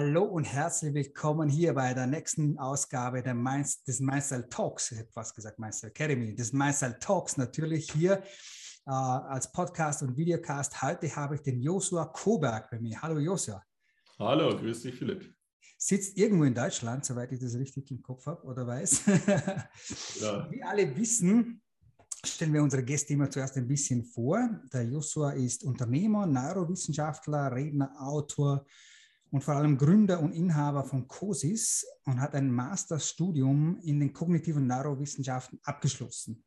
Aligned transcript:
Hallo 0.00 0.22
und 0.22 0.44
herzlich 0.44 0.94
willkommen 0.94 1.48
hier 1.48 1.74
bei 1.74 1.92
der 1.92 2.06
nächsten 2.06 2.56
Ausgabe 2.56 3.20
der 3.20 3.34
Mainz, 3.34 3.82
des 3.82 3.98
Mindstyle 3.98 4.48
Talks. 4.48 4.92
Ich 4.92 4.98
habe 5.00 5.10
fast 5.10 5.34
gesagt 5.34 5.58
Mindstyle 5.58 5.90
Academy, 5.90 6.36
des 6.36 6.52
Mindstyle 6.52 6.96
Talks 7.00 7.36
natürlich 7.36 7.90
hier 7.90 8.22
äh, 8.86 8.90
als 8.92 9.50
Podcast 9.50 10.04
und 10.04 10.16
Videocast. 10.16 10.80
Heute 10.80 11.16
habe 11.16 11.34
ich 11.34 11.40
den 11.40 11.60
Josua 11.60 12.04
Koberg 12.04 12.70
bei 12.70 12.78
mir. 12.78 13.02
Hallo 13.02 13.18
Josua. 13.18 13.60
Hallo, 14.20 14.56
grüß 14.56 14.82
dich 14.82 14.94
Philipp. 14.94 15.34
Sitzt 15.76 16.16
irgendwo 16.16 16.44
in 16.44 16.54
Deutschland, 16.54 17.04
soweit 17.04 17.32
ich 17.32 17.40
das 17.40 17.56
richtig 17.56 17.90
im 17.90 18.00
Kopf 18.00 18.24
habe 18.26 18.44
oder 18.44 18.64
weiß. 18.68 19.02
ja. 20.20 20.48
Wie 20.48 20.62
alle 20.62 20.96
wissen, 20.96 21.60
stellen 22.24 22.54
wir 22.54 22.62
unsere 22.62 22.84
Gäste 22.84 23.14
immer 23.14 23.28
zuerst 23.28 23.56
ein 23.56 23.66
bisschen 23.66 24.04
vor. 24.04 24.60
Der 24.72 24.84
Joshua 24.84 25.32
ist 25.32 25.64
Unternehmer, 25.64 26.24
Neurowissenschaftler, 26.24 27.50
Redner, 27.52 27.92
Autor 27.98 28.64
und 29.30 29.44
vor 29.44 29.54
allem 29.54 29.76
Gründer 29.76 30.20
und 30.20 30.32
Inhaber 30.32 30.84
von 30.84 31.06
COSIS 31.06 31.86
und 32.04 32.20
hat 32.20 32.34
ein 32.34 32.50
Masterstudium 32.50 33.78
in 33.82 34.00
den 34.00 34.12
kognitiven 34.12 34.66
Neurowissenschaften 34.66 35.60
abgeschlossen. 35.62 36.44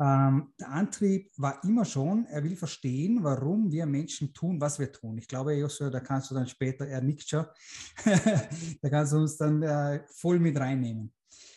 Ähm, 0.00 0.52
der 0.60 0.70
Antrieb 0.70 1.32
war 1.36 1.62
immer 1.64 1.84
schon, 1.84 2.24
er 2.26 2.44
will 2.44 2.54
verstehen, 2.54 3.18
warum 3.22 3.72
wir 3.72 3.84
Menschen 3.84 4.32
tun, 4.32 4.60
was 4.60 4.78
wir 4.78 4.92
tun. 4.92 5.18
Ich 5.18 5.26
glaube, 5.26 5.54
Joshua, 5.54 5.90
da 5.90 5.98
kannst 5.98 6.30
du 6.30 6.36
dann 6.36 6.46
später, 6.46 6.86
er 6.86 7.00
nickt 7.00 7.28
schon, 7.28 7.44
da 8.04 8.88
kannst 8.88 9.12
du 9.12 9.16
uns 9.16 9.36
dann 9.36 9.62
äh, 9.62 10.04
voll 10.08 10.38
mit 10.38 10.56
reinnehmen. 10.56 11.12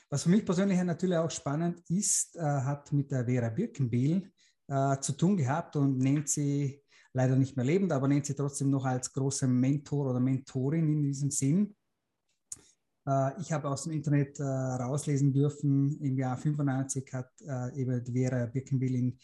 Was 0.09 0.23
für 0.23 0.29
mich 0.29 0.43
persönlich 0.43 0.81
natürlich 0.83 1.17
auch 1.17 1.29
spannend 1.29 1.81
ist, 1.89 2.35
äh, 2.35 2.41
hat 2.41 2.91
mit 2.91 3.11
der 3.11 3.25
Vera 3.25 3.49
Birkenbiel 3.49 4.31
äh, 4.67 4.99
zu 4.99 5.13
tun 5.13 5.37
gehabt 5.37 5.75
und 5.75 5.99
nennt 5.99 6.27
sie 6.27 6.81
leider 7.13 7.35
nicht 7.35 7.55
mehr 7.57 7.65
lebend, 7.65 7.91
aber 7.91 8.07
nennt 8.07 8.25
sie 8.25 8.35
trotzdem 8.35 8.69
noch 8.69 8.85
als 8.85 9.11
große 9.11 9.47
Mentor 9.47 10.09
oder 10.11 10.19
Mentorin 10.19 10.87
in 10.87 11.03
diesem 11.03 11.31
Sinn. 11.31 11.75
Äh, 13.07 13.39
ich 13.41 13.51
habe 13.51 13.69
aus 13.69 13.83
dem 13.83 13.93
Internet 13.93 14.39
äh, 14.39 14.43
rauslesen 14.43 15.33
dürfen, 15.33 15.99
im 16.01 16.17
Jahr 16.17 16.37
95 16.37 17.13
hat 17.13 17.29
äh, 17.41 17.79
eben 17.79 18.05
Vera 18.05 18.45
Birkenbiel 18.45 18.95
ihn 18.95 19.19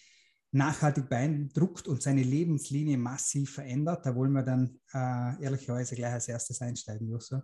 nachhaltig 0.52 1.10
beeindruckt 1.10 1.88
und 1.88 2.02
seine 2.02 2.24
Lebenslinie 2.24 2.98
massiv 2.98 3.56
verändert. 3.56 4.06
Da 4.06 4.16
wollen 4.16 4.32
wir 4.32 4.44
dann 4.44 4.80
ehrlicherweise 5.42 5.94
gleich 5.96 6.14
als 6.14 6.30
erstes 6.30 6.62
einsteigen, 6.62 7.10
Joshua. 7.10 7.44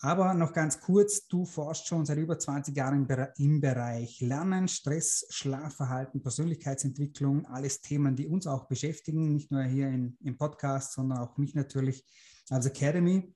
Aber 0.00 0.34
noch 0.34 0.52
ganz 0.52 0.80
kurz, 0.80 1.26
du 1.26 1.46
forschst 1.46 1.86
schon 1.86 2.04
seit 2.04 2.18
über 2.18 2.38
20 2.38 2.76
Jahren 2.76 3.08
im 3.38 3.60
Bereich 3.60 4.20
Lernen, 4.20 4.68
Stress, 4.68 5.26
Schlafverhalten, 5.30 6.22
Persönlichkeitsentwicklung, 6.22 7.46
alles 7.46 7.80
Themen, 7.80 8.14
die 8.14 8.26
uns 8.26 8.46
auch 8.46 8.68
beschäftigen, 8.68 9.32
nicht 9.32 9.50
nur 9.50 9.62
hier 9.62 9.88
in, 9.88 10.18
im 10.22 10.36
Podcast, 10.36 10.92
sondern 10.92 11.18
auch 11.18 11.38
mich 11.38 11.54
natürlich 11.54 12.04
als 12.50 12.66
Academy. 12.66 13.34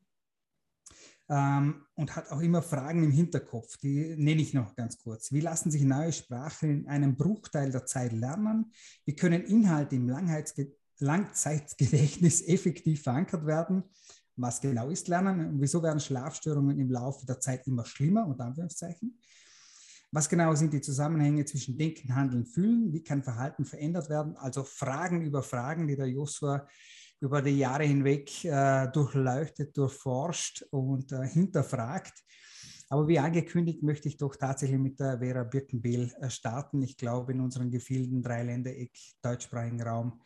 Ähm, 1.31 1.87
und 1.95 2.15
hat 2.15 2.31
auch 2.31 2.41
immer 2.41 2.61
Fragen 2.61 3.05
im 3.05 3.13
Hinterkopf, 3.13 3.79
die 3.79 4.17
nenne 4.17 4.43
ich 4.43 4.53
noch 4.53 4.75
ganz 4.75 4.99
kurz. 4.99 5.33
Wie 5.33 5.41
lassen 5.41 5.71
sich 5.71 5.83
neue 5.83 6.13
Sprachen 6.13 6.71
in 6.71 6.89
einem 6.89 7.17
Bruchteil 7.17 7.71
der 7.71 7.87
Zeit 7.87 8.13
lernen? 8.13 8.73
Wie 9.07 9.15
können 9.15 9.45
Inhalte 9.45 9.97
im 9.97 10.09
Langzeitgedächtnis 10.99 12.43
effektiv 12.47 13.03
verankert 13.03 13.47
werden? 13.47 13.85
Was 14.41 14.61
genau 14.61 14.89
ist 14.91 15.09
Lernen 15.09 15.47
und 15.47 15.61
wieso 15.61 15.83
werden 15.83 16.01
Schlafstörungen 16.01 16.79
im 16.79 16.91
Laufe 16.91 17.27
der 17.27 17.41
Zeit 17.41 17.67
immer 17.67 17.85
schlimmer, 17.85 18.27
unter 18.27 18.45
Anführungszeichen. 18.45 19.19
Was 20.13 20.29
genau 20.29 20.55
sind 20.55 20.73
die 20.73 20.81
Zusammenhänge 20.81 21.45
zwischen 21.45 21.79
Denken, 21.79 22.15
Handeln, 22.15 22.45
Fühlen? 22.45 22.93
Wie 22.93 23.03
kann 23.05 23.23
Verhalten 23.23 23.65
verändert 23.65 24.11
werden? 24.11 24.37
Also 24.37 24.65
Fragen 24.65 25.23
über 25.23 25.43
Fragen, 25.43 25.87
die 25.87 25.97
der 25.97 26.09
Joshua 26.09 26.67
über 27.21 27.43
die 27.43 27.59
Jahre 27.59 27.85
hinweg 27.85 28.45
äh, 28.45 28.89
durchleuchtet, 28.91 29.77
durchforscht 29.77 30.63
und 30.71 31.13
äh, 31.13 31.27
hinterfragt. 31.27 32.15
Aber 32.89 33.07
wie 33.07 33.21
angekündigt, 33.21 33.85
möchte 33.85 34.09
ich 34.09 34.17
doch 34.17 34.35
tatsächlich 34.35 34.81
mit 34.81 34.99
der 34.99 35.19
Vera 35.21 35.45
Birkenbehl 35.45 36.13
äh, 36.21 36.29
starten. 36.29 36.83
Ich 36.83 36.97
glaube, 36.97 37.33
in 37.33 37.41
unseren 37.41 37.71
gefehlten 37.71 38.21
Dreiländereck, 38.23 38.91
deutschsprachigen 39.23 39.83
Raum, 39.83 40.21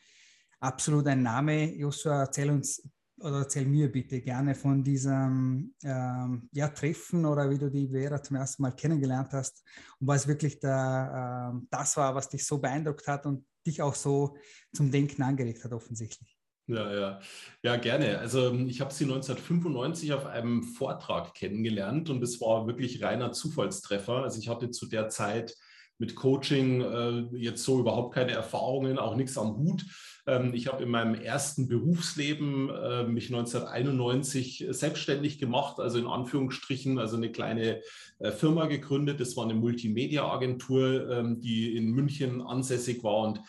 absolut 0.61 1.07
ein 1.09 1.23
Name. 1.23 1.75
Joshua, 1.75 2.21
erzähl 2.21 2.51
uns 2.51 2.89
oder 3.25 3.39
erzähl 3.39 3.65
mir 3.65 3.91
bitte 3.91 4.21
gerne 4.21 4.55
von 4.55 4.85
diesem 4.85 5.75
ähm, 5.83 6.49
ja, 6.53 6.69
Treffen 6.69 7.25
oder 7.25 7.49
wie 7.49 7.59
du 7.59 7.71
die 7.71 7.89
Vera 7.89 8.23
zum 8.23 8.37
ersten 8.37 8.63
Mal 8.63 8.73
kennengelernt 8.73 9.33
hast 9.33 9.65
und 9.99 10.07
was 10.07 10.29
wirklich 10.29 10.61
der, 10.61 11.55
äh, 11.55 11.67
das 11.71 11.97
war, 11.97 12.15
was 12.15 12.29
dich 12.29 12.47
so 12.47 12.59
beeindruckt 12.59 13.09
hat 13.09 13.25
und 13.25 13.47
dich 13.67 13.81
auch 13.81 13.95
so 13.95 14.37
zum 14.75 14.91
Denken 14.91 15.23
angeregt 15.23 15.65
hat, 15.65 15.73
offensichtlich. 15.73 16.37
Ja, 16.67 16.95
ja, 16.95 17.21
ja, 17.63 17.77
gerne. 17.77 18.19
Also 18.19 18.53
ich 18.55 18.81
habe 18.81 18.93
sie 18.93 19.05
1995 19.05 20.13
auf 20.15 20.27
einem 20.27 20.63
Vortrag 20.63 21.35
kennengelernt 21.35 22.09
und 22.09 22.23
es 22.23 22.41
war 22.41 22.67
wirklich 22.67 23.03
reiner 23.03 23.33
Zufallstreffer. 23.33 24.23
Also 24.23 24.39
ich 24.39 24.49
hatte 24.49 24.71
zu 24.71 24.87
der 24.87 25.09
Zeit 25.09 25.55
mit 25.99 26.17
Coaching 26.17 26.81
äh, 26.81 27.37
jetzt 27.37 27.65
so 27.65 27.81
überhaupt 27.81 28.15
keine 28.15 28.33
Erfahrungen, 28.33 28.99
auch 28.99 29.17
nichts 29.17 29.39
am 29.39 29.57
Hut. 29.57 29.85
Ähm, 30.27 30.55
ich 30.55 30.67
habe 30.67 30.83
in 30.83 30.91
meinem 30.91 31.15
ersten 31.15 31.69
Berufsleben 31.69 32.71
äh, 32.71 33.05
mich 33.05 33.27
1991 33.27 34.67
selbstständig 34.71 35.39
gemacht, 35.39 35.79
also 35.81 35.99
in 35.99 36.07
Anführungsstrichen, 36.07 36.99
also 36.99 37.17
eine 37.17 37.31
kleine 37.31 37.83
äh, 38.19 38.31
Firma 38.31 38.67
gegründet. 38.67 39.21
Das 39.21 39.37
war 39.37 39.45
eine 39.45 39.55
Multimedia-Agentur, 39.55 41.11
ähm, 41.11 41.41
die 41.41 41.77
in 41.77 41.91
München 41.91 42.41
ansässig 42.41 43.05
war 43.05 43.19
und 43.19 43.41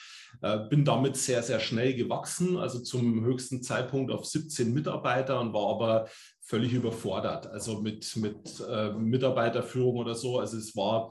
äh, 0.41 0.59
bin 0.69 0.85
damit 0.85 1.15
sehr, 1.15 1.43
sehr 1.43 1.59
schnell 1.59 1.93
gewachsen, 1.93 2.57
also 2.57 2.79
zum 2.79 3.23
höchsten 3.23 3.61
Zeitpunkt 3.63 4.11
auf 4.11 4.25
17 4.25 4.73
Mitarbeiter 4.73 5.39
und 5.39 5.53
war 5.53 5.69
aber 5.69 6.09
völlig 6.47 6.73
überfordert, 6.73 7.47
also 7.47 7.81
mit, 7.81 8.15
mit 8.17 8.63
äh, 8.69 8.93
Mitarbeiterführung 8.93 9.95
oder 9.95 10.13
so. 10.13 10.37
Also 10.37 10.57
es 10.57 10.75
war, 10.75 11.09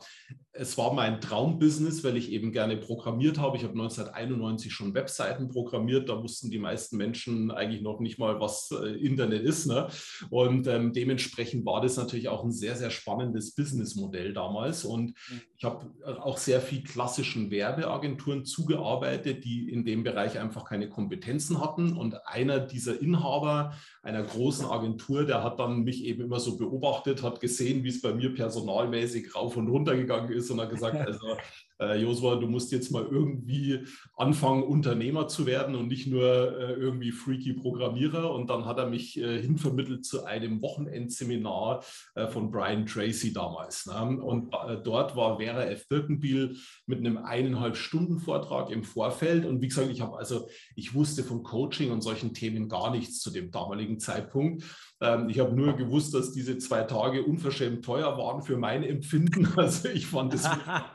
es 0.53 0.79
war 0.79 0.95
mein 0.95 1.21
Traumbusiness, 1.21 2.05
weil 2.05 2.17
ich 2.17 2.31
eben 2.31 2.53
gerne 2.53 2.77
programmiert 2.77 3.39
habe. 3.39 3.57
Ich 3.57 3.65
habe 3.65 3.73
1991 3.73 4.73
schon 4.73 4.95
Webseiten 4.95 5.49
programmiert, 5.49 6.09
da 6.09 6.23
wussten 6.23 6.51
die 6.51 6.61
meisten 6.61 6.97
Menschen 6.97 7.51
eigentlich 7.51 7.83
noch 7.83 7.99
nicht 7.99 8.17
mal, 8.17 8.39
was 8.39 8.71
äh, 8.71 8.91
Internet 9.05 9.43
ist. 9.43 9.67
Ne? 9.67 9.89
Und 10.31 10.69
ähm, 10.69 10.93
dementsprechend 10.93 11.67
war 11.67 11.81
das 11.81 11.97
natürlich 11.97 12.29
auch 12.29 12.45
ein 12.45 12.53
sehr, 12.53 12.77
sehr 12.77 12.91
spannendes 12.91 13.57
Businessmodell 13.57 14.35
damals. 14.35 14.85
Und 14.85 15.15
mhm. 15.29 15.41
Ich 15.65 15.71
habe 15.71 15.87
äh, 16.05 16.21
auch 16.21 16.37
sehr 16.37 16.61
viel 16.61 16.83
klassischen 16.83 17.51
Werbeagenturen 17.51 18.45
zugearbeitet, 18.45 19.45
die 19.45 19.71
in 19.71 19.85
dem 19.85 20.05
Bereich 20.05 20.39
einfach 20.39 20.67
keine 20.67 20.91
Kompetenzen 20.91 21.61
hatten. 21.61 21.97
Und 21.97 22.27
einer 22.27 22.61
dieser 22.61 23.01
Inhaber 23.01 23.73
einer 24.03 24.23
großen 24.23 24.67
Agentur, 24.67 25.25
der 25.25 25.43
hat 25.43 25.59
dann 25.59 25.85
mich 25.85 26.05
eben 26.05 26.23
immer 26.23 26.39
so 26.39 26.59
beobachtet, 26.59 27.23
hat 27.23 27.41
gesehen, 27.41 27.83
wie 27.83 27.89
es 27.89 28.03
bei 28.03 28.13
mir 28.13 28.35
personalmäßig 28.35 29.35
rauf 29.35 29.57
und 29.57 29.69
runter 29.69 29.97
gegangen 29.97 30.31
ist 30.33 30.51
und 30.51 30.61
hat 30.61 30.71
gesagt, 30.71 30.97
also 31.07 31.37
äh, 31.81 32.01
Josua, 32.01 32.37
du 32.37 32.47
musst 32.47 32.73
jetzt 32.73 32.91
mal 32.93 33.07
irgendwie 33.11 33.81
anfangen, 34.17 34.63
Unternehmer 34.63 35.29
zu 35.29 35.47
werden 35.47 35.75
und 35.75 35.89
nicht 35.89 36.07
nur 36.07 36.25
äh, 36.25 36.75
irgendwie 36.75 37.11
freaky 37.11 37.55
Programmierer. 37.55 38.33
Und 38.33 38.49
dann 38.51 38.65
hat 38.65 38.79
er 38.79 38.87
mich 38.87 39.19
äh, 39.19 39.41
hinvermittelt 39.41 40.05
zu 40.05 40.25
einem 40.25 40.63
Wochenendseminar 40.63 41.83
äh, 42.15 42.27
von 42.29 42.51
Brian 42.51 42.87
Tracy 42.87 43.33
damals. 43.33 43.87
Ne? 43.87 44.23
Und 44.23 44.55
äh, 44.55 44.77
dort 44.83 45.17
war 45.17 45.39
F. 45.63 45.89
Birkenbiel 45.89 46.57
mit 46.87 46.99
einem 46.99 47.19
eineinhalb 47.19 47.77
Stunden 47.77 48.19
Vortrag 48.19 48.71
im 48.71 48.85
Vorfeld. 48.85 49.45
Und 49.45 49.61
wie 49.61 49.69
gesagt, 49.69 49.91
ich 49.91 50.01
habe 50.01 50.17
also, 50.19 50.49
ich 50.77 50.95
wusste 50.95 51.25
von 51.25 51.43
Coaching 51.43 51.91
und 51.91 52.03
solchen 52.03 52.35
Themen 52.35 52.69
gar 52.69 52.91
nichts 52.91 53.21
zu 53.21 53.31
dem 53.31 53.51
damaligen 53.51 54.01
Zeitpunkt. 54.01 54.65
Ähm, 55.05 55.29
ich 55.29 55.39
habe 55.39 55.55
nur 55.55 55.75
gewusst, 55.75 56.15
dass 56.15 56.33
diese 56.33 56.57
zwei 56.57 56.83
Tage 56.83 57.23
unverschämt 57.23 57.85
teuer 57.85 58.17
waren 58.17 58.43
für 58.43 58.57
mein 58.57 58.83
Empfinden. 58.83 59.45
Also 59.57 59.89
ich 59.89 60.07
fand 60.07 60.35
das 60.35 60.49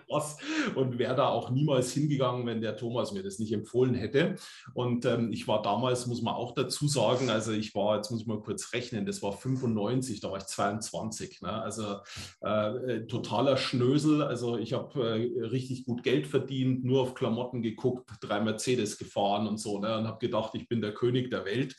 was 0.10 0.38
und 0.76 1.00
wäre 1.00 1.16
da 1.16 1.30
auch 1.30 1.50
niemals 1.50 1.94
hingegangen, 1.94 2.46
wenn 2.46 2.62
der 2.62 2.76
Thomas 2.76 3.14
mir 3.14 3.24
das 3.24 3.40
nicht 3.40 3.52
empfohlen 3.54 3.94
hätte. 3.94 4.36
Und 4.74 5.06
ähm, 5.06 5.32
ich 5.32 5.48
war 5.48 5.62
damals, 5.62 6.08
muss 6.08 6.22
man 6.22 6.34
auch 6.34 6.54
dazu 6.54 6.88
sagen, 6.88 7.30
also 7.30 7.52
ich 7.52 7.74
war, 7.74 7.96
jetzt 7.96 8.12
muss 8.12 8.22
ich 8.22 8.28
mal 8.28 8.42
kurz 8.42 8.74
rechnen, 8.74 9.06
das 9.06 9.22
war 9.22 9.32
95, 9.32 10.20
da 10.20 10.30
war 10.32 10.38
ich 10.38 10.46
22. 10.46 11.42
Ne? 11.42 11.52
Also 11.52 11.98
äh, 12.42 13.06
totaler 13.08 13.58
Schnösel. 13.58 14.22
Also 14.22 14.58
ich 14.58 14.74
habe 14.74 15.00
äh, 15.02 15.46
richtig 15.46 15.86
gut 15.86 16.04
Geld 16.04 16.28
verdient, 16.28 16.84
nur 16.84 17.02
auf 17.02 17.14
Klamotten 17.14 17.62
geguckt, 17.62 18.10
drei 18.22 18.42
Mercedes 18.42 18.98
gefahren 18.98 19.48
und 19.48 19.58
so 19.58 19.80
ne? 19.80 19.98
und 19.98 20.08
habe 20.08 20.20
gedacht, 20.20 20.54
ich 20.56 20.68
bin 20.68 20.82
der 20.82 20.94
König 20.94 21.32
der 21.32 21.46
Welt 21.46 21.76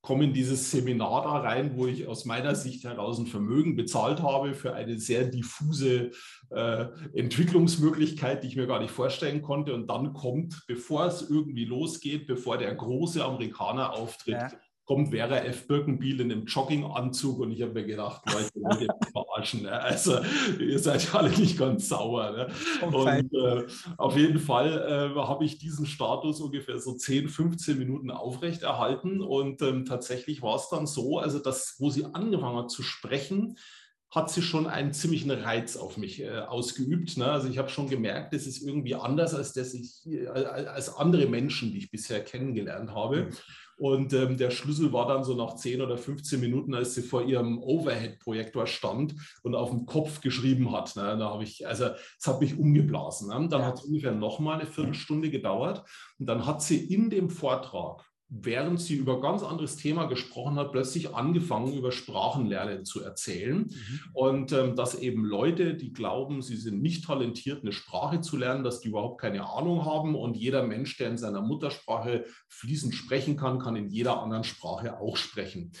komme 0.00 0.24
in 0.24 0.32
dieses 0.32 0.70
Seminar 0.70 1.22
da 1.22 1.38
rein, 1.38 1.76
wo 1.76 1.86
ich 1.86 2.06
aus 2.06 2.24
meiner 2.24 2.54
Sicht 2.54 2.84
heraus 2.84 3.18
ein 3.18 3.26
Vermögen 3.26 3.76
bezahlt 3.76 4.22
habe 4.22 4.54
für 4.54 4.74
eine 4.74 4.98
sehr 4.98 5.24
diffuse 5.24 6.12
äh, 6.50 6.86
Entwicklungsmöglichkeit, 7.14 8.42
die 8.42 8.48
ich 8.48 8.56
mir 8.56 8.66
gar 8.66 8.80
nicht 8.80 8.92
vorstellen 8.92 9.42
konnte. 9.42 9.74
Und 9.74 9.88
dann 9.88 10.12
kommt, 10.12 10.64
bevor 10.66 11.06
es 11.06 11.28
irgendwie 11.28 11.64
losgeht, 11.64 12.26
bevor 12.26 12.58
der 12.58 12.74
große 12.74 13.24
Amerikaner 13.24 13.92
auftritt, 13.94 14.34
ja. 14.34 14.50
Kommt 14.88 15.10
Vera 15.10 15.36
F. 15.44 15.68
Birkenbiel 15.68 16.22
in 16.22 16.32
einem 16.32 16.46
Jogginganzug 16.46 17.40
und 17.40 17.52
ich 17.52 17.60
habe 17.60 17.74
mir 17.74 17.84
gedacht, 17.84 18.22
Leute, 18.32 18.50
wollt 18.54 18.80
ihr 18.80 18.88
verarschen. 19.12 19.62
Ne? 19.64 19.72
Also 19.72 20.18
ihr 20.58 20.78
seid 20.78 21.14
alle 21.14 21.28
nicht 21.28 21.58
ganz 21.58 21.90
sauer. 21.90 22.30
Ne? 22.32 22.48
Und 22.90 23.34
äh, 23.34 23.66
auf 23.98 24.16
jeden 24.16 24.38
Fall 24.38 25.12
äh, 25.14 25.20
habe 25.20 25.44
ich 25.44 25.58
diesen 25.58 25.84
Status 25.84 26.40
ungefähr 26.40 26.78
so 26.78 26.94
10, 26.94 27.28
15 27.28 27.78
Minuten 27.78 28.10
aufrechterhalten 28.10 29.20
und 29.20 29.60
ähm, 29.60 29.84
tatsächlich 29.84 30.40
war 30.40 30.56
es 30.56 30.70
dann 30.70 30.86
so, 30.86 31.18
also 31.18 31.38
das, 31.38 31.76
wo 31.78 31.90
sie 31.90 32.06
angefangen 32.06 32.56
hat 32.56 32.70
zu 32.70 32.82
sprechen, 32.82 33.58
hat 34.10 34.30
sie 34.30 34.40
schon 34.40 34.66
einen 34.66 34.94
ziemlichen 34.94 35.30
Reiz 35.30 35.76
auf 35.76 35.98
mich 35.98 36.22
äh, 36.22 36.30
ausgeübt. 36.38 37.18
Ne? 37.18 37.26
Also 37.26 37.48
ich 37.48 37.58
habe 37.58 37.68
schon 37.68 37.90
gemerkt, 37.90 38.32
das 38.32 38.46
ist 38.46 38.62
irgendwie 38.62 38.94
anders 38.94 39.34
als, 39.34 39.52
das 39.52 39.74
ich, 39.74 40.06
äh, 40.06 40.28
als 40.28 40.96
andere 40.96 41.26
Menschen, 41.26 41.72
die 41.72 41.78
ich 41.78 41.90
bisher 41.90 42.24
kennengelernt 42.24 42.90
habe. 42.94 43.24
Mhm. 43.24 43.30
Und 43.78 44.12
ähm, 44.12 44.36
der 44.36 44.50
Schlüssel 44.50 44.92
war 44.92 45.06
dann 45.06 45.22
so 45.22 45.34
nach 45.34 45.54
10 45.54 45.80
oder 45.80 45.96
15 45.96 46.40
Minuten, 46.40 46.74
als 46.74 46.94
sie 46.94 47.02
vor 47.02 47.22
ihrem 47.22 47.62
Overhead-Projektor 47.62 48.66
stand 48.66 49.14
und 49.44 49.54
auf 49.54 49.70
dem 49.70 49.86
Kopf 49.86 50.20
geschrieben 50.20 50.72
hat. 50.72 50.96
Ne? 50.96 51.16
Da 51.16 51.30
habe 51.30 51.44
ich, 51.44 51.66
also 51.66 51.90
es 52.18 52.26
hat 52.26 52.40
mich 52.40 52.58
umgeblasen. 52.58 53.28
Ne? 53.28 53.48
Dann 53.48 53.64
hat 53.64 53.78
es 53.78 53.84
ungefähr 53.84 54.12
nochmal 54.12 54.60
eine 54.60 54.68
Viertelstunde 54.68 55.30
gedauert. 55.30 55.84
Und 56.18 56.26
dann 56.26 56.44
hat 56.44 56.60
sie 56.60 56.92
in 56.92 57.08
dem 57.08 57.30
Vortrag 57.30 58.04
während 58.30 58.80
sie 58.80 58.96
über 58.96 59.20
ganz 59.20 59.42
anderes 59.42 59.76
Thema 59.76 60.04
gesprochen 60.04 60.56
hat, 60.56 60.72
plötzlich 60.72 61.14
angefangen, 61.14 61.72
über 61.72 61.92
Sprachenlernen 61.92 62.84
zu 62.84 63.02
erzählen. 63.02 63.58
Mhm. 63.58 64.00
Und 64.12 64.52
ähm, 64.52 64.76
dass 64.76 64.98
eben 64.98 65.24
Leute, 65.24 65.74
die 65.74 65.92
glauben, 65.92 66.42
sie 66.42 66.56
sind 66.56 66.82
nicht 66.82 67.06
talentiert, 67.06 67.62
eine 67.62 67.72
Sprache 67.72 68.20
zu 68.20 68.36
lernen, 68.36 68.64
dass 68.64 68.80
die 68.80 68.88
überhaupt 68.88 69.20
keine 69.20 69.48
Ahnung 69.48 69.86
haben. 69.86 70.14
Und 70.14 70.36
jeder 70.36 70.62
Mensch, 70.62 70.98
der 70.98 71.08
in 71.08 71.16
seiner 71.16 71.40
Muttersprache 71.40 72.26
fließend 72.48 72.94
sprechen 72.94 73.36
kann, 73.36 73.58
kann 73.58 73.76
in 73.76 73.88
jeder 73.88 74.22
anderen 74.22 74.44
Sprache 74.44 75.00
auch 75.00 75.16
sprechen. 75.16 75.72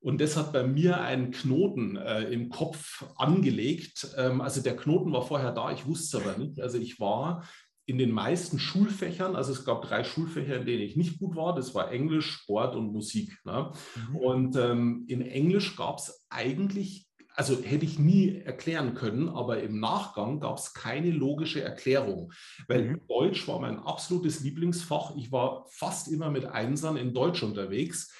Und 0.00 0.20
das 0.20 0.36
hat 0.36 0.52
bei 0.52 0.62
mir 0.62 1.00
einen 1.00 1.30
Knoten 1.30 1.96
äh, 1.96 2.22
im 2.24 2.48
Kopf 2.48 3.04
angelegt. 3.16 4.08
Ähm, 4.16 4.40
also 4.40 4.62
der 4.62 4.76
Knoten 4.76 5.12
war 5.12 5.22
vorher 5.22 5.52
da, 5.52 5.72
ich 5.72 5.84
wusste 5.84 6.18
es 6.18 6.24
aber 6.24 6.38
nicht. 6.38 6.60
Also 6.60 6.78
ich 6.78 7.00
war 7.00 7.46
in 7.86 7.98
den 7.98 8.10
meisten 8.10 8.58
Schulfächern, 8.58 9.36
also 9.36 9.52
es 9.52 9.64
gab 9.64 9.82
drei 9.82 10.02
Schulfächer, 10.02 10.56
in 10.56 10.66
denen 10.66 10.82
ich 10.82 10.96
nicht 10.96 11.20
gut 11.20 11.36
war, 11.36 11.54
das 11.54 11.74
war 11.74 11.90
Englisch, 11.92 12.30
Sport 12.30 12.74
und 12.74 12.92
Musik. 12.92 13.38
Ne? 13.44 13.72
Mhm. 14.10 14.16
Und 14.16 14.56
ähm, 14.56 15.04
in 15.06 15.22
Englisch 15.22 15.76
gab 15.76 15.98
es 15.98 16.26
eigentlich, 16.28 17.06
also 17.34 17.62
hätte 17.62 17.84
ich 17.84 18.00
nie 18.00 18.40
erklären 18.40 18.94
können, 18.94 19.28
aber 19.28 19.62
im 19.62 19.78
Nachgang 19.78 20.40
gab 20.40 20.58
es 20.58 20.74
keine 20.74 21.10
logische 21.10 21.62
Erklärung, 21.62 22.32
weil 22.66 22.90
mhm. 22.90 23.00
Deutsch 23.06 23.46
war 23.46 23.60
mein 23.60 23.78
absolutes 23.78 24.40
Lieblingsfach. 24.40 25.14
Ich 25.16 25.30
war 25.30 25.66
fast 25.70 26.08
immer 26.08 26.30
mit 26.30 26.44
Einsern 26.44 26.96
in 26.96 27.14
Deutsch 27.14 27.44
unterwegs 27.44 28.12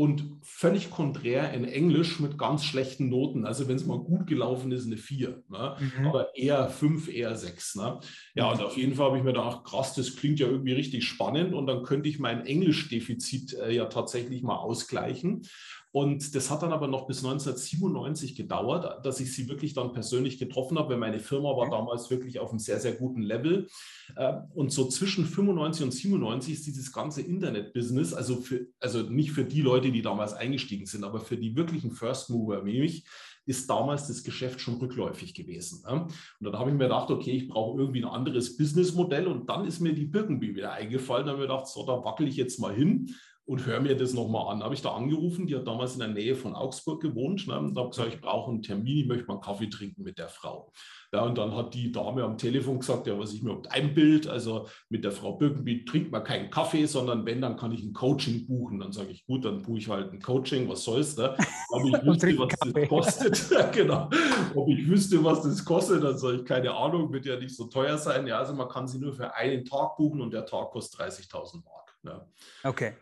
und 0.00 0.38
völlig 0.40 0.90
konträr 0.90 1.52
in 1.52 1.66
Englisch 1.66 2.20
mit 2.20 2.38
ganz 2.38 2.64
schlechten 2.64 3.10
Noten. 3.10 3.44
Also 3.44 3.68
wenn 3.68 3.76
es 3.76 3.84
mal 3.84 3.98
gut 3.98 4.26
gelaufen 4.26 4.72
ist, 4.72 4.86
eine 4.86 4.96
4. 4.96 5.42
Ne? 5.50 5.76
Mhm. 5.78 6.06
Aber 6.06 6.34
eher 6.34 6.70
5, 6.70 7.10
eher 7.10 7.36
6. 7.36 7.74
Ne? 7.74 8.00
Ja, 8.34 8.50
und 8.50 8.62
auf 8.62 8.78
jeden 8.78 8.94
Fall 8.94 9.08
habe 9.08 9.18
ich 9.18 9.24
mir 9.24 9.34
gedacht, 9.34 9.62
krass, 9.62 9.94
das 9.94 10.16
klingt 10.16 10.40
ja 10.40 10.46
irgendwie 10.46 10.72
richtig 10.72 11.04
spannend 11.04 11.52
und 11.52 11.66
dann 11.66 11.82
könnte 11.82 12.08
ich 12.08 12.18
mein 12.18 12.46
Englischdefizit 12.46 13.52
äh, 13.52 13.72
ja 13.72 13.84
tatsächlich 13.84 14.42
mal 14.42 14.56
ausgleichen. 14.56 15.42
Und 15.92 16.36
das 16.36 16.50
hat 16.50 16.62
dann 16.62 16.72
aber 16.72 16.86
noch 16.86 17.06
bis 17.08 17.24
1997 17.24 18.36
gedauert, 18.36 19.04
dass 19.04 19.18
ich 19.18 19.34
sie 19.34 19.48
wirklich 19.48 19.74
dann 19.74 19.92
persönlich 19.92 20.38
getroffen 20.38 20.78
habe, 20.78 20.90
weil 20.90 20.98
meine 20.98 21.18
Firma 21.18 21.56
war 21.56 21.68
damals 21.68 22.10
wirklich 22.10 22.38
auf 22.38 22.50
einem 22.50 22.60
sehr, 22.60 22.78
sehr 22.78 22.92
guten 22.92 23.22
Level. 23.22 23.66
Äh, 24.14 24.34
und 24.54 24.70
so 24.70 24.86
zwischen 24.86 25.24
95 25.24 25.84
und 25.84 25.90
97 25.92 26.54
ist 26.54 26.66
dieses 26.66 26.92
ganze 26.92 27.22
Internet-Business, 27.22 28.14
also, 28.14 28.36
für, 28.36 28.68
also 28.78 29.02
nicht 29.02 29.32
für 29.32 29.44
die 29.44 29.62
Leute, 29.62 29.90
die 29.90 30.02
damals 30.02 30.32
eingestiegen 30.32 30.86
sind, 30.86 31.02
aber 31.02 31.20
für 31.20 31.36
die 31.36 31.56
wirklichen 31.56 31.90
First 31.90 32.30
Mover 32.30 32.64
wie 32.64 32.80
mich, 32.80 33.04
ist 33.46 33.68
damals 33.68 34.06
das 34.06 34.22
Geschäft 34.22 34.60
schon 34.60 34.76
rückläufig 34.76 35.34
gewesen. 35.34 35.84
Und 35.84 36.12
dann 36.40 36.56
habe 36.56 36.70
ich 36.70 36.76
mir 36.76 36.84
gedacht, 36.84 37.10
okay, 37.10 37.32
ich 37.32 37.48
brauche 37.48 37.80
irgendwie 37.80 38.04
ein 38.04 38.08
anderes 38.08 38.56
Businessmodell. 38.56 39.26
Und 39.26 39.48
dann 39.48 39.64
ist 39.64 39.80
mir 39.80 39.92
die 39.92 40.04
Birkenby 40.04 40.54
wieder 40.54 40.72
eingefallen. 40.72 41.26
Da 41.26 41.32
habe 41.32 41.42
ich 41.42 41.48
mir 41.48 41.54
gedacht, 41.54 41.66
so, 41.66 41.84
da 41.84 42.04
wackel 42.04 42.28
ich 42.28 42.36
jetzt 42.36 42.60
mal 42.60 42.72
hin 42.72 43.12
und 43.50 43.66
höre 43.66 43.80
mir 43.80 43.96
das 43.96 44.14
nochmal 44.14 44.46
an. 44.54 44.62
Habe 44.62 44.74
ich 44.74 44.82
da 44.82 44.94
angerufen, 44.94 45.48
die 45.48 45.56
hat 45.56 45.66
damals 45.66 45.94
in 45.94 45.98
der 45.98 46.08
Nähe 46.08 46.36
von 46.36 46.54
Augsburg 46.54 47.02
gewohnt 47.02 47.48
ne, 47.48 47.58
und 47.58 47.76
habe 47.76 47.90
gesagt, 47.90 48.14
ich 48.14 48.20
brauche 48.20 48.48
einen 48.48 48.62
Termin, 48.62 48.98
ich 48.98 49.06
möchte 49.08 49.26
mal 49.26 49.34
einen 49.34 49.42
Kaffee 49.42 49.68
trinken 49.68 50.04
mit 50.04 50.18
der 50.18 50.28
Frau. 50.28 50.72
Ja, 51.12 51.22
und 51.22 51.36
dann 51.36 51.56
hat 51.56 51.74
die 51.74 51.90
Dame 51.90 52.22
am 52.22 52.38
Telefon 52.38 52.78
gesagt, 52.78 53.08
ja, 53.08 53.18
was 53.18 53.32
ich 53.32 53.42
mir 53.42 53.60
ein 53.70 53.92
Bild, 53.92 54.28
also 54.28 54.68
mit 54.88 55.02
der 55.02 55.10
Frau 55.10 55.32
Birkenby 55.32 55.84
trinkt 55.84 56.12
man 56.12 56.22
keinen 56.22 56.48
Kaffee, 56.48 56.86
sondern 56.86 57.26
wenn, 57.26 57.40
dann 57.40 57.56
kann 57.56 57.72
ich 57.72 57.82
ein 57.82 57.92
Coaching 57.92 58.46
buchen. 58.46 58.78
Dann 58.78 58.92
sage 58.92 59.10
ich, 59.10 59.26
gut, 59.26 59.44
dann 59.44 59.62
buche 59.62 59.78
ich 59.78 59.88
halt 59.88 60.12
ein 60.12 60.20
Coaching, 60.20 60.68
was 60.68 60.84
soll's 60.84 61.14
da? 61.16 61.36
Aber 61.72 61.84
ich 61.86 62.06
wüsste, 62.06 62.38
was 62.38 62.54
das 62.60 62.88
kostet. 62.88 63.72
genau. 63.72 64.08
Ob 64.54 64.68
ich 64.68 64.88
wüsste, 64.88 65.24
was 65.24 65.42
das 65.42 65.64
kostet, 65.64 66.04
dann 66.04 66.16
sage 66.16 66.36
ich, 66.36 66.44
keine 66.44 66.72
Ahnung, 66.72 67.12
wird 67.12 67.26
ja 67.26 67.36
nicht 67.36 67.56
so 67.56 67.64
teuer 67.64 67.98
sein. 67.98 68.28
Ja, 68.28 68.38
also 68.38 68.54
man 68.54 68.68
kann 68.68 68.86
sie 68.86 69.00
nur 69.00 69.12
für 69.12 69.34
einen 69.34 69.64
Tag 69.64 69.96
buchen 69.96 70.20
und 70.20 70.32
der 70.32 70.46
Tag 70.46 70.70
kostet 70.70 71.00
30.000 71.00 71.64
Mark. 71.64 71.98
Ja. 72.04 72.24
Okay. 72.62 72.92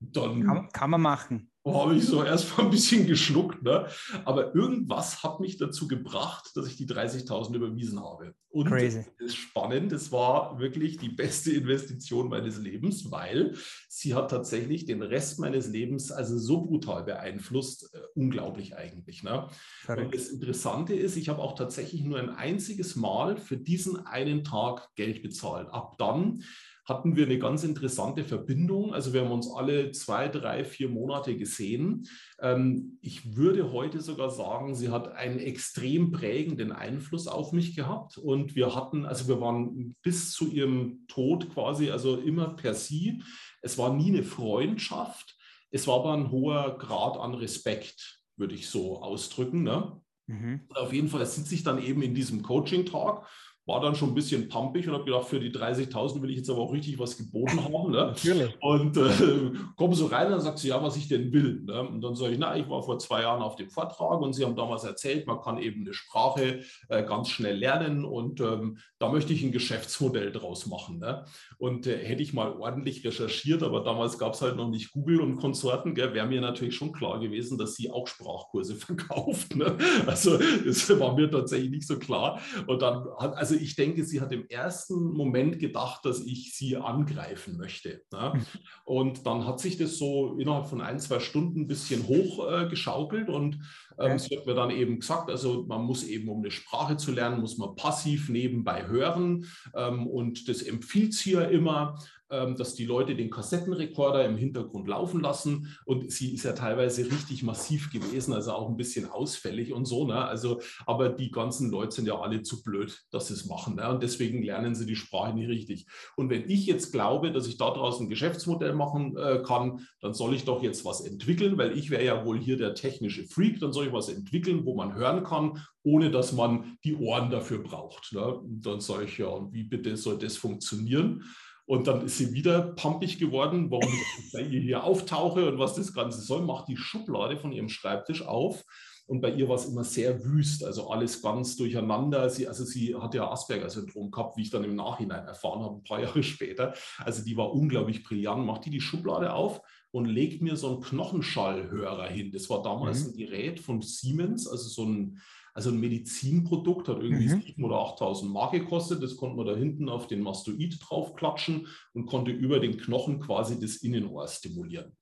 Dann 0.00 0.44
kann, 0.44 0.68
kann 0.72 0.90
man 0.90 1.00
machen. 1.00 1.50
Habe 1.64 1.96
ich 1.96 2.04
so 2.04 2.22
erstmal 2.22 2.66
ein 2.66 2.70
bisschen 2.70 3.06
geschluckt. 3.06 3.62
Ne? 3.62 3.86
Aber 4.24 4.54
irgendwas 4.54 5.24
hat 5.24 5.40
mich 5.40 5.56
dazu 5.56 5.88
gebracht, 5.88 6.52
dass 6.54 6.68
ich 6.68 6.76
die 6.76 6.86
30.000 6.86 7.56
überwiesen 7.56 8.00
habe. 8.00 8.34
Und 8.50 8.68
Crazy. 8.68 9.04
das 9.18 9.28
ist 9.28 9.36
spannend. 9.36 9.92
Es 9.92 10.12
war 10.12 10.60
wirklich 10.60 10.96
die 10.96 11.08
beste 11.08 11.50
Investition 11.50 12.28
meines 12.28 12.58
Lebens, 12.58 13.10
weil 13.10 13.54
sie 13.88 14.14
hat 14.14 14.30
tatsächlich 14.30 14.84
den 14.84 15.02
Rest 15.02 15.40
meines 15.40 15.66
Lebens 15.68 16.12
also 16.12 16.38
so 16.38 16.62
brutal 16.62 17.02
beeinflusst. 17.02 17.92
Äh, 17.92 17.98
unglaublich 18.14 18.76
eigentlich. 18.76 19.24
Ne? 19.24 19.48
Und 19.88 20.14
das 20.14 20.28
Interessante 20.28 20.94
ist, 20.94 21.16
ich 21.16 21.28
habe 21.28 21.42
auch 21.42 21.56
tatsächlich 21.56 22.04
nur 22.04 22.18
ein 22.18 22.30
einziges 22.30 22.94
Mal 22.94 23.38
für 23.38 23.56
diesen 23.56 24.06
einen 24.06 24.44
Tag 24.44 24.94
Geld 24.94 25.20
bezahlt. 25.22 25.68
Ab 25.70 25.96
dann 25.98 26.44
hatten 26.86 27.16
wir 27.16 27.26
eine 27.26 27.38
ganz 27.38 27.64
interessante 27.64 28.24
Verbindung. 28.24 28.94
Also 28.94 29.12
wir 29.12 29.22
haben 29.22 29.32
uns 29.32 29.50
alle 29.50 29.90
zwei, 29.90 30.28
drei, 30.28 30.64
vier 30.64 30.88
Monate 30.88 31.36
gesehen. 31.36 32.06
Ähm, 32.40 32.98
ich 33.02 33.36
würde 33.36 33.72
heute 33.72 34.00
sogar 34.00 34.30
sagen, 34.30 34.74
sie 34.76 34.90
hat 34.90 35.12
einen 35.12 35.40
extrem 35.40 36.12
prägenden 36.12 36.70
Einfluss 36.70 37.26
auf 37.26 37.52
mich 37.52 37.74
gehabt. 37.74 38.18
Und 38.18 38.54
wir 38.54 38.74
hatten, 38.76 39.04
also 39.04 39.26
wir 39.26 39.40
waren 39.40 39.96
bis 40.02 40.30
zu 40.30 40.48
ihrem 40.48 41.06
Tod 41.08 41.52
quasi, 41.52 41.90
also 41.90 42.18
immer 42.18 42.50
per 42.50 42.74
sie. 42.74 43.22
Es 43.62 43.76
war 43.78 43.92
nie 43.92 44.08
eine 44.08 44.22
Freundschaft. 44.22 45.36
Es 45.72 45.88
war 45.88 45.96
aber 45.96 46.12
ein 46.12 46.30
hoher 46.30 46.78
Grad 46.78 47.18
an 47.18 47.34
Respekt, 47.34 48.22
würde 48.36 48.54
ich 48.54 48.68
so 48.68 49.02
ausdrücken. 49.02 49.64
Ne? 49.64 50.00
Mhm. 50.28 50.60
Auf 50.68 50.92
jeden 50.92 51.08
Fall 51.08 51.26
sitze 51.26 51.56
ich 51.56 51.64
dann 51.64 51.82
eben 51.82 52.02
in 52.02 52.14
diesem 52.14 52.42
Coaching-Talk 52.42 53.26
war 53.66 53.80
dann 53.80 53.96
schon 53.96 54.10
ein 54.10 54.14
bisschen 54.14 54.48
pumpig 54.48 54.86
und 54.86 54.94
habe 54.94 55.04
gedacht, 55.04 55.26
für 55.26 55.40
die 55.40 55.50
30.000 55.50 56.22
will 56.22 56.30
ich 56.30 56.36
jetzt 56.38 56.50
aber 56.50 56.60
auch 56.60 56.72
richtig 56.72 56.98
was 56.98 57.16
geboten 57.16 57.62
haben. 57.64 57.90
Ne? 57.90 57.98
Natürlich. 58.06 58.54
Und 58.60 58.96
äh, 58.96 59.52
komme 59.76 59.94
so 59.94 60.06
rein 60.06 60.26
und 60.26 60.32
dann 60.32 60.40
sagt 60.40 60.60
sie, 60.60 60.68
ja, 60.68 60.80
was 60.80 60.96
ich 60.96 61.08
denn 61.08 61.32
will. 61.32 61.62
Ne? 61.64 61.82
Und 61.82 62.00
dann 62.00 62.14
sage 62.14 62.32
ich, 62.32 62.38
na, 62.38 62.56
ich 62.56 62.68
war 62.68 62.82
vor 62.82 62.98
zwei 63.00 63.22
Jahren 63.22 63.42
auf 63.42 63.56
dem 63.56 63.68
Vortrag 63.68 64.20
und 64.20 64.34
Sie 64.34 64.44
haben 64.44 64.54
damals 64.54 64.84
erzählt, 64.84 65.26
man 65.26 65.40
kann 65.40 65.58
eben 65.58 65.80
eine 65.80 65.94
Sprache 65.94 66.60
äh, 66.88 67.02
ganz 67.02 67.28
schnell 67.28 67.56
lernen 67.56 68.04
und 68.04 68.40
ähm, 68.40 68.78
da 69.00 69.10
möchte 69.10 69.32
ich 69.32 69.42
ein 69.42 69.52
Geschäftsmodell 69.52 70.30
draus 70.30 70.66
machen. 70.66 70.98
Ne? 70.98 71.24
Und 71.58 71.88
äh, 71.88 71.98
hätte 71.98 72.22
ich 72.22 72.32
mal 72.32 72.52
ordentlich 72.52 73.04
recherchiert, 73.04 73.64
aber 73.64 73.82
damals 73.82 74.16
gab 74.18 74.34
es 74.34 74.42
halt 74.42 74.56
noch 74.56 74.68
nicht 74.68 74.92
Google 74.92 75.20
und 75.20 75.36
Konsorten, 75.36 75.96
wäre 75.96 76.26
mir 76.26 76.40
natürlich 76.40 76.76
schon 76.76 76.92
klar 76.92 77.18
gewesen, 77.18 77.58
dass 77.58 77.74
sie 77.74 77.90
auch 77.90 78.06
Sprachkurse 78.06 78.74
verkauft. 78.76 79.56
Ne? 79.56 79.76
Also 80.06 80.38
das 80.64 80.88
war 81.00 81.16
mir 81.16 81.28
tatsächlich 81.28 81.70
nicht 81.70 81.86
so 81.88 81.98
klar. 81.98 82.40
Und 82.68 82.80
dann 82.80 83.06
hat, 83.18 83.34
also 83.34 83.55
ich 83.56 83.76
denke, 83.76 84.04
sie 84.04 84.20
hat 84.20 84.32
im 84.32 84.48
ersten 84.48 85.12
Moment 85.12 85.58
gedacht, 85.58 86.04
dass 86.04 86.20
ich 86.20 86.54
sie 86.54 86.76
angreifen 86.76 87.56
möchte. 87.56 88.02
Ne? 88.12 88.32
Mhm. 88.34 88.42
Und 88.84 89.26
dann 89.26 89.46
hat 89.46 89.60
sich 89.60 89.76
das 89.76 89.98
so 89.98 90.36
innerhalb 90.38 90.66
von 90.66 90.80
ein, 90.80 90.98
zwei 91.00 91.20
Stunden 91.20 91.62
ein 91.62 91.66
bisschen 91.66 92.06
hochgeschaukelt 92.06 93.28
äh, 93.28 93.32
und 93.32 93.58
ähm, 93.98 94.12
ja. 94.12 94.18
sie 94.18 94.36
hat 94.36 94.46
mir 94.46 94.54
dann 94.54 94.70
eben 94.70 95.00
gesagt, 95.00 95.30
also 95.30 95.64
man 95.66 95.82
muss 95.82 96.04
eben, 96.04 96.28
um 96.28 96.38
eine 96.38 96.50
Sprache 96.50 96.96
zu 96.96 97.12
lernen, 97.12 97.40
muss 97.40 97.58
man 97.58 97.74
passiv 97.76 98.28
nebenbei 98.28 98.86
hören 98.86 99.46
ähm, 99.74 100.06
und 100.06 100.48
das 100.48 100.62
empfiehlt 100.62 101.14
sie 101.14 101.32
ja 101.32 101.42
immer. 101.42 101.98
Ähm, 102.28 102.56
dass 102.56 102.74
die 102.74 102.86
Leute 102.86 103.14
den 103.14 103.30
Kassettenrekorder 103.30 104.24
im 104.24 104.36
Hintergrund 104.36 104.88
laufen 104.88 105.20
lassen. 105.20 105.76
Und 105.84 106.10
sie 106.10 106.34
ist 106.34 106.42
ja 106.42 106.54
teilweise 106.54 107.08
richtig 107.08 107.44
massiv 107.44 107.92
gewesen, 107.92 108.34
also 108.34 108.50
auch 108.50 108.68
ein 108.68 108.76
bisschen 108.76 109.08
ausfällig 109.08 109.72
und 109.72 109.84
so. 109.84 110.08
Ne? 110.08 110.24
Also, 110.24 110.60
aber 110.86 111.10
die 111.10 111.30
ganzen 111.30 111.70
Leute 111.70 111.94
sind 111.94 112.08
ja 112.08 112.18
alle 112.18 112.42
zu 112.42 112.64
blöd, 112.64 113.00
dass 113.12 113.28
sie 113.28 113.34
es 113.34 113.46
machen. 113.46 113.76
Ne? 113.76 113.88
Und 113.88 114.02
deswegen 114.02 114.42
lernen 114.42 114.74
sie 114.74 114.86
die 114.86 114.96
Sprache 114.96 115.34
nicht 115.34 115.48
richtig. 115.48 115.86
Und 116.16 116.28
wenn 116.28 116.50
ich 116.50 116.66
jetzt 116.66 116.90
glaube, 116.90 117.30
dass 117.30 117.46
ich 117.46 117.58
daraus 117.58 118.00
ein 118.00 118.08
Geschäftsmodell 118.08 118.74
machen 118.74 119.16
äh, 119.16 119.44
kann, 119.46 119.86
dann 120.00 120.12
soll 120.12 120.34
ich 120.34 120.44
doch 120.44 120.64
jetzt 120.64 120.84
was 120.84 121.02
entwickeln, 121.02 121.56
weil 121.58 121.78
ich 121.78 121.90
wäre 121.90 122.04
ja 122.04 122.24
wohl 122.24 122.40
hier 122.40 122.56
der 122.56 122.74
technische 122.74 123.22
Freak. 123.22 123.60
Dann 123.60 123.72
soll 123.72 123.86
ich 123.86 123.92
was 123.92 124.08
entwickeln, 124.08 124.64
wo 124.64 124.74
man 124.74 124.96
hören 124.96 125.22
kann, 125.22 125.64
ohne 125.84 126.10
dass 126.10 126.32
man 126.32 126.76
die 126.82 126.96
Ohren 126.96 127.30
dafür 127.30 127.62
braucht. 127.62 128.12
Ne? 128.12 128.40
Dann 128.44 128.80
sage 128.80 129.04
ich 129.04 129.16
ja, 129.16 129.28
und 129.28 129.52
wie 129.52 129.62
bitte 129.62 129.96
soll 129.96 130.18
das 130.18 130.36
funktionieren? 130.36 131.22
Und 131.66 131.88
dann 131.88 132.04
ist 132.04 132.18
sie 132.18 132.32
wieder 132.32 132.62
pumpig 132.62 133.18
geworden, 133.18 133.70
warum 133.70 133.92
ich 133.92 134.32
bei 134.32 134.40
ihr 134.40 134.60
hier 134.60 134.84
auftauche 134.84 135.50
und 135.50 135.58
was 135.58 135.74
das 135.74 135.92
Ganze 135.92 136.20
soll. 136.20 136.42
Macht 136.42 136.68
die 136.68 136.76
Schublade 136.76 137.36
von 137.36 137.52
ihrem 137.52 137.68
Schreibtisch 137.68 138.22
auf 138.22 138.64
und 139.08 139.20
bei 139.20 139.30
ihr 139.30 139.48
war 139.48 139.54
es 139.54 139.66
immer 139.66 139.84
sehr 139.84 140.24
wüst, 140.24 140.64
also 140.64 140.90
alles 140.90 141.22
ganz 141.22 141.56
durcheinander. 141.56 142.28
Sie, 142.28 142.48
also 142.48 142.64
sie 142.64 142.94
hatte 142.96 143.18
ja 143.18 143.30
Asperger-Syndrom 143.30 144.10
gehabt, 144.10 144.36
wie 144.36 144.42
ich 144.42 144.50
dann 144.50 144.64
im 144.64 144.74
Nachhinein 144.74 145.26
erfahren 145.26 145.62
habe, 145.62 145.76
ein 145.76 145.84
paar 145.84 146.00
Jahre 146.02 146.22
später. 146.22 146.74
Also 146.98 147.24
die 147.24 147.36
war 147.36 147.52
unglaublich 147.52 148.02
brillant. 148.02 148.44
Macht 148.44 148.64
die 148.64 148.70
die 148.70 148.80
Schublade 148.80 149.32
auf 149.32 149.60
und 149.92 150.06
legt 150.06 150.42
mir 150.42 150.56
so 150.56 150.74
einen 150.74 150.82
Knochenschallhörer 150.82 152.08
hin. 152.08 152.32
Das 152.32 152.50
war 152.50 152.62
damals 152.62 153.04
mhm. 153.04 153.10
ein 153.10 153.16
Gerät 153.16 153.60
von 153.60 153.80
Siemens, 153.80 154.48
also 154.48 154.68
so 154.68 154.84
ein, 154.84 155.20
also 155.56 155.70
ein 155.70 155.80
Medizinprodukt, 155.80 156.86
hat 156.88 157.02
irgendwie 157.02 157.28
mhm. 157.28 157.40
7.000 157.40 157.64
oder 157.64 157.76
8.000 157.76 158.28
Mark 158.28 158.52
gekostet. 158.52 159.02
Das 159.02 159.16
konnte 159.16 159.36
man 159.36 159.46
da 159.46 159.56
hinten 159.56 159.88
auf 159.88 160.06
den 160.06 160.20
Mastoid 160.20 160.78
draufklatschen 160.86 161.66
und 161.94 162.04
konnte 162.04 162.30
über 162.30 162.60
den 162.60 162.76
Knochen 162.76 163.20
quasi 163.20 163.58
das 163.58 163.76
Innenohr 163.76 164.28
stimulieren. 164.28 164.92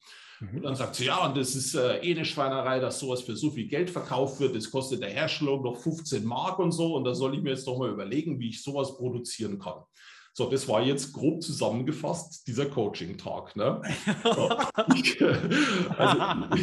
Und 0.53 0.63
dann 0.63 0.77
sagt 0.77 0.95
sie, 0.95 1.07
ja, 1.07 1.27
und 1.27 1.37
das 1.37 1.57
ist 1.57 1.75
äh, 1.75 1.99
eh 1.99 2.15
eine 2.15 2.25
Schweinerei, 2.25 2.79
dass 2.79 3.01
sowas 3.01 3.23
für 3.23 3.35
so 3.35 3.51
viel 3.51 3.67
Geld 3.67 3.91
verkauft 3.91 4.39
wird. 4.39 4.55
Das 4.55 4.71
kostet 4.71 5.03
der 5.03 5.11
Herstellung 5.11 5.63
noch 5.63 5.77
15 5.77 6.25
Mark 6.25 6.61
und 6.61 6.71
so. 6.71 6.95
Und 6.95 7.03
da 7.03 7.15
soll 7.15 7.35
ich 7.35 7.43
mir 7.43 7.51
jetzt 7.51 7.67
doch 7.67 7.79
mal 7.79 7.91
überlegen, 7.91 8.39
wie 8.39 8.51
ich 8.51 8.63
sowas 8.63 8.97
produzieren 8.97 9.59
kann. 9.59 9.83
So, 10.37 10.51
das 10.51 10.67
war 10.67 10.83
jetzt 10.83 11.13
grob 11.13 11.43
zusammengefasst 11.43 12.45
dieser 12.49 12.67
Coaching-Tag. 12.67 13.55
Ne? 13.55 13.81
So, 14.25 14.51
ich, 14.95 15.23
also, 15.99 16.57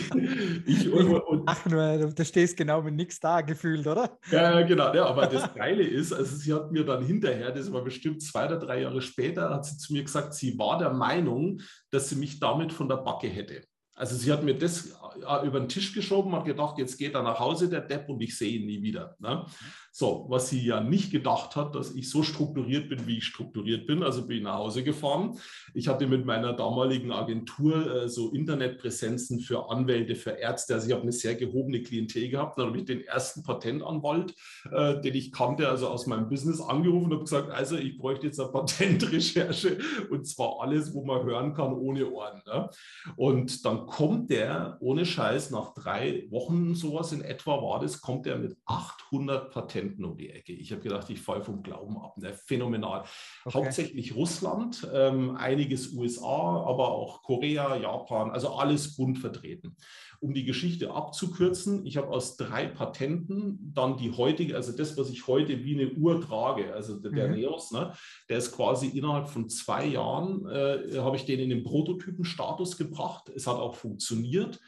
ich, 0.65 0.91
und, 0.91 1.43
Ach, 1.45 1.65
nur, 1.67 1.97
du 2.09 2.25
stehst 2.25 2.57
genau 2.57 2.81
mit 2.81 2.95
nichts 2.95 3.19
da 3.19 3.39
gefühlt, 3.39 3.87
oder? 3.87 4.17
Ja, 4.29 4.61
genau. 4.63 4.93
Ja, 4.93 5.05
aber 5.05 5.27
das 5.27 5.53
Geile 5.53 5.83
ist, 5.83 6.11
also 6.11 6.35
sie 6.35 6.53
hat 6.53 6.71
mir 6.71 6.83
dann 6.83 7.05
hinterher, 7.05 7.51
das 7.51 7.71
war 7.71 7.83
bestimmt 7.83 8.21
zwei 8.21 8.45
oder 8.45 8.59
drei 8.59 8.81
Jahre 8.81 9.01
später, 9.01 9.49
hat 9.49 9.65
sie 9.65 9.77
zu 9.77 9.93
mir 9.93 10.03
gesagt, 10.03 10.33
sie 10.33 10.57
war 10.57 10.77
der 10.77 10.91
Meinung, 10.91 11.61
dass 11.91 12.09
sie 12.09 12.15
mich 12.15 12.39
damit 12.39 12.73
von 12.73 12.89
der 12.89 12.97
Backe 12.97 13.27
hätte. 13.27 13.63
Also 13.93 14.15
sie 14.15 14.31
hat 14.31 14.43
mir 14.43 14.57
das 14.57 14.97
äh, 15.27 15.45
über 15.45 15.59
den 15.59 15.69
Tisch 15.69 15.93
geschoben, 15.93 16.35
hat 16.35 16.45
gedacht, 16.45 16.77
jetzt 16.77 16.97
geht 16.97 17.13
er 17.13 17.23
nach 17.23 17.39
Hause, 17.39 17.69
der 17.69 17.81
Depp, 17.81 18.09
und 18.09 18.19
ich 18.21 18.35
sehe 18.37 18.59
ihn 18.59 18.65
nie 18.65 18.81
wieder. 18.81 19.15
Ne? 19.19 19.45
So, 19.93 20.25
was 20.29 20.47
sie 20.47 20.65
ja 20.65 20.79
nicht 20.79 21.11
gedacht 21.11 21.57
hat, 21.57 21.75
dass 21.75 21.93
ich 21.93 22.09
so 22.09 22.23
strukturiert 22.23 22.87
bin, 22.87 23.07
wie 23.07 23.17
ich 23.17 23.25
strukturiert 23.25 23.87
bin. 23.87 24.03
Also 24.03 24.25
bin 24.25 24.37
ich 24.37 24.43
nach 24.43 24.55
Hause 24.55 24.85
gefahren. 24.85 25.37
Ich 25.73 25.89
hatte 25.89 26.07
mit 26.07 26.25
meiner 26.25 26.53
damaligen 26.53 27.11
Agentur 27.11 28.03
äh, 28.03 28.07
so 28.07 28.31
Internetpräsenzen 28.31 29.41
für 29.41 29.69
Anwälte, 29.69 30.15
für 30.15 30.31
Ärzte. 30.31 30.75
Also 30.75 30.87
ich 30.87 30.93
habe 30.93 31.01
eine 31.03 31.11
sehr 31.11 31.35
gehobene 31.35 31.81
Klientel 31.81 32.29
gehabt. 32.29 32.57
Dann 32.57 32.67
habe 32.67 32.77
ich 32.77 32.85
den 32.85 33.01
ersten 33.03 33.43
Patentanwalt, 33.43 34.33
äh, 34.71 35.01
den 35.01 35.13
ich 35.13 35.33
kannte, 35.33 35.67
also 35.67 35.89
aus 35.89 36.07
meinem 36.07 36.29
Business 36.29 36.61
angerufen 36.61 37.07
und 37.07 37.13
habe 37.13 37.23
gesagt, 37.23 37.51
also 37.51 37.75
ich 37.75 37.97
bräuchte 37.97 38.27
jetzt 38.27 38.39
eine 38.39 38.49
Patentrecherche 38.49 39.77
und 40.09 40.25
zwar 40.25 40.61
alles, 40.61 40.93
wo 40.93 41.03
man 41.03 41.25
hören 41.25 41.53
kann, 41.53 41.73
ohne 41.73 42.09
Ohren. 42.09 42.41
Ne? 42.47 42.69
Und 43.17 43.65
dann 43.65 43.87
kommt 43.87 44.29
der, 44.29 44.77
ohne 44.79 45.05
Scheiß, 45.05 45.51
nach 45.51 45.73
drei 45.73 46.27
Wochen 46.29 46.75
sowas 46.75 47.11
in 47.11 47.21
etwa 47.21 47.61
war 47.61 47.81
das, 47.81 47.99
kommt 47.99 48.25
er 48.25 48.37
mit 48.37 48.55
800 48.65 49.51
Patenten 49.51 49.80
Patenten 49.81 50.05
um 50.05 50.17
die 50.17 50.29
Ecke. 50.29 50.53
Ich 50.53 50.71
habe 50.71 50.81
gedacht, 50.81 51.09
ich 51.09 51.19
falle 51.19 51.43
vom 51.43 51.63
Glauben 51.63 51.97
ab. 51.97 52.17
Ne? 52.17 52.33
Phänomenal. 52.33 53.03
Okay. 53.45 53.57
Hauptsächlich 53.57 54.15
Russland, 54.15 54.87
ähm, 54.93 55.35
einiges 55.35 55.93
USA, 55.93 56.63
aber 56.65 56.91
auch 56.91 57.23
Korea, 57.23 57.75
Japan, 57.75 58.31
also 58.31 58.49
alles 58.55 58.95
bunt 58.95 59.19
vertreten. 59.19 59.75
Um 60.19 60.33
die 60.33 60.45
Geschichte 60.45 60.91
abzukürzen, 60.91 61.85
ich 61.85 61.97
habe 61.97 62.09
aus 62.09 62.37
drei 62.37 62.67
Patenten 62.67 63.71
dann 63.73 63.97
die 63.97 64.11
heutige, 64.11 64.55
also 64.55 64.71
das, 64.71 64.95
was 64.97 65.09
ich 65.09 65.25
heute 65.25 65.63
wie 65.63 65.79
eine 65.79 65.91
Uhr 65.93 66.21
trage, 66.21 66.73
also 66.73 66.99
der, 66.99 67.11
der 67.11 67.27
mhm. 67.29 67.35
Neos, 67.35 67.71
ne, 67.71 67.93
der 68.29 68.37
ist 68.37 68.51
quasi 68.51 68.87
innerhalb 68.87 69.29
von 69.29 69.49
zwei 69.49 69.85
Jahren, 69.85 70.47
äh, 70.47 70.99
habe 70.99 71.15
ich 71.15 71.25
den 71.25 71.39
in 71.39 71.49
den 71.49 71.63
Prototypenstatus 71.63 72.77
gebracht. 72.77 73.31
Es 73.35 73.47
hat 73.47 73.57
auch 73.57 73.75
funktioniert. 73.75 74.59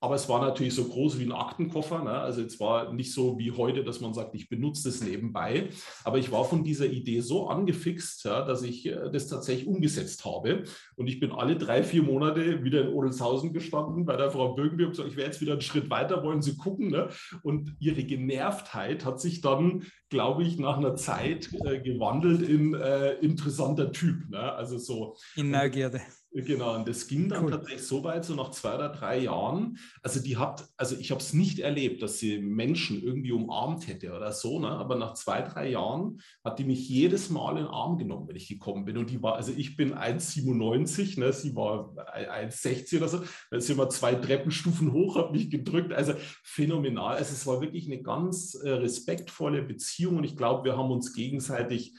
Aber 0.00 0.14
es 0.14 0.28
war 0.28 0.40
natürlich 0.40 0.74
so 0.74 0.84
groß 0.84 1.18
wie 1.18 1.24
ein 1.24 1.32
Aktenkoffer. 1.32 2.02
Ne? 2.02 2.10
Also 2.10 2.42
es 2.42 2.60
war 2.60 2.92
nicht 2.92 3.12
so 3.12 3.38
wie 3.38 3.52
heute, 3.52 3.82
dass 3.82 4.00
man 4.00 4.12
sagt, 4.12 4.34
ich 4.34 4.48
benutze 4.48 4.88
das 4.88 5.02
nebenbei. 5.02 5.70
Aber 6.04 6.18
ich 6.18 6.30
war 6.30 6.44
von 6.44 6.64
dieser 6.64 6.86
Idee 6.86 7.20
so 7.20 7.48
angefixt, 7.48 8.24
ja, 8.24 8.44
dass 8.44 8.62
ich 8.62 8.86
äh, 8.86 9.10
das 9.10 9.28
tatsächlich 9.28 9.66
umgesetzt 9.66 10.24
habe. 10.24 10.64
Und 10.96 11.06
ich 11.06 11.18
bin 11.18 11.32
alle 11.32 11.56
drei, 11.56 11.82
vier 11.82 12.02
Monate 12.02 12.62
wieder 12.62 12.82
in 12.82 12.88
Odelshausen 12.88 13.52
gestanden 13.52 14.04
bei 14.04 14.16
der 14.16 14.30
Frau 14.30 14.54
Bögenby 14.54 14.84
und 14.84 14.90
gesagt, 14.90 15.08
ich 15.08 15.16
wäre 15.16 15.28
jetzt 15.28 15.40
wieder 15.40 15.52
einen 15.52 15.62
Schritt 15.62 15.88
weiter, 15.88 16.22
wollen 16.22 16.42
Sie 16.42 16.56
gucken. 16.56 16.90
Ne? 16.90 17.08
Und 17.42 17.74
ihre 17.78 18.04
Genervtheit 18.04 19.04
hat 19.06 19.20
sich 19.20 19.40
dann, 19.40 19.84
glaube 20.10 20.42
ich, 20.42 20.58
nach 20.58 20.76
einer 20.76 20.96
Zeit 20.96 21.50
äh, 21.64 21.80
gewandelt 21.80 22.42
in 22.42 22.74
äh, 22.74 23.14
interessanter 23.14 23.92
Typ. 23.92 24.28
Ne? 24.28 24.40
Also 24.52 24.76
so. 24.76 25.16
In 25.36 25.50
Neugierde. 25.50 26.02
Genau, 26.44 26.74
und 26.74 26.86
das 26.86 27.06
ging 27.06 27.30
dann 27.30 27.44
cool. 27.44 27.50
tatsächlich 27.50 27.86
so 27.86 28.04
weit, 28.04 28.26
so 28.26 28.34
nach 28.34 28.50
zwei 28.50 28.74
oder 28.74 28.90
drei 28.90 29.20
Jahren. 29.20 29.78
Also 30.02 30.20
die 30.20 30.36
hat, 30.36 30.68
also 30.76 30.94
ich 30.94 31.10
habe 31.10 31.20
es 31.20 31.32
nicht 31.32 31.60
erlebt, 31.60 32.02
dass 32.02 32.18
sie 32.18 32.38
Menschen 32.40 33.02
irgendwie 33.02 33.32
umarmt 33.32 33.88
hätte 33.88 34.12
oder 34.12 34.32
so, 34.32 34.60
ne? 34.60 34.68
aber 34.68 34.96
nach 34.96 35.14
zwei, 35.14 35.40
drei 35.40 35.70
Jahren 35.70 36.20
hat 36.44 36.58
die 36.58 36.64
mich 36.64 36.90
jedes 36.90 37.30
Mal 37.30 37.52
in 37.52 37.64
den 37.64 37.66
Arm 37.68 37.96
genommen, 37.96 38.28
wenn 38.28 38.36
ich 38.36 38.48
gekommen 38.48 38.84
bin. 38.84 38.98
Und 38.98 39.08
die 39.08 39.22
war, 39.22 39.36
also 39.36 39.50
ich 39.56 39.76
bin 39.76 39.94
1,97, 39.94 41.18
ne? 41.18 41.32
sie 41.32 41.56
war 41.56 41.94
1,60 42.14 42.98
oder 42.98 43.08
so. 43.08 43.22
Dann 43.50 43.62
sind 43.62 43.78
wir 43.78 43.88
zwei 43.88 44.14
Treppenstufen 44.14 44.92
hoch, 44.92 45.16
hat 45.16 45.32
mich 45.32 45.48
gedrückt. 45.48 45.94
Also 45.94 46.12
phänomenal. 46.42 47.16
Also 47.16 47.32
es 47.32 47.46
war 47.46 47.62
wirklich 47.62 47.86
eine 47.86 48.02
ganz 48.02 48.54
äh, 48.54 48.68
respektvolle 48.72 49.62
Beziehung 49.62 50.18
und 50.18 50.24
ich 50.24 50.36
glaube, 50.36 50.64
wir 50.64 50.76
haben 50.76 50.90
uns 50.90 51.14
gegenseitig 51.14 51.94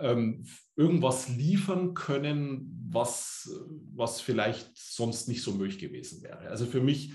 ähm, 0.00 0.46
irgendwas 0.76 1.28
liefern 1.28 1.94
können, 1.94 2.88
was, 2.90 3.50
was 3.94 4.20
vielleicht 4.20 4.70
sonst 4.74 5.28
nicht 5.28 5.42
so 5.42 5.52
möglich 5.52 5.78
gewesen 5.78 6.22
wäre. 6.22 6.48
Also 6.48 6.66
für 6.66 6.80
mich 6.80 7.12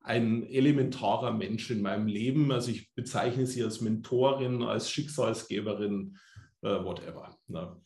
ein 0.00 0.44
elementarer 0.44 1.32
Mensch 1.32 1.70
in 1.70 1.82
meinem 1.82 2.06
Leben. 2.06 2.52
Also 2.52 2.70
ich 2.70 2.94
bezeichne 2.94 3.46
sie 3.46 3.62
als 3.64 3.80
Mentorin, 3.80 4.62
als 4.62 4.88
Schicksalsgeberin, 4.90 6.16
äh, 6.62 6.68
whatever. 6.68 7.36
Ne? 7.48 7.76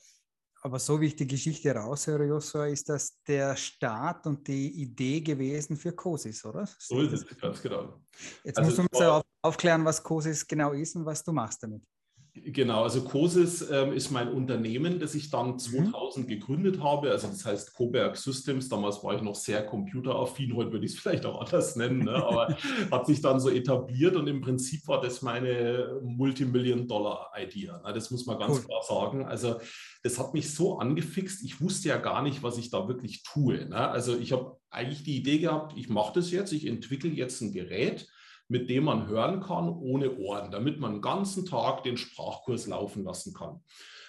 Aber 0.63 0.79
so 0.79 1.01
wie 1.01 1.07
ich 1.07 1.17
die 1.17 1.27
Geschichte 1.27 1.75
raushöre, 1.75 2.27
Joshua, 2.27 2.67
ist 2.67 2.91
das 2.91 3.19
der 3.27 3.57
Start 3.57 4.27
und 4.27 4.47
die 4.47 4.83
Idee 4.83 5.23
gewesen 5.23 5.77
für 5.77 5.93
COSIS, 5.93 6.45
oder? 6.45 6.69
So 6.79 7.01
ist 7.01 7.13
es, 7.13 7.39
ganz 7.39 7.63
genau. 7.63 8.03
Jetzt 8.45 8.59
also 8.59 8.83
musst 8.83 8.95
du 8.95 9.15
uns 9.15 9.25
aufklären, 9.41 9.85
was 9.87 10.03
COSIS 10.03 10.47
genau 10.47 10.73
ist 10.73 10.95
und 10.97 11.07
was 11.07 11.25
du 11.25 11.33
machst 11.33 11.63
damit. 11.63 11.83
Genau, 12.33 12.85
also 12.85 13.03
COSIS 13.03 13.71
ähm, 13.71 13.93
ist 13.93 14.11
mein 14.11 14.29
Unternehmen, 14.29 15.01
das 15.01 15.17
ich 15.17 15.31
dann 15.31 15.59
2000 15.59 16.27
mhm. 16.27 16.29
gegründet 16.29 16.81
habe. 16.81 17.11
Also 17.11 17.27
das 17.27 17.45
heißt 17.45 17.75
Coberg 17.75 18.17
Systems. 18.17 18.69
Damals 18.69 19.03
war 19.03 19.17
ich 19.17 19.23
noch 19.23 19.35
sehr 19.35 19.67
computeraffin, 19.67 20.55
heute 20.55 20.71
würde 20.71 20.87
ich 20.87 20.93
es 20.93 20.99
vielleicht 21.01 21.27
auch 21.27 21.41
anders 21.41 21.75
nennen, 21.75 22.05
ne? 22.05 22.15
aber 22.15 22.57
hat 22.93 23.07
sich 23.07 23.21
dann 23.21 23.41
so 23.41 23.51
etabliert 23.51 24.15
und 24.15 24.29
im 24.29 24.41
Prinzip 24.41 24.87
war 24.87 25.01
das 25.01 25.23
meine 25.23 26.01
Multimillion-Dollar-Idee. 26.05 27.67
Ne? 27.67 27.93
Das 27.93 28.13
muss 28.13 28.27
man 28.27 28.39
ganz 28.39 28.59
cool. 28.59 28.65
klar 28.65 28.83
sagen. 28.83 29.25
Also 29.25 29.57
das 30.05 30.19
hat 30.19 30.33
mich 30.33 30.55
so 30.55 30.79
angefixt. 30.79 31.45
Ich 31.45 31.61
wusste 31.61 31.89
ja 31.89 31.97
gar 31.97 32.23
nicht, 32.23 32.45
was 32.45 32.59
ich 32.59 32.71
da 32.71 32.87
wirklich 32.87 33.25
tue. 33.25 33.67
Ne? 33.67 33.77
Also 33.77 34.17
ich 34.17 34.31
habe 34.31 34.57
eigentlich 34.71 35.03
die 35.03 35.17
Idee 35.17 35.39
gehabt, 35.39 35.77
ich 35.77 35.89
mache 35.89 36.13
das 36.15 36.31
jetzt, 36.31 36.53
ich 36.53 36.67
entwickle 36.67 37.11
jetzt 37.11 37.41
ein 37.41 37.53
Gerät 37.53 38.07
mit 38.51 38.69
dem 38.69 38.85
man 38.85 39.07
hören 39.07 39.41
kann 39.41 39.69
ohne 39.69 40.17
Ohren, 40.19 40.51
damit 40.51 40.81
man 40.81 40.95
den 40.95 41.03
ganzen 41.03 41.47
Tag 41.47 41.85
den 41.85 41.97
Sprachkurs 41.97 42.67
laufen 42.67 43.05
lassen 43.05 43.33
kann. 43.33 43.61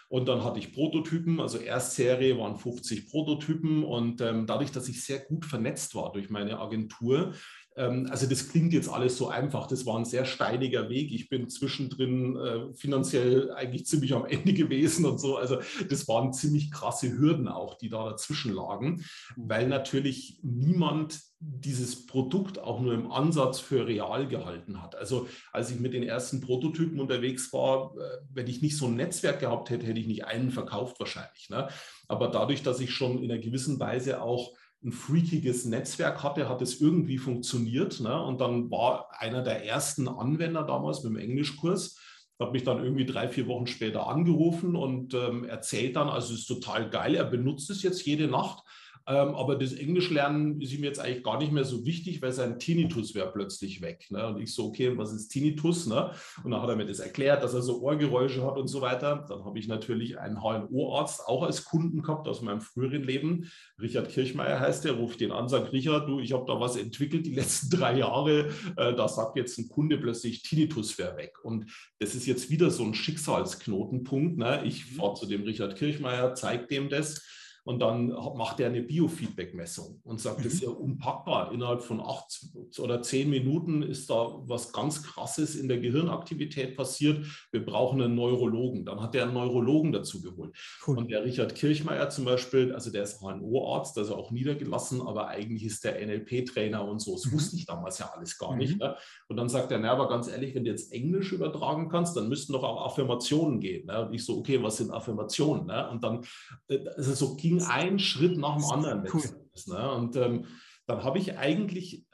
Und 0.10 0.28
dann 0.28 0.44
hatte 0.44 0.60
ich 0.60 0.74
Prototypen, 0.74 1.40
also 1.40 1.58
Erstserie 1.58 2.38
waren 2.38 2.58
50 2.58 3.10
Prototypen 3.10 3.86
und 3.86 4.20
ähm, 4.20 4.46
dadurch, 4.46 4.72
dass 4.74 4.90
ich 4.90 5.06
sehr 5.06 5.20
gut 5.20 5.46
vernetzt 5.46 5.96
war 5.96 6.12
durch 6.12 6.30
meine 6.30 6.60
Agentur, 6.60 7.34
also 7.76 8.28
das 8.28 8.50
klingt 8.50 8.74
jetzt 8.74 8.90
alles 8.90 9.18
so 9.18 9.30
einfach. 9.30 9.68
Das 9.68 9.86
war 9.86 9.98
ein 9.98 10.06
sehr 10.06 10.26
steiniger 10.26 10.90
Weg. 10.90 11.12
Ich 11.12 11.30
bin 11.30 11.48
zwischendrin 11.50 12.36
äh, 12.36 12.74
finanziell 12.74 13.52
eigentlich 13.52 13.86
ziemlich 13.86 14.14
am 14.14 14.26
Ende 14.26 14.54
gewesen 14.54 15.06
und 15.06 15.20
so. 15.20 15.38
Also 15.38 15.60
das 15.90 16.08
waren 16.08 16.34
ziemlich 16.34 16.70
krasse 16.72 17.18
Hürden 17.18 17.48
auch, 17.48 17.76
die 17.76 17.90
da 17.90 18.10
dazwischen 18.10 18.54
lagen, 18.54 19.06
weil 19.38 19.68
natürlich 19.68 20.40
niemand 20.44 21.22
dieses 21.40 22.06
Produkt 22.06 22.60
auch 22.60 22.82
nur 22.82 22.94
im 22.94 23.10
Ansatz 23.10 23.60
für 23.60 23.88
real 23.88 24.28
gehalten 24.28 24.82
hat. 24.82 24.96
Also 24.96 25.28
als 25.52 25.72
ich 25.72 25.80
mit 25.80 25.94
den 25.94 26.04
ersten 26.04 26.42
Prototypen 26.42 27.00
unterwegs 27.00 27.54
war, 27.54 27.96
äh, 27.96 28.18
wenn 28.34 28.48
ich 28.48 28.62
nicht 28.62 28.78
so 28.78 28.88
ein 28.88 28.96
Netzwerk 28.96 29.40
gehabt 29.40 29.70
hätte, 29.70 29.86
hätte 29.86 30.00
ich 30.00 30.08
nicht 30.08 30.26
einen 30.26 30.52
verkauft 30.52 31.00
wahrscheinlich. 31.00 31.50
Ne? 31.50 31.70
Aber 32.10 32.28
dadurch, 32.28 32.64
dass 32.64 32.82
ich 32.82 32.92
schon 32.92 33.24
in 33.24 33.32
einer 33.32 33.42
gewissen 33.42 33.80
Weise 33.80 34.22
auch 34.22 34.52
ein 34.84 34.92
freakiges 34.92 35.66
Netzwerk 35.66 36.24
hatte, 36.24 36.50
hat 36.50 36.62
es 36.62 36.82
irgendwie 36.82 37.18
funktioniert. 37.18 38.00
Ne? 38.00 38.20
Und 38.22 38.42
dann 38.42 38.72
war 38.72 39.10
einer 39.20 39.44
der 39.44 39.66
ersten 39.66 40.08
Anwender 40.08 40.64
damals 40.64 41.04
mit 41.04 41.14
dem 41.14 41.20
Englischkurs, 41.20 42.00
hat 42.40 42.54
mich 42.54 42.64
dann 42.64 42.84
irgendwie 42.84 43.06
drei, 43.06 43.30
vier 43.30 43.48
Wochen 43.48 43.68
später 43.68 44.08
angerufen 44.08 44.76
und 44.76 45.14
ähm, 45.14 45.46
erzählt 45.46 45.96
dann, 45.96 46.10
also 46.10 46.34
es 46.34 46.42
ist 46.42 46.48
total 46.48 46.90
geil, 46.90 47.14
er 47.14 47.26
benutzt 47.26 47.70
es 47.70 47.84
jetzt 47.84 48.06
jede 48.06 48.28
Nacht, 48.28 48.64
Ähm, 49.08 49.36
aber 49.36 49.56
das 49.56 49.74
Englischlernen 49.74 50.62
ist 50.62 50.74
ihm 50.74 50.84
jetzt 50.84 51.00
eigentlich 51.00 51.24
gar 51.24 51.40
nicht 51.40 51.52
mehr 51.52 51.64
so 51.64 51.86
wichtig, 51.86 52.22
weil 52.22 52.32
sein 52.32 52.60
Tinnitus 52.60 53.16
wäre 53.16 53.32
plötzlich 53.32 53.82
weg. 53.82 54.08
Ne? 54.10 54.28
Und 54.28 54.40
ich 54.40 54.54
so, 54.54 54.68
okay, 54.68 54.98
was 54.98 55.12
ist 55.12 55.30
Tinnitus? 55.30 55.88
Ne? 55.88 56.12
Und 56.44 56.52
dann 56.52 56.62
hat 56.62 56.70
er 56.70 56.76
mir 56.76 56.86
das 56.86 57.00
erklärt, 57.00 57.44
dass 57.44 57.54
er 57.54 57.62
so 57.62 57.82
Ohrgeräusche 57.82 58.46
hat 58.46 58.58
und 58.58 58.68
so 58.68 58.82
weiter. 58.82 59.26
Dann 59.28 59.44
habe 59.44 59.58
ich 59.58 59.68
natürlich 59.68 60.20
einen 60.20 60.42
HNO-Arzt 60.42 61.28
auch 61.28 61.44
als 61.44 61.66
Kunden 61.66 62.02
gehabt 62.02 62.28
aus 62.28 62.42
meinem 62.42 62.62
früheren 62.62 63.04
Leben. 63.04 63.50
Richard 63.80 64.10
Kirchmeier 64.10 64.60
heißt 64.60 64.86
der, 64.86 64.94
ruft 64.94 65.20
den 65.20 65.32
an, 65.32 65.50
sagt, 65.50 65.74
Richard, 65.74 66.08
du, 66.08 66.20
ich 66.20 66.34
habe 66.34 66.46
da 66.46 66.60
was 66.60 66.76
entwickelt 66.76 67.26
die 67.26 67.36
letzten 67.36 67.70
drei 67.78 67.98
Jahre. 67.98 68.50
Äh, 68.78 68.94
da 68.94 69.08
sagt 69.08 69.36
jetzt 69.36 69.58
ein 69.58 69.68
Kunde 69.68 69.98
plötzlich, 69.98 70.44
Tinnitus 70.44 70.98
wäre 70.98 71.18
weg. 71.18 71.34
Und 71.44 71.72
das 72.00 72.14
ist 72.14 72.28
jetzt 72.28 72.50
wieder 72.50 72.70
so 72.70 72.84
ein 72.84 72.94
Schicksalsknotenpunkt. 72.94 74.38
Ne? 74.38 74.64
Ich 74.66 74.92
mhm. 74.92 74.96
fahre 74.96 75.16
zu 75.16 75.26
dem 75.26 75.44
Richard 75.44 75.76
Kirchmeier, 75.76 76.36
zeige 76.36 76.68
dem 76.68 76.90
das 76.90 77.22
und 77.64 77.80
dann 77.80 78.08
macht 78.08 78.60
er 78.60 78.68
eine 78.68 78.82
Biofeedback-Messung 78.82 80.02
und 80.04 80.20
sagt, 80.20 80.40
mhm. 80.40 80.44
das 80.44 80.54
ist 80.54 80.64
ja 80.64 80.70
unpackbar. 80.70 81.52
Innerhalb 81.52 81.84
von 81.84 82.02
acht 82.02 82.48
oder 82.80 83.04
zehn 83.04 83.30
Minuten 83.30 83.84
ist 83.84 84.10
da 84.10 84.34
was 84.46 84.74
ganz 84.74 85.04
Krasses 85.04 85.56
in 85.56 85.68
der 85.68 85.80
Gehirnaktivität 85.80 86.76
passiert. 86.76 87.26
Wir 87.52 87.64
brauchen 87.64 88.02
einen 88.02 88.16
Neurologen. 88.16 88.86
Dann 88.86 89.00
hat 89.00 89.14
er 89.14 89.24
einen 89.24 89.34
Neurologen 89.34 89.92
dazu 89.92 90.22
geholt. 90.22 90.56
Cool. 90.86 90.98
Und 90.98 91.12
der 91.12 91.24
Richard 91.24 91.54
Kirchmeier 91.54 92.10
zum 92.10 92.26
Beispiel, 92.26 92.74
also 92.74 92.92
der 92.92 93.04
ist 93.04 93.22
HNO-Arzt, 93.22 93.96
also 93.98 94.16
auch 94.16 94.32
niedergelassen, 94.32 95.02
aber 95.02 95.28
eigentlich 95.28 95.64
ist 95.64 95.84
der 95.84 96.04
NLP-Trainer 96.04 96.84
und 96.88 97.00
so. 97.00 97.14
Das 97.14 97.26
mhm. 97.26 97.34
wusste 97.34 97.58
ich 97.58 97.68
damals 97.68 98.00
ja 98.00 98.12
alles 98.16 98.40
gar 98.40 98.54
mhm. 98.54 98.58
nicht. 98.58 98.80
Ne? 98.80 98.96
Und 99.28 99.38
dann 99.38 99.50
sagt 99.50 99.72
er, 99.72 99.78
na, 99.78 99.92
aber 99.92 100.10
ganz 100.10 100.28
ehrlich, 100.28 100.56
wenn 100.56 100.64
du 100.64 100.72
jetzt 100.72 100.92
Englisch 100.92 101.32
übertragen 101.32 101.90
kannst, 101.90 102.18
dann 102.18 102.28
müssten 102.28 102.54
doch 102.54 102.64
auch 102.64 102.86
Affirmationen 102.88 103.60
gehen. 103.60 103.86
Ne? 103.86 104.08
Und 104.08 104.14
ich 104.16 104.26
so, 104.26 104.40
okay, 104.40 104.62
was 104.64 104.78
sind 104.78 104.90
Affirmationen? 104.90 105.68
Ne? 105.68 105.90
Und 105.90 106.04
dann, 106.04 106.26
äh, 106.68 106.80
also 106.96 107.14
so 107.14 107.36
ging 107.36 107.51
ging 107.52 107.62
ein 107.64 108.00
Schritt 108.00 108.38
nach 108.38 108.56
dem 108.56 108.66
anderen. 108.66 109.08
Cool. 109.14 109.24
Ne? 109.68 109.92
Und 109.92 110.16
ähm, 110.16 110.46
dann 110.88 111.04
habe 111.04 111.20
ich 111.20 111.38
eigentlich 111.38 112.06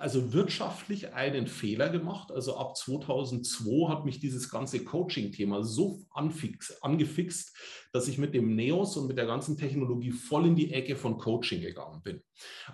also 0.00 0.32
wirtschaftlich 0.32 1.14
einen 1.14 1.46
Fehler 1.46 1.88
gemacht. 1.88 2.32
Also 2.32 2.56
ab 2.56 2.76
2002 2.76 3.88
hat 3.88 4.04
mich 4.04 4.18
dieses 4.20 4.48
ganze 4.50 4.84
Coaching-Thema 4.84 5.62
so 5.64 6.04
anfix, 6.10 6.82
angefixt, 6.82 7.56
dass 7.96 8.08
ich 8.08 8.18
mit 8.18 8.34
dem 8.34 8.54
Neos 8.54 8.96
und 8.98 9.06
mit 9.06 9.16
der 9.16 9.24
ganzen 9.24 9.56
Technologie 9.56 10.10
voll 10.10 10.46
in 10.46 10.54
die 10.54 10.70
Ecke 10.70 10.96
von 10.96 11.16
Coaching 11.16 11.62
gegangen 11.62 12.02
bin. 12.02 12.20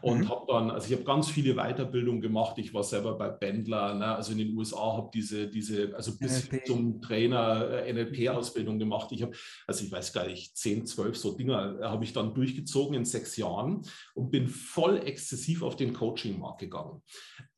Und 0.00 0.22
mhm. 0.22 0.28
habe 0.28 0.46
dann, 0.48 0.70
also 0.70 0.88
ich 0.88 0.92
habe 0.94 1.04
ganz 1.04 1.30
viele 1.30 1.54
Weiterbildungen 1.54 2.20
gemacht. 2.20 2.58
Ich 2.58 2.74
war 2.74 2.82
selber 2.82 3.16
bei 3.16 3.28
Bendler, 3.28 3.94
ne? 3.94 4.16
also 4.16 4.32
in 4.32 4.38
den 4.38 4.56
USA 4.56 4.96
habe 4.96 5.10
diese, 5.14 5.46
diese, 5.46 5.94
also 5.94 6.18
bis 6.18 6.50
NLP. 6.50 6.66
zum 6.66 7.00
Trainer 7.00 7.84
äh, 7.86 7.92
NLP-Ausbildung 7.92 8.80
gemacht. 8.80 9.12
Ich 9.12 9.22
habe, 9.22 9.32
also 9.68 9.84
ich 9.84 9.92
weiß 9.92 10.12
gar 10.12 10.26
nicht, 10.26 10.56
10, 10.56 10.86
12 10.86 11.16
so 11.16 11.36
Dinger 11.36 11.78
äh, 11.80 11.84
habe 11.84 12.02
ich 12.02 12.12
dann 12.12 12.34
durchgezogen 12.34 12.96
in 12.96 13.04
sechs 13.04 13.36
Jahren 13.36 13.82
und 14.14 14.32
bin 14.32 14.48
voll 14.48 14.98
exzessiv 14.98 15.62
auf 15.62 15.76
den 15.76 15.92
Coaching-Markt 15.92 16.58
gegangen. 16.58 17.00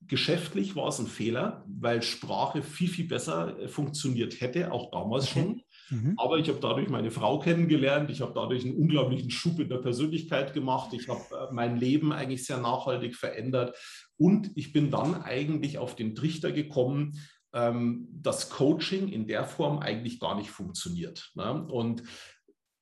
Geschäftlich 0.06 0.76
war 0.76 0.88
es 0.88 0.98
ein 0.98 1.06
Fehler, 1.06 1.64
weil 1.66 2.02
Sprache 2.02 2.62
viel, 2.62 2.88
viel 2.88 3.08
besser 3.08 3.58
äh, 3.58 3.68
funktioniert 3.68 4.42
hätte, 4.42 4.70
auch 4.70 4.90
damals 4.90 5.30
okay. 5.30 5.40
schon. 5.40 5.62
Mhm. 5.90 6.14
Aber 6.16 6.38
ich 6.38 6.48
habe 6.48 6.60
dadurch 6.60 6.88
meine 6.88 7.10
Frau 7.10 7.38
kennengelernt, 7.38 8.10
ich 8.10 8.20
habe 8.20 8.32
dadurch 8.34 8.64
einen 8.64 8.76
unglaublichen 8.76 9.30
Schub 9.30 9.58
in 9.60 9.68
der 9.68 9.78
Persönlichkeit 9.78 10.54
gemacht, 10.54 10.92
ich 10.92 11.08
habe 11.08 11.22
äh, 11.32 11.52
mein 11.52 11.76
Leben 11.76 12.12
eigentlich 12.12 12.44
sehr 12.44 12.58
nachhaltig 12.58 13.16
verändert 13.16 13.76
und 14.16 14.50
ich 14.54 14.72
bin 14.72 14.90
dann 14.90 15.22
eigentlich 15.22 15.78
auf 15.78 15.96
den 15.96 16.14
Trichter 16.14 16.52
gekommen, 16.52 17.18
ähm, 17.52 18.08
dass 18.10 18.50
Coaching 18.50 19.08
in 19.08 19.26
der 19.26 19.44
Form 19.44 19.78
eigentlich 19.78 20.20
gar 20.20 20.36
nicht 20.36 20.50
funktioniert. 20.50 21.30
Ne? 21.34 21.66
Und 21.66 22.02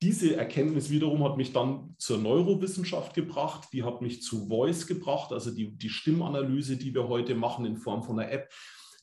diese 0.01 0.35
Erkenntnis 0.35 0.89
wiederum 0.89 1.23
hat 1.23 1.37
mich 1.37 1.53
dann 1.53 1.95
zur 1.97 2.17
Neurowissenschaft 2.17 3.13
gebracht, 3.13 3.69
die 3.71 3.83
hat 3.83 4.01
mich 4.01 4.21
zu 4.21 4.47
Voice 4.47 4.85
gebracht, 4.85 5.31
also 5.31 5.51
die, 5.51 5.77
die 5.77 5.89
Stimmanalyse, 5.89 6.75
die 6.75 6.93
wir 6.93 7.07
heute 7.07 7.35
machen 7.35 7.65
in 7.65 7.77
Form 7.77 8.03
von 8.03 8.19
einer 8.19 8.29
App. 8.29 8.49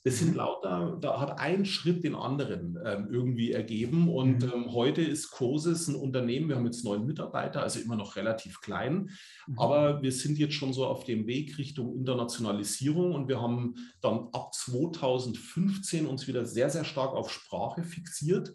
Das 0.03 0.19
sind 0.19 0.35
lauter, 0.35 0.97
da 0.99 1.21
hat 1.21 1.39
ein 1.39 1.67
Schritt 1.67 2.05
den 2.05 2.15
anderen 2.15 2.79
ähm, 2.85 3.09
irgendwie 3.13 3.53
ergeben. 3.53 4.09
Und 4.09 4.43
mhm. 4.45 4.53
ähm, 4.53 4.73
heute 4.73 5.03
ist 5.03 5.31
Cosis 5.31 5.89
ein 5.89 5.95
Unternehmen, 5.95 6.49
wir 6.49 6.57
haben 6.57 6.65
jetzt 6.65 6.85
neun 6.85 7.05
Mitarbeiter, 7.05 7.63
also 7.63 7.81
immer 7.81 7.97
noch 7.97 8.17
relativ 8.17 8.63
klein. 8.63 9.11
Mhm. 9.47 9.59
Aber 9.59 10.03
wir 10.03 10.13
sind 10.13 10.39
jetzt 10.39 10.55
schon 10.55 10.73
so 10.73 10.87
auf 10.87 11.05
dem 11.05 11.27
Weg 11.27 11.59
Richtung 11.59 11.95
Internationalisierung 11.95 13.15
und 13.15 13.29
wir 13.29 13.43
haben 13.43 13.75
dann 14.01 14.29
ab 14.33 14.55
2015 14.55 16.07
uns 16.07 16.27
wieder 16.27 16.47
sehr, 16.47 16.71
sehr 16.71 16.85
stark 16.85 17.13
auf 17.13 17.31
Sprache 17.31 17.83
fixiert 17.83 18.55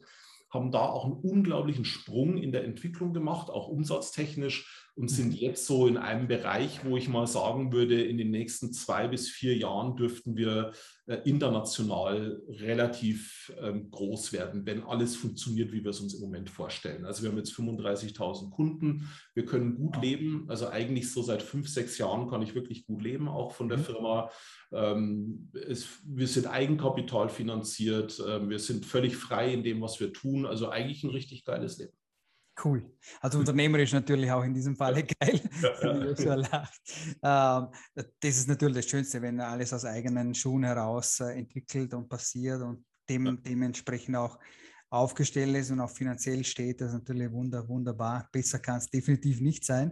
haben 0.50 0.72
da 0.72 0.88
auch 0.88 1.06
einen 1.06 1.16
unglaublichen 1.16 1.86
Sprung 1.86 2.38
in 2.38 2.52
der 2.54 2.64
Entwicklung 2.64 3.14
gemacht, 3.14 3.50
auch 3.50 3.68
umsatztechnisch 3.68 4.85
und 4.96 5.10
sind 5.10 5.34
mhm. 5.34 5.38
jetzt 5.38 5.66
so 5.66 5.88
in 5.88 5.98
einem 5.98 6.28
Bereich, 6.28 6.86
wo 6.86 6.96
ich 6.96 7.10
mal 7.10 7.28
sagen 7.28 7.74
würde, 7.74 8.02
in 8.02 8.18
den 8.18 8.32
nächsten 8.32 8.72
zwei 8.72 9.10
bis 9.10 9.30
vier 9.30 9.58
Jahren 9.58 9.98
dürften 9.98 10.38
wir 10.38 10.72
äh, 11.08 11.18
international 11.26 12.42
relativ 12.48 13.54
ähm, 13.62 13.92
groß 13.92 14.32
werden, 14.32 14.66
wenn 14.66 14.84
alles 14.84 15.18
funktioniert, 15.18 15.74
wie 15.74 15.84
wir 15.84 15.90
es 15.90 16.00
uns 16.00 16.14
im 16.14 16.22
Moment 16.22 16.50
vorstellen. 16.50 17.06
Also 17.06 17.24
wir 17.24 17.30
haben 17.30 17.38
jetzt 17.38 17.54
35.000 17.54 18.52
Kunden, 18.52 19.10
wir 19.34 19.46
können 19.46 19.76
gut 19.76 20.02
leben, 20.02 20.46
also 20.48 20.70
eigentlich 20.70 21.12
so 21.12 21.22
seit 21.22 21.44
fünf, 21.44 21.68
sechs 21.68 21.98
Jahren 21.98 22.30
kann 22.30 22.42
ich 22.42 22.56
wirklich 22.56 22.86
gut 22.88 23.04
leben, 23.04 23.28
auch 23.28 23.52
von 23.52 23.68
der 23.68 23.80
mhm. 23.80 23.84
Firma. 23.84 24.30
Ähm, 24.72 25.50
es, 25.54 25.88
wir 26.06 26.28
sind 26.28 26.48
Eigenkapital 26.48 27.28
finanziert, 27.28 28.18
äh, 28.20 28.48
wir 28.48 28.60
sind 28.60 28.86
völlig 28.86 29.18
frei 29.18 29.54
in 29.54 29.64
dem, 29.64 29.82
was 29.82 30.00
wir 30.00 30.14
tun, 30.14 30.46
also 30.46 30.70
eigentlich 30.70 31.04
ein 31.04 31.10
richtig 31.10 31.44
geiles 31.44 31.78
Leben. 31.80 31.94
Cool. 32.64 32.90
Also 33.20 33.40
unternehmerisch 33.40 33.92
natürlich 33.92 34.32
auch 34.32 34.44
in 34.44 34.54
diesem 34.54 34.76
Falle 34.76 35.04
geil. 35.20 35.42
Ähm, 37.22 37.68
das 38.20 38.38
ist 38.38 38.48
natürlich 38.48 38.78
das 38.78 38.90
Schönste, 38.90 39.22
wenn 39.22 39.40
alles 39.42 39.74
aus 39.74 39.84
eigenen 39.84 40.34
Schuhen 40.34 40.64
heraus 40.64 41.20
äh, 41.20 41.38
entwickelt 41.38 41.94
und 41.94 42.08
passiert 42.08 42.62
und 42.62 42.86
dem, 43.10 43.42
dementsprechend 43.44 44.16
auch 44.16 44.40
aufgestellt 44.90 45.56
ist 45.58 45.72
und 45.72 45.82
auch 45.82 45.92
finanziell 45.92 46.44
steht. 46.44 46.80
Das 46.80 46.90
ist 46.90 47.00
natürlich 47.00 47.32
wunder, 47.32 47.68
wunderbar. 47.68 48.30
Besser 48.32 48.60
kann 48.60 48.78
es 48.78 48.90
definitiv 48.90 49.42
nicht 49.42 49.66
sein. 49.66 49.92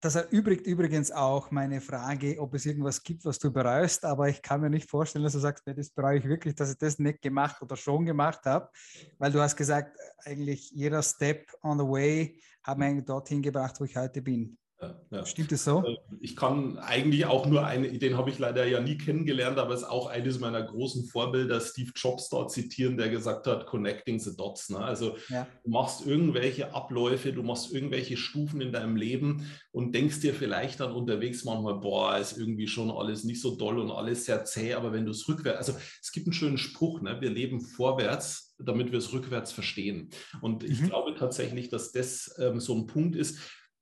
Das 0.00 0.14
erübrigt 0.14 0.66
übrigens 0.66 1.10
auch 1.10 1.50
meine 1.50 1.80
Frage, 1.80 2.38
ob 2.38 2.54
es 2.54 2.66
irgendwas 2.66 3.02
gibt, 3.02 3.24
was 3.24 3.38
du 3.38 3.50
bereust, 3.50 4.04
aber 4.04 4.28
ich 4.28 4.42
kann 4.42 4.60
mir 4.60 4.68
nicht 4.68 4.90
vorstellen, 4.90 5.24
dass 5.24 5.32
du 5.32 5.38
sagst, 5.38 5.66
nee, 5.66 5.72
das 5.72 5.90
bereue 5.90 6.18
ich 6.18 6.28
wirklich, 6.28 6.54
dass 6.54 6.70
ich 6.70 6.78
das 6.78 6.98
nicht 6.98 7.22
gemacht 7.22 7.62
oder 7.62 7.76
schon 7.76 8.04
gemacht 8.04 8.44
habe, 8.44 8.68
weil 9.18 9.32
du 9.32 9.40
hast 9.40 9.56
gesagt, 9.56 9.98
eigentlich 10.24 10.70
jeder 10.70 11.02
Step 11.02 11.50
on 11.62 11.78
the 11.78 11.84
way 11.84 12.40
hat 12.62 12.78
mich 12.78 13.04
dorthin 13.04 13.40
gebracht, 13.40 13.80
wo 13.80 13.84
ich 13.84 13.96
heute 13.96 14.20
bin. 14.20 14.58
Ja, 15.10 15.24
Stimmt 15.24 15.52
es 15.52 15.64
so? 15.64 15.78
Also, 15.78 15.96
ich 16.20 16.36
kann 16.36 16.76
eigentlich 16.78 17.24
auch 17.24 17.46
nur 17.46 17.64
eine, 17.64 17.98
den 17.98 18.18
habe 18.18 18.28
ich 18.28 18.38
leider 18.38 18.66
ja 18.66 18.78
nie 18.80 18.98
kennengelernt, 18.98 19.58
aber 19.58 19.72
es 19.72 19.80
ist 19.80 19.88
auch 19.88 20.08
eines 20.08 20.38
meiner 20.38 20.62
großen 20.62 21.06
Vorbilder, 21.06 21.60
Steve 21.60 21.92
Jobs 21.94 22.28
dort 22.28 22.50
zitieren, 22.50 22.98
der 22.98 23.08
gesagt 23.08 23.46
hat, 23.46 23.66
connecting 23.66 24.18
the 24.18 24.36
dots. 24.36 24.68
Ne? 24.68 24.78
Also 24.78 25.16
ja. 25.30 25.46
du 25.64 25.70
machst 25.70 26.06
irgendwelche 26.06 26.74
Abläufe, 26.74 27.32
du 27.32 27.42
machst 27.42 27.72
irgendwelche 27.72 28.18
Stufen 28.18 28.60
in 28.60 28.72
deinem 28.72 28.96
Leben 28.96 29.48
und 29.70 29.94
denkst 29.94 30.20
dir 30.20 30.34
vielleicht 30.34 30.80
dann 30.80 30.92
unterwegs 30.92 31.44
manchmal, 31.44 31.80
boah, 31.80 32.18
ist 32.18 32.36
irgendwie 32.36 32.68
schon 32.68 32.90
alles 32.90 33.24
nicht 33.24 33.40
so 33.40 33.56
doll 33.56 33.78
und 33.78 33.90
alles 33.90 34.26
sehr 34.26 34.44
zäh, 34.44 34.74
aber 34.74 34.92
wenn 34.92 35.06
du 35.06 35.12
es 35.12 35.26
rückwärts, 35.26 35.68
also 35.68 35.78
es 36.02 36.12
gibt 36.12 36.26
einen 36.26 36.34
schönen 36.34 36.58
Spruch, 36.58 37.00
ne? 37.00 37.18
wir 37.20 37.30
leben 37.30 37.62
vorwärts, 37.62 38.54
damit 38.58 38.92
wir 38.92 38.98
es 38.98 39.12
rückwärts 39.12 39.52
verstehen. 39.52 40.10
Und 40.42 40.64
ich 40.64 40.82
mhm. 40.82 40.88
glaube 40.88 41.14
tatsächlich, 41.14 41.70
dass 41.70 41.92
das 41.92 42.34
ähm, 42.38 42.60
so 42.60 42.74
ein 42.74 42.86
Punkt 42.86 43.16
ist, 43.16 43.38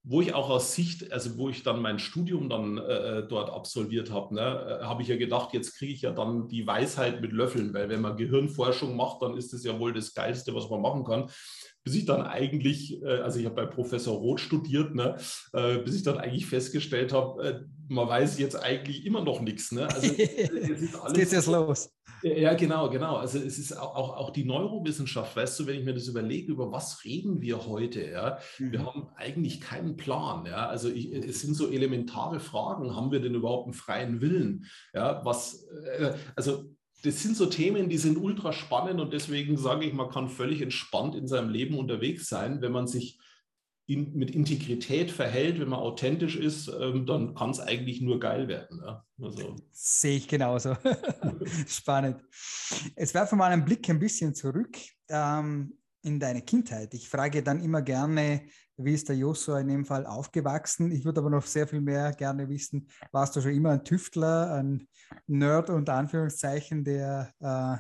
wo 0.07 0.21
ich 0.21 0.35
auch 0.35 0.51
aus 0.51 0.75
Sicht, 0.75 1.13
also 1.13 1.39
wo 1.39 1.49
ich 1.49 1.63
dann 1.63 1.81
mein 1.81 1.99
Studium 1.99 2.51
dann 2.51 2.77
äh, 2.77 3.21
äh 3.21 3.27
dort 3.27 3.51
absolviert 3.51 4.11
habe, 4.11 4.35
ne, 4.35 4.81
äh, 4.83 4.85
habe 4.85 5.01
ich 5.01 5.09
ja 5.09 5.17
gedacht, 5.17 5.55
jetzt 5.55 5.77
kriege 5.79 5.95
ich 5.95 6.03
ja 6.03 6.11
dann 6.11 6.47
die 6.49 6.67
Weisheit 6.67 7.23
mit 7.23 7.33
Löffeln, 7.33 7.73
weil 7.73 7.89
wenn 7.89 8.03
man 8.03 8.19
Gehirnforschung 8.19 8.97
macht, 8.97 9.23
dann 9.23 9.37
ist 9.39 9.55
das 9.55 9.65
ja 9.65 9.79
wohl 9.79 9.95
das 9.95 10.13
Geilste, 10.13 10.55
was 10.55 10.69
man 10.69 10.83
machen 10.83 11.05
kann. 11.05 11.31
Bis 11.85 11.95
ich 11.95 12.05
dann 12.05 12.21
eigentlich, 12.21 13.03
äh, 13.03 13.21
also 13.21 13.41
ich 13.41 13.47
habe 13.47 13.55
bei 13.55 13.67
Professor 13.67 14.19
Roth 14.19 14.41
studiert, 14.41 14.95
ne, 14.95 15.17
äh, 15.55 15.79
bis 15.79 15.97
ich 15.97 16.03
dann 16.03 16.19
eigentlich 16.19 16.47
festgestellt 16.47 17.15
habe, 17.15 17.67
man 17.89 18.09
weiß 18.09 18.39
jetzt 18.39 18.57
eigentlich 18.57 19.07
immer 19.07 19.23
noch 19.23 19.41
nichts. 19.41 19.73
Ne? 19.73 19.87
Also, 19.87 20.13
es 20.19 20.83
ist 20.83 20.95
alles, 20.97 21.19
geht 21.19 21.33
jetzt 21.33 21.47
los. 21.47 21.91
Ja, 22.25 22.55
genau, 22.55 22.89
genau. 22.89 23.17
Also 23.17 23.39
es 23.39 23.59
ist 23.59 23.79
auch, 23.79 23.95
auch, 23.95 24.17
auch 24.17 24.31
die 24.31 24.47
Neurowissenschaft, 24.47 25.37
weißt 25.37 25.61
du, 25.61 25.67
wenn 25.67 25.79
ich 25.79 25.85
mir 25.85 25.93
das 25.93 26.09
überlege, 26.09 26.53
über 26.53 26.73
was 26.73 27.05
reden 27.05 27.43
wir 27.43 27.67
heute, 27.67 28.11
ja, 28.11 28.39
mhm. 28.59 28.73
wir 28.73 28.87
haben 28.87 29.09
eigentlich 29.17 29.61
keinen 29.61 29.99
Plan, 29.99 30.47
ja. 30.47 30.67
Also 30.67 30.89
ich, 30.89 31.13
es 31.13 31.43
sind 31.43 31.53
so 31.53 31.71
elementare 31.71 32.41
Fragen, 32.41 32.97
haben 32.97 33.13
wir 33.13 33.21
denn 33.21 33.35
überhaupt 33.35 33.67
einen 33.67 33.75
freien 33.75 34.23
Willen? 34.23 34.65
Ja, 34.95 35.23
was, 35.27 35.67
äh, 35.99 36.15
also 36.35 36.65
das 37.03 37.23
sind 37.23 37.37
so 37.37 37.45
Themen, 37.45 37.91
die 37.91 37.99
sind 37.99 38.17
ultra 38.17 38.55
spannend 38.55 39.03
und 39.03 39.13
deswegen 39.13 39.59
sage 39.59 39.85
ich, 39.85 39.93
man 39.93 40.09
kann 40.09 40.31
völlig 40.31 40.63
entspannt 40.63 41.15
in 41.15 41.29
seinem 41.29 41.51
Leben 41.51 41.77
unterwegs 41.77 42.27
sein, 42.27 42.63
wenn 42.63 42.73
man 42.73 42.87
sich 42.87 43.19
in, 43.87 44.15
mit 44.15 44.31
Integrität 44.31 45.11
verhält, 45.11 45.61
wenn 45.61 45.69
man 45.69 45.81
authentisch 45.81 46.37
ist, 46.37 46.69
ähm, 46.69 47.07
dann 47.07 47.35
kann 47.35 47.51
es 47.51 47.61
eigentlich 47.61 48.01
nur 48.01 48.19
geil 48.19 48.49
werden. 48.49 48.81
Ja? 48.85 49.05
Also. 49.21 49.57
Sehe 49.73 50.17
ich 50.17 50.29
genauso. 50.29 50.77
Spannend. 51.69 52.23
Jetzt 52.97 53.15
werfen 53.15 53.33
wir 53.33 53.45
mal 53.45 53.53
einen 53.53 53.65
Blick 53.65 53.89
ein 53.91 53.99
bisschen 53.99 54.35
zurück. 54.35 54.77
Ähm, 55.09 55.75
in 56.05 56.21
deine 56.21 56.43
Kindheit? 56.43 56.93
Ich 56.95 57.09
frage 57.09 57.43
dann 57.43 57.61
immer 57.61 57.83
gerne, 57.83 58.47
wie 58.77 58.93
ist 58.93 59.09
der 59.09 59.17
Joshua 59.17 59.61
in 59.61 59.69
dem 59.69 59.85
Fall 59.85 60.07
aufgewachsen? 60.07 60.91
Ich 60.93 61.05
würde 61.05 61.21
aber 61.21 61.31
noch 61.31 61.47
sehr 61.47 61.67
viel 61.67 61.81
mehr 61.81 62.13
gerne 62.13 62.49
wissen, 62.49 62.89
warst 63.11 63.35
du 63.35 63.41
schon 63.41 63.55
immer 63.55 63.71
ein 63.71 63.85
Tüftler, 63.85 64.53
ein 64.55 64.87
Nerd 65.27 65.71
unter 65.71 65.95
Anführungszeichen, 65.95 66.85
der 66.85 67.33
äh, 67.41 67.77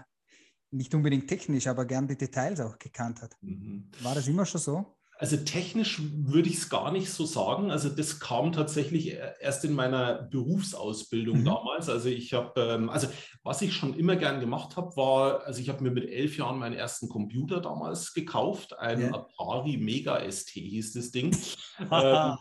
nicht 0.70 0.94
unbedingt 0.94 1.28
technisch, 1.28 1.66
aber 1.66 1.84
gern 1.84 2.08
die 2.08 2.16
Details 2.16 2.60
auch 2.60 2.78
gekannt 2.78 3.20
hat? 3.22 3.36
Mhm. 3.42 3.90
War 4.02 4.14
das 4.14 4.26
immer 4.26 4.46
schon 4.46 4.60
so? 4.60 4.96
Also 5.16 5.36
technisch 5.36 6.00
würde 6.12 6.48
ich 6.48 6.56
es 6.56 6.68
gar 6.68 6.90
nicht 6.90 7.10
so 7.10 7.24
sagen. 7.24 7.70
Also 7.70 7.88
das 7.88 8.18
kam 8.18 8.52
tatsächlich 8.52 9.12
e-, 9.12 9.18
erst 9.40 9.64
in 9.64 9.72
meiner 9.72 10.22
Berufsausbildung 10.22 11.40
mhm. 11.40 11.44
damals. 11.44 11.88
Also 11.88 12.08
ich 12.08 12.34
habe, 12.34 12.60
ähm, 12.60 12.90
also 12.90 13.06
was 13.44 13.62
ich 13.62 13.74
schon 13.74 13.94
immer 13.94 14.16
gern 14.16 14.40
gemacht 14.40 14.76
habe, 14.76 14.96
war, 14.96 15.44
also 15.44 15.60
ich 15.60 15.68
habe 15.68 15.84
mir 15.84 15.92
mit 15.92 16.08
elf 16.08 16.36
Jahren 16.36 16.58
meinen 16.58 16.74
ersten 16.74 17.08
Computer 17.08 17.60
damals 17.60 18.12
gekauft, 18.12 18.76
ein 18.78 19.02
ja. 19.02 19.14
Atari 19.14 19.76
Mega 19.76 20.18
ST 20.28 20.50
hieß 20.50 20.94
das 20.94 21.12
Ding. 21.12 21.36
ähm, 21.92 22.36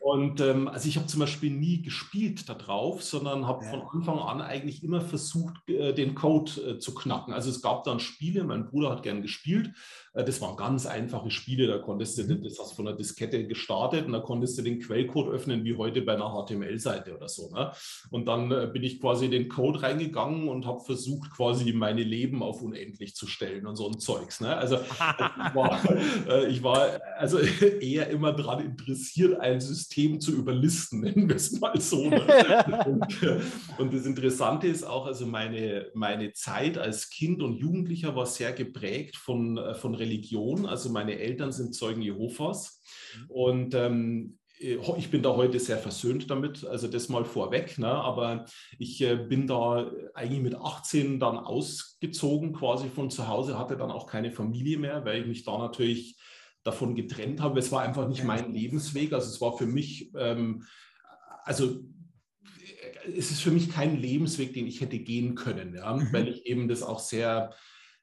und 0.00 0.40
ähm, 0.40 0.68
also 0.68 0.88
ich 0.88 0.96
habe 0.96 1.06
zum 1.06 1.20
Beispiel 1.20 1.50
nie 1.50 1.80
gespielt 1.80 2.48
darauf, 2.48 3.02
sondern 3.02 3.46
habe 3.46 3.64
ja. 3.64 3.70
von 3.70 3.82
Anfang 3.92 4.18
an 4.18 4.42
eigentlich 4.42 4.82
immer 4.82 5.00
versucht, 5.00 5.66
äh, 5.68 5.94
den 5.94 6.14
Code 6.14 6.52
äh, 6.60 6.78
zu 6.78 6.94
knacken. 6.94 7.32
Also 7.32 7.48
es 7.48 7.62
gab 7.62 7.84
dann 7.84 8.00
Spiele, 8.00 8.44
mein 8.44 8.66
Bruder 8.66 8.90
hat 8.90 9.02
gern 9.02 9.22
gespielt. 9.22 9.72
Äh, 10.12 10.24
das 10.24 10.42
waren 10.42 10.56
ganz 10.56 10.84
einfache 10.84 11.30
Spiele, 11.30 11.66
da 11.66 11.78
konntest 11.78 12.17
du 12.18 12.38
Mhm. 12.38 12.42
das 12.42 12.58
hast 12.58 12.72
von 12.74 12.84
der 12.84 12.94
Diskette 12.94 13.46
gestartet 13.46 14.06
und 14.06 14.12
da 14.12 14.20
konntest 14.20 14.58
du 14.58 14.62
den 14.62 14.80
Quellcode 14.80 15.28
öffnen, 15.28 15.64
wie 15.64 15.76
heute 15.76 16.02
bei 16.02 16.14
einer 16.14 16.30
HTML-Seite 16.30 17.16
oder 17.16 17.28
so. 17.28 17.50
Ne? 17.50 17.72
Und 18.10 18.26
dann 18.26 18.50
äh, 18.50 18.68
bin 18.72 18.82
ich 18.82 19.00
quasi 19.00 19.26
in 19.26 19.30
den 19.30 19.48
Code 19.48 19.82
reingegangen 19.82 20.48
und 20.48 20.66
habe 20.66 20.80
versucht, 20.80 21.30
quasi 21.30 21.72
meine 21.72 22.02
Leben 22.02 22.42
auf 22.42 22.62
unendlich 22.62 23.14
zu 23.14 23.26
stellen 23.26 23.66
und 23.66 23.76
so 23.76 23.88
ein 23.88 23.98
Zeugs. 23.98 24.40
Ne? 24.40 24.56
Also 24.56 24.76
ich 24.76 25.54
war, 25.54 25.80
äh, 26.28 26.48
ich 26.48 26.62
war 26.62 27.00
also 27.16 27.38
eher 27.80 28.08
immer 28.08 28.32
daran 28.32 28.64
interessiert, 28.64 29.40
ein 29.40 29.60
System 29.60 30.20
zu 30.20 30.32
überlisten, 30.32 31.00
nennen 31.08 31.28
wir 31.28 31.36
es 31.36 31.58
mal 31.60 31.80
so. 31.80 32.08
Ne? 32.08 32.22
und, 32.86 33.22
äh, 33.22 33.40
und, 33.78 33.92
das 33.92 34.06
Interessante 34.06 34.66
ist 34.66 34.84
auch, 34.84 35.06
also 35.06 35.26
meine, 35.26 35.86
meine 35.94 36.32
Zeit 36.32 36.78
als 36.78 37.10
Kind 37.10 37.42
und 37.42 37.56
Jugendlicher 37.56 38.14
war 38.14 38.26
sehr 38.26 38.52
geprägt 38.52 39.16
von, 39.16 39.58
von 39.74 39.94
Religion. 39.94 40.66
Also 40.66 40.90
meine 40.90 41.18
Eltern 41.18 41.52
sind 41.52 41.74
Zeugen 41.74 42.02
Jehovas 42.08 42.28
Jehofas. 42.28 42.82
Mhm. 43.16 43.30
Und 43.30 43.74
ähm, 43.74 44.38
ich 44.60 45.10
bin 45.10 45.22
da 45.22 45.36
heute 45.36 45.60
sehr 45.60 45.78
versöhnt 45.78 46.28
damit, 46.30 46.64
also 46.64 46.88
das 46.88 47.08
mal 47.08 47.24
vorweg, 47.24 47.78
ne? 47.78 47.88
aber 47.88 48.44
ich 48.78 49.00
äh, 49.00 49.14
bin 49.16 49.46
da 49.46 49.90
eigentlich 50.14 50.42
mit 50.42 50.56
18 50.56 51.20
dann 51.20 51.38
ausgezogen 51.38 52.52
quasi 52.54 52.88
von 52.88 53.08
zu 53.08 53.28
Hause, 53.28 53.56
hatte 53.56 53.76
dann 53.76 53.92
auch 53.92 54.06
keine 54.06 54.32
Familie 54.32 54.78
mehr, 54.78 55.04
weil 55.04 55.20
ich 55.20 55.26
mich 55.28 55.44
da 55.44 55.58
natürlich 55.58 56.18
davon 56.64 56.96
getrennt 56.96 57.40
habe. 57.40 57.60
Es 57.60 57.70
war 57.70 57.82
einfach 57.82 58.08
nicht 58.08 58.24
mein 58.24 58.52
Lebensweg, 58.52 59.12
also 59.12 59.28
es 59.28 59.40
war 59.40 59.56
für 59.56 59.66
mich, 59.66 60.10
ähm, 60.16 60.64
also 61.44 61.78
es 63.16 63.30
ist 63.30 63.40
für 63.40 63.52
mich 63.52 63.70
kein 63.70 63.96
Lebensweg, 63.96 64.52
den 64.52 64.66
ich 64.66 64.80
hätte 64.80 64.98
gehen 64.98 65.36
können, 65.36 65.74
ja? 65.74 65.94
Mhm. 65.94 66.12
weil 66.12 66.28
ich 66.28 66.46
eben 66.46 66.66
das 66.66 66.82
auch 66.82 66.98
sehr 66.98 67.54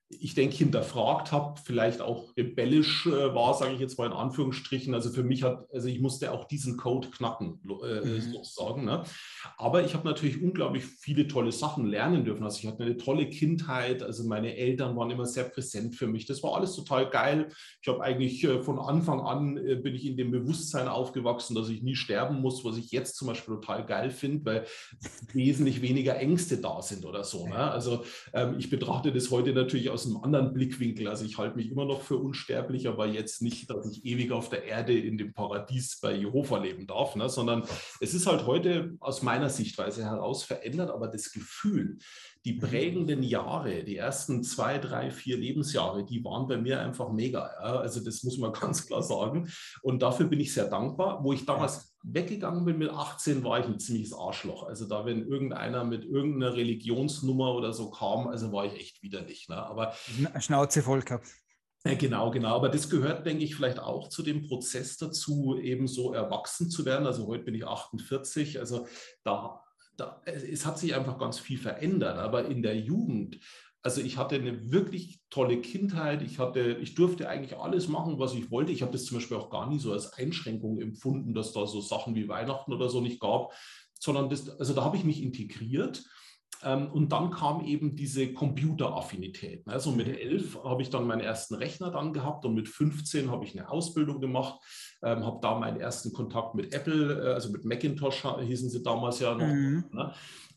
ich 0.08 0.36
denke, 0.36 0.56
hinterfragt 0.56 1.32
habe, 1.32 1.60
vielleicht 1.64 2.00
auch 2.00 2.36
rebellisch 2.38 3.08
äh, 3.08 3.34
war, 3.34 3.56
sage 3.56 3.74
ich 3.74 3.80
jetzt 3.80 3.98
mal 3.98 4.06
in 4.06 4.14
Anführungsstrichen. 4.14 4.94
Also 4.94 5.10
für 5.10 5.24
mich 5.24 5.42
hat, 5.42 5.66
also 5.74 5.88
ich 5.88 6.00
musste 6.00 6.32
auch 6.32 6.46
diesen 6.46 6.78
Code 6.78 7.10
knacken, 7.10 7.60
äh, 7.84 8.06
mhm. 8.06 8.22
sozusagen. 8.22 8.86
Ne? 8.86 9.04
Aber 9.58 9.84
ich 9.84 9.96
habe 9.96 10.08
natürlich 10.08 10.42
unglaublich 10.42 10.86
viele 10.86 11.28
tolle 11.28 11.52
Sachen 11.52 11.88
lernen 11.88 12.24
dürfen. 12.24 12.44
Also 12.44 12.60
ich 12.60 12.68
hatte 12.68 12.84
eine 12.84 12.98
tolle 12.98 13.30
Kindheit, 13.30 14.04
also 14.04 14.28
meine 14.28 14.56
Eltern 14.56 14.96
waren 14.96 15.10
immer 15.10 15.26
sehr 15.26 15.46
präsent 15.46 15.96
für 15.96 16.08
mich. 16.08 16.28
Das 16.28 16.44
war 16.44 16.56
alles 16.56 16.76
total 16.76 17.10
geil. 17.10 17.48
Ich 17.82 17.88
habe 17.88 18.04
eigentlich 18.04 18.44
äh, 18.44 18.62
von 18.62 18.78
Anfang 18.78 19.22
an 19.22 19.58
äh, 19.58 19.76
bin 19.76 19.96
ich 19.96 20.06
in 20.06 20.18
dem 20.18 20.30
Bewusstsein 20.30 20.88
aufgewachsen, 20.88 21.56
dass 21.56 21.70
ich 21.70 21.82
nie 21.82 21.96
sterben 21.96 22.42
muss, 22.42 22.64
was 22.64 22.78
ich 22.78 22.92
jetzt 22.92 23.16
zum 23.16 23.28
Beispiel 23.28 23.56
total 23.56 23.84
geil 23.84 24.12
finde, 24.12 24.46
weil 24.46 24.66
wesentlich 25.34 25.82
weniger 25.82 26.16
Ängste 26.18 26.58
da 26.58 26.84
sind 26.84 27.06
oder 27.06 27.24
so. 27.24 27.48
Ne? 27.48 27.56
Also 27.56 28.04
ähm, 28.34 28.56
ich 28.60 28.70
betrachte 28.70 29.12
das 29.12 29.32
heute 29.32 29.52
natürlich 29.54 29.95
aus 29.96 30.06
einem 30.06 30.18
anderen 30.18 30.54
Blickwinkel. 30.54 31.08
Also 31.08 31.26
ich 31.26 31.38
halte 31.38 31.56
mich 31.56 31.72
immer 31.72 31.86
noch 31.86 32.02
für 32.02 32.18
unsterblich, 32.18 32.88
aber 32.88 33.08
jetzt 33.08 33.42
nicht, 33.42 33.70
dass 33.70 33.90
ich 33.90 34.06
ewig 34.06 34.32
auf 34.32 34.50
der 34.50 34.66
Erde 34.66 34.98
in 34.98 35.18
dem 35.18 35.34
Paradies 35.34 36.00
bei 36.02 36.14
Jehova 36.14 36.58
leben 36.58 36.86
darf, 36.86 37.16
ne? 37.16 37.30
sondern 37.30 37.64
es 38.02 38.14
ist 38.14 38.28
halt 38.28 38.46
heute 38.46 38.98
aus 39.00 39.24
meiner 39.24 39.50
Sichtweise 39.50 40.04
heraus 40.04 40.44
verändert, 40.44 40.92
aber 40.92 41.08
das 41.08 41.32
Gefühl, 41.32 41.98
die 42.44 42.54
mhm. 42.54 42.60
prägenden 42.60 43.24
Jahre, 43.24 43.84
die 43.84 43.98
ersten 43.98 44.44
zwei, 44.44 44.78
drei, 44.78 45.12
vier 45.12 45.38
Lebensjahre, 45.38 46.06
die 46.06 46.24
waren 46.24 46.48
bei 46.48 46.58
mir 46.58 46.80
einfach 46.80 47.12
mega. 47.12 47.50
Ja? 47.60 47.78
Also 47.78 48.04
das 48.04 48.24
muss 48.24 48.38
man 48.38 48.54
ganz 48.60 48.86
klar 48.86 49.02
sagen. 49.02 49.50
Und 49.82 50.02
dafür 50.02 50.28
bin 50.28 50.40
ich 50.40 50.54
sehr 50.54 50.70
dankbar. 50.70 51.24
Wo 51.24 51.34
ich 51.34 51.46
damals 51.46 51.95
weggegangen 52.08 52.66
bin 52.66 52.78
mit 52.78 52.90
18, 52.90 53.44
war 53.44 53.60
ich 53.60 53.66
ein 53.66 53.80
ziemliches 53.80 54.14
Arschloch. 54.14 54.64
Also 54.64 54.88
da, 54.88 55.06
wenn 55.06 55.28
irgendeiner 55.28 55.84
mit 55.84 56.06
irgendeiner 56.06 56.56
Religionsnummer 56.56 57.54
oder 57.56 57.74
so 57.74 57.90
kam, 57.90 58.28
also 58.28 58.52
war 58.52 58.66
ich 58.66 58.74
echt 58.76 59.04
widerlich. 59.04 59.48
Ne? 59.50 59.58
Aber 59.58 59.94
Schnauze 60.40 60.84
voll 60.84 61.02
gehabt. 61.02 61.28
Genau, 61.84 62.32
genau. 62.32 62.56
Aber 62.56 62.70
das 62.70 62.90
gehört, 62.90 63.28
denke 63.28 63.44
ich, 63.44 63.56
vielleicht 63.56 63.80
auch 63.80 64.10
zu 64.10 64.24
dem 64.24 64.42
Prozess 64.48 64.98
dazu, 64.98 65.60
eben 65.62 65.88
so 65.88 66.14
erwachsen 66.14 66.70
zu 66.72 66.84
werden. 66.84 67.06
Also 67.06 67.28
heute 67.28 67.44
bin 67.44 67.54
ich 67.54 67.66
48. 67.66 68.58
Also 68.60 68.88
da 69.24 69.62
da, 69.98 70.22
es 70.26 70.66
hat 70.66 70.78
sich 70.78 70.96
einfach 70.96 71.18
ganz 71.18 71.40
viel 71.40 71.58
verändert. 71.58 72.18
Aber 72.18 72.46
in 72.46 72.62
der 72.62 72.78
Jugend, 72.78 73.40
also 73.86 74.02
ich 74.02 74.18
hatte 74.18 74.34
eine 74.34 74.72
wirklich 74.72 75.20
tolle 75.30 75.62
Kindheit. 75.62 76.24
Ich 76.24 76.40
hatte, 76.40 76.80
ich 76.82 76.96
durfte 76.96 77.30
eigentlich 77.30 77.56
alles 77.60 77.88
machen, 77.88 78.18
was 78.18 78.34
ich 78.34 78.50
wollte. 78.50 78.72
Ich 78.72 78.82
habe 78.82 78.92
das 78.92 79.06
zum 79.06 79.18
Beispiel 79.18 79.38
auch 79.38 79.52
gar 79.52 79.70
nie 79.70 79.78
so 79.78 79.94
als 79.94 80.12
Einschränkung 80.14 80.82
empfunden, 80.82 81.36
dass 81.36 81.54
da 81.54 81.68
so 81.68 81.82
Sachen 81.82 82.16
wie 82.16 82.28
Weihnachten 82.28 82.74
oder 82.74 82.90
so 82.90 83.00
nicht 83.00 83.20
gab, 83.20 83.54
sondern 84.00 84.28
das, 84.28 84.50
also 84.60 84.74
da 84.74 84.84
habe 84.84 84.98
ich 84.98 85.04
mich 85.04 85.22
integriert. 85.22 86.04
Ähm, 86.64 86.92
und 86.94 87.12
dann 87.12 87.30
kam 87.30 87.64
eben 87.64 87.96
diese 87.96 88.34
Computeraffinität. 88.34 89.68
Also 89.68 89.92
mit 89.92 90.08
elf 90.08 90.58
habe 90.64 90.82
ich 90.82 90.90
dann 90.90 91.06
meinen 91.06 91.22
ersten 91.22 91.54
Rechner 91.54 91.92
dann 91.92 92.12
gehabt 92.12 92.44
und 92.44 92.56
mit 92.56 92.68
15 92.68 93.30
habe 93.30 93.46
ich 93.46 93.56
eine 93.56 93.70
Ausbildung 93.70 94.20
gemacht, 94.20 94.60
ähm, 95.04 95.24
habe 95.24 95.38
da 95.44 95.60
meinen 95.60 95.80
ersten 95.80 96.12
Kontakt 96.12 96.56
mit 96.56 96.74
Apple, 96.74 97.24
äh, 97.24 97.34
also 97.36 97.52
mit 97.52 97.66
Macintosh 97.66 98.24
hießen 98.42 98.72
sie 98.72 98.82
damals 98.82 99.20
ja 99.20 99.36
noch. 99.36 99.46
Mhm. 99.46 99.86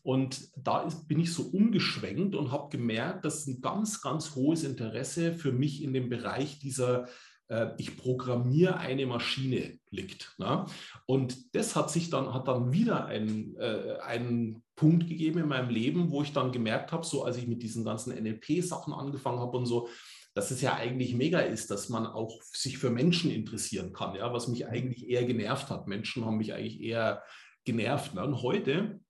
Und 0.03 0.49
da 0.55 0.83
ist, 0.83 1.07
bin 1.07 1.19
ich 1.19 1.33
so 1.33 1.43
umgeschwenkt 1.43 2.35
und 2.35 2.51
habe 2.51 2.75
gemerkt, 2.75 3.25
dass 3.25 3.47
ein 3.47 3.61
ganz, 3.61 4.01
ganz 4.01 4.35
hohes 4.35 4.63
Interesse 4.63 5.33
für 5.33 5.51
mich 5.51 5.83
in 5.83 5.93
dem 5.93 6.09
Bereich 6.09 6.59
dieser 6.59 7.07
äh, 7.49 7.71
ich 7.77 7.97
programmiere 7.97 8.77
eine 8.77 9.05
Maschine 9.05 9.79
liegt. 9.89 10.35
Ne? 10.37 10.65
Und 11.05 11.55
das 11.55 11.75
hat 11.75 11.91
sich 11.91 12.09
dann, 12.09 12.33
hat 12.33 12.47
dann 12.47 12.71
wieder 12.71 13.05
ein, 13.05 13.55
äh, 13.57 13.97
einen 14.03 14.63
Punkt 14.75 15.07
gegeben 15.07 15.39
in 15.39 15.47
meinem 15.47 15.69
Leben, 15.69 16.11
wo 16.11 16.21
ich 16.21 16.31
dann 16.31 16.51
gemerkt 16.51 16.91
habe, 16.91 17.05
so 17.05 17.23
als 17.23 17.37
ich 17.37 17.47
mit 17.47 17.61
diesen 17.61 17.83
ganzen 17.83 18.13
NLP-Sachen 18.15 18.93
angefangen 18.93 19.39
habe 19.39 19.57
und 19.57 19.65
so, 19.65 19.89
dass 20.35 20.51
es 20.51 20.61
ja 20.61 20.75
eigentlich 20.75 21.15
mega 21.15 21.39
ist, 21.39 21.71
dass 21.71 21.89
man 21.89 22.05
auch 22.05 22.41
sich 22.43 22.77
für 22.77 22.91
Menschen 22.91 23.31
interessieren 23.31 23.93
kann, 23.93 24.15
ja, 24.15 24.31
was 24.31 24.47
mich 24.47 24.67
eigentlich 24.67 25.09
eher 25.09 25.25
genervt 25.25 25.69
hat. 25.69 25.87
Menschen 25.87 26.23
haben 26.25 26.37
mich 26.37 26.53
eigentlich 26.53 26.81
eher 26.81 27.23
genervt. 27.65 28.13
Ne? 28.13 28.23
Und 28.23 28.41
heute 28.41 29.01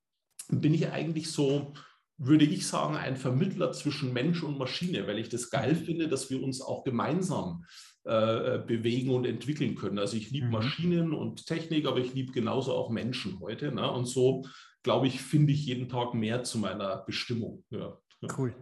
bin 0.49 0.73
ich 0.73 0.91
eigentlich 0.91 1.31
so, 1.31 1.73
würde 2.17 2.45
ich 2.45 2.67
sagen, 2.67 2.95
ein 2.95 3.15
Vermittler 3.15 3.71
zwischen 3.71 4.11
Mensch 4.13 4.43
und 4.43 4.57
Maschine, 4.57 5.07
weil 5.07 5.19
ich 5.19 5.29
das 5.29 5.49
geil 5.49 5.75
finde, 5.75 6.07
dass 6.07 6.29
wir 6.29 6.43
uns 6.43 6.61
auch 6.61 6.83
gemeinsam 6.83 7.65
äh, 8.03 8.59
bewegen 8.59 9.11
und 9.11 9.25
entwickeln 9.25 9.75
können. 9.75 9.99
Also 9.99 10.17
ich 10.17 10.31
liebe 10.31 10.47
mhm. 10.47 10.51
Maschinen 10.51 11.13
und 11.13 11.45
Technik, 11.45 11.85
aber 11.85 11.99
ich 11.99 12.13
liebe 12.13 12.31
genauso 12.31 12.73
auch 12.73 12.89
Menschen 12.89 13.39
heute. 13.39 13.71
Ne? 13.71 13.89
Und 13.89 14.05
so, 14.05 14.45
glaube 14.83 15.07
ich, 15.07 15.21
finde 15.21 15.53
ich 15.53 15.65
jeden 15.65 15.87
Tag 15.87 16.13
mehr 16.13 16.43
zu 16.43 16.57
meiner 16.57 16.97
Bestimmung. 16.97 17.63
Ja. 17.69 17.97
Cool. 18.37 18.55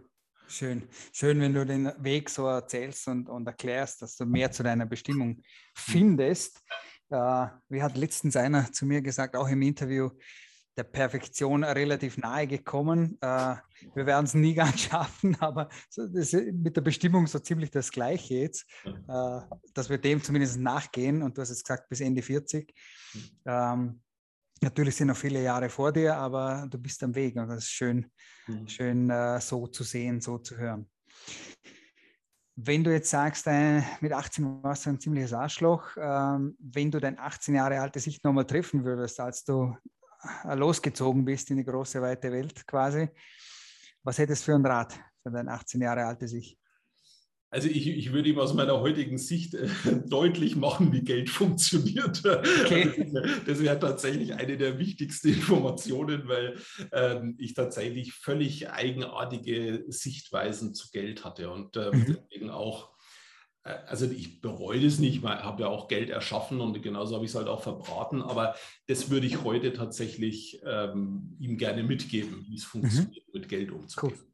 Schön. 0.46 0.88
Schön, 1.12 1.40
wenn 1.40 1.52
du 1.52 1.66
den 1.66 1.92
Weg 1.98 2.30
so 2.30 2.46
erzählst 2.46 3.06
und, 3.08 3.28
und 3.28 3.46
erklärst, 3.46 4.00
dass 4.02 4.16
du 4.16 4.24
mehr 4.24 4.50
zu 4.50 4.62
deiner 4.62 4.86
Bestimmung 4.86 5.28
mhm. 5.28 5.42
findest. 5.74 6.62
Äh, 7.10 7.46
wie 7.68 7.82
hat 7.82 7.96
letztens 7.96 8.36
einer 8.36 8.70
zu 8.72 8.86
mir 8.86 9.02
gesagt, 9.02 9.36
auch 9.36 9.48
im 9.48 9.62
Interview, 9.62 10.10
der 10.78 10.84
Perfektion 10.84 11.64
relativ 11.64 12.16
nahe 12.18 12.46
gekommen. 12.46 13.18
Äh, 13.20 13.56
wir 13.94 14.06
werden 14.06 14.24
es 14.24 14.34
nie 14.34 14.54
ganz 14.62 14.80
schaffen, 14.82 15.36
aber 15.40 15.68
mit 16.52 16.76
der 16.76 16.82
Bestimmung 16.82 17.26
so 17.26 17.40
ziemlich 17.40 17.70
das 17.70 17.90
Gleiche 17.90 18.34
jetzt, 18.34 18.64
äh, 18.84 19.40
dass 19.74 19.90
wir 19.90 19.98
dem 19.98 20.22
zumindest 20.22 20.58
nachgehen. 20.58 21.22
Und 21.22 21.36
du 21.36 21.42
hast 21.42 21.50
jetzt 21.50 21.64
gesagt, 21.64 21.88
bis 21.88 22.00
Ende 22.00 22.22
40. 22.22 22.72
Ähm, 23.44 24.00
natürlich 24.62 24.94
sind 24.94 25.08
noch 25.08 25.16
viele 25.16 25.42
Jahre 25.42 25.68
vor 25.68 25.92
dir, 25.92 26.16
aber 26.16 26.66
du 26.70 26.78
bist 26.78 27.02
am 27.02 27.14
Weg 27.14 27.36
und 27.36 27.48
das 27.48 27.64
ist 27.64 27.70
schön, 27.70 28.06
mhm. 28.46 28.68
schön 28.68 29.10
äh, 29.10 29.40
so 29.40 29.66
zu 29.66 29.82
sehen, 29.82 30.20
so 30.20 30.38
zu 30.38 30.56
hören. 30.56 30.88
Wenn 32.60 32.82
du 32.82 32.92
jetzt 32.92 33.10
sagst, 33.10 33.46
äh, 33.46 33.82
mit 34.00 34.12
18 34.12 34.62
warst 34.62 34.86
du 34.86 34.90
ein 34.90 35.00
ziemliches 35.00 35.32
Arschloch, 35.32 35.96
ähm, 35.96 36.56
wenn 36.60 36.90
du 36.90 37.00
dein 37.00 37.18
18 37.18 37.54
Jahre 37.54 37.80
altes 37.80 38.06
Ich 38.06 38.22
nochmal 38.22 38.46
treffen 38.46 38.84
würdest, 38.84 39.18
als 39.20 39.44
du 39.44 39.76
losgezogen 40.54 41.24
bist 41.24 41.50
in 41.50 41.58
die 41.58 41.64
große, 41.64 42.00
weite 42.00 42.32
Welt 42.32 42.66
quasi. 42.66 43.08
Was 44.02 44.18
hättest 44.18 44.42
du 44.42 44.46
für 44.46 44.54
einen 44.54 44.66
Rat 44.66 44.98
für 45.22 45.30
dein 45.30 45.48
18 45.48 45.80
Jahre 45.80 46.04
altes 46.04 46.32
Ich? 46.32 46.58
Also 47.50 47.68
ich, 47.68 47.86
ich 47.86 48.12
würde 48.12 48.28
ihm 48.28 48.38
aus 48.38 48.52
meiner 48.52 48.78
heutigen 48.80 49.16
Sicht 49.16 49.54
äh, 49.54 49.68
deutlich 50.06 50.54
machen, 50.56 50.92
wie 50.92 51.02
Geld 51.02 51.30
funktioniert. 51.30 52.22
Okay. 52.68 52.92
Also 52.98 53.20
das 53.46 53.62
wäre 53.62 53.78
tatsächlich 53.78 54.34
eine 54.34 54.58
der 54.58 54.78
wichtigsten 54.78 55.28
Informationen, 55.34 56.28
weil 56.28 56.58
ähm, 56.92 57.36
ich 57.38 57.54
tatsächlich 57.54 58.12
völlig 58.12 58.70
eigenartige 58.70 59.84
Sichtweisen 59.88 60.74
zu 60.74 60.90
Geld 60.90 61.24
hatte 61.24 61.50
und 61.50 61.76
ähm, 61.76 61.90
mhm. 61.92 62.04
deswegen 62.06 62.50
auch 62.50 62.90
äh, 62.90 62.97
also 63.86 64.06
ich 64.06 64.40
bereue 64.40 64.80
das 64.80 64.98
nicht, 64.98 65.16
ich 65.16 65.22
habe 65.22 65.62
ja 65.62 65.68
auch 65.68 65.88
Geld 65.88 66.10
erschaffen 66.10 66.60
und 66.60 66.80
genauso 66.82 67.14
habe 67.14 67.24
ich 67.24 67.30
es 67.30 67.34
halt 67.36 67.48
auch 67.48 67.62
verbraten, 67.62 68.22
aber 68.22 68.54
das 68.86 69.10
würde 69.10 69.26
ich 69.26 69.44
heute 69.44 69.72
tatsächlich 69.72 70.60
ähm, 70.64 71.36
ihm 71.38 71.58
gerne 71.58 71.82
mitgeben, 71.82 72.44
wie 72.48 72.56
es 72.56 72.64
mhm. 72.64 72.80
funktioniert, 72.80 73.26
mhm. 73.28 73.40
mit 73.40 73.48
Geld 73.48 73.70
umzugehen. 73.70 74.18
Cool. 74.18 74.24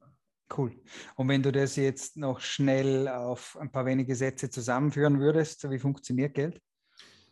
Cool. 0.57 0.73
Und 1.17 1.29
wenn 1.29 1.43
du 1.43 1.51
das 1.51 1.77
jetzt 1.77 2.17
noch 2.17 2.39
schnell 2.41 3.09
auf 3.09 3.57
ein 3.59 3.73
paar 3.73 3.87
wenige 3.87 4.15
Sätze 4.15 4.51
zusammenführen 4.51 5.19
würdest, 5.19 5.69
wie 5.71 5.79
funktioniert 5.79 6.35
Geld? 6.35 6.61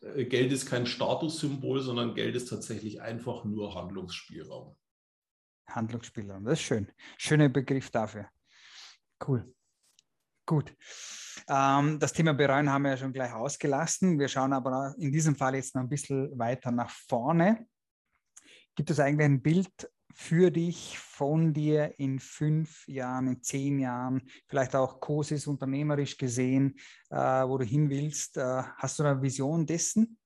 Äh, 0.01 0.25
Geld 0.25 0.51
ist 0.51 0.67
kein 0.67 0.87
Statussymbol, 0.87 1.81
sondern 1.83 2.15
Geld 2.15 2.35
ist 2.35 2.49
tatsächlich 2.49 3.01
einfach 3.01 3.45
nur 3.45 3.75
Handlungsspielraum. 3.75 4.77
Handlungsspielraum, 5.69 6.45
das 6.45 6.55
ist 6.55 6.65
schön. 6.65 6.91
Schöner 7.19 7.49
Begriff 7.49 7.91
dafür. 7.91 8.29
Cool. 9.27 9.55
Gut. 10.47 10.75
Ähm, 11.49 11.99
das 11.99 12.13
Thema 12.13 12.35
Bereuen 12.35 12.71
haben 12.71 12.83
wir 12.83 12.93
ja 12.93 12.97
schon 12.97 13.13
gleich 13.13 13.33
ausgelassen. 13.33 14.19
Wir 14.19 14.29
schauen 14.29 14.53
aber 14.53 14.95
in 14.99 15.13
diesem 15.13 15.37
Fall 15.37 15.55
jetzt 15.55 15.75
noch 15.75 15.83
ein 15.83 15.89
bisschen 15.89 16.39
weiter 16.39 16.71
nach 16.71 16.91
vorne. 16.91 17.67
Gibt 18.75 18.91
es 18.91 19.01
eigentlich 19.01 19.27
ein 19.27 19.43
Bild 19.43 19.91
für 20.15 20.51
dich, 20.51 20.99
von 20.99 21.53
dir 21.53 21.99
in 21.99 22.19
fünf 22.19 22.87
Jahren, 22.87 23.29
in 23.29 23.43
zehn 23.43 23.79
Jahren, 23.79 24.23
vielleicht 24.47 24.75
auch 24.75 25.01
COSIS 25.01 25.47
unternehmerisch 25.47 26.17
gesehen, 26.17 26.77
äh, 27.11 27.17
wo 27.17 27.59
du 27.59 27.65
hin 27.65 27.89
willst? 27.91 28.37
Äh, 28.37 28.63
hast 28.77 28.99
du 28.99 29.05
eine 29.05 29.21
Vision 29.23 29.67
dessen? 29.67 30.19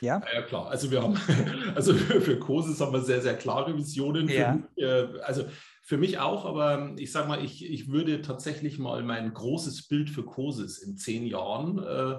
Ja? 0.00 0.22
ja, 0.32 0.42
klar. 0.42 0.68
Also 0.68 0.90
wir 0.90 1.02
haben, 1.02 1.18
also 1.74 1.94
für, 1.94 2.20
für 2.20 2.38
COSIS 2.38 2.80
haben 2.80 2.92
wir 2.92 3.02
sehr, 3.02 3.22
sehr 3.22 3.36
klare 3.36 3.76
Visionen. 3.76 4.28
Ja. 4.28 4.54
Mich, 4.54 4.64
äh, 4.76 5.20
also 5.22 5.44
für 5.86 5.98
mich 5.98 6.18
auch, 6.18 6.44
aber 6.44 6.94
ich 6.98 7.12
sage 7.12 7.28
mal, 7.28 7.44
ich, 7.44 7.64
ich 7.64 7.88
würde 7.88 8.20
tatsächlich 8.20 8.80
mal 8.80 9.04
mein 9.04 9.32
großes 9.32 9.86
Bild 9.86 10.10
für 10.10 10.24
COSIS 10.24 10.78
in 10.78 10.96
zehn 10.96 11.24
Jahren 11.24 11.78
äh, 11.78 12.16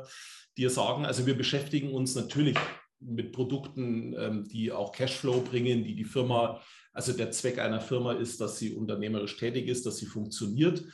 dir 0.56 0.70
sagen. 0.70 1.06
Also 1.06 1.26
wir 1.26 1.38
beschäftigen 1.38 1.92
uns 1.92 2.16
natürlich 2.16 2.58
mit 3.02 3.34
Produkten, 3.34 4.16
ähm, 4.18 4.48
die 4.48 4.72
auch 4.72 4.94
Cashflow 4.94 5.42
bringen, 5.42 5.84
die 5.84 5.96
die 5.96 6.06
Firma, 6.06 6.62
also 6.94 7.12
der 7.12 7.32
Zweck 7.32 7.60
einer 7.60 7.82
Firma 7.82 8.14
ist, 8.14 8.40
dass 8.40 8.58
sie 8.58 8.74
unternehmerisch 8.74 9.36
tätig 9.36 9.68
ist, 9.68 9.86
dass 9.86 9.98
sie 9.98 10.06
funktioniert. 10.06 10.86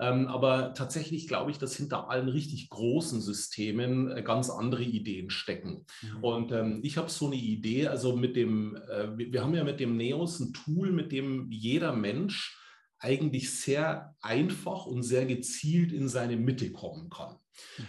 Ähm, 0.00 0.28
aber 0.28 0.72
tatsächlich 0.72 1.28
glaube 1.28 1.50
ich, 1.50 1.58
dass 1.58 1.76
hinter 1.76 2.08
allen 2.08 2.30
richtig 2.30 2.70
großen 2.70 3.20
Systemen 3.20 4.10
äh, 4.10 4.22
ganz 4.22 4.48
andere 4.48 4.82
Ideen 4.82 5.28
stecken. 5.28 5.84
Mhm. 6.00 6.24
Und 6.24 6.52
ähm, 6.52 6.80
ich 6.82 6.96
habe 6.96 7.10
so 7.10 7.26
eine 7.26 7.36
Idee, 7.36 7.88
also 7.88 8.16
mit 8.16 8.34
dem, 8.34 8.76
äh, 8.76 9.08
wir 9.14 9.44
haben 9.44 9.54
ja 9.54 9.62
mit 9.62 9.78
dem 9.78 9.96
Neos 9.96 10.40
ein 10.40 10.54
Tool, 10.54 10.90
mit 10.90 11.12
dem 11.12 11.50
jeder 11.50 11.94
Mensch 11.94 12.56
eigentlich 12.98 13.54
sehr 13.58 14.14
einfach 14.20 14.86
und 14.86 15.02
sehr 15.02 15.26
gezielt 15.26 15.92
in 15.92 16.08
seine 16.08 16.36
Mitte 16.36 16.72
kommen 16.72 17.10
kann. 17.10 17.36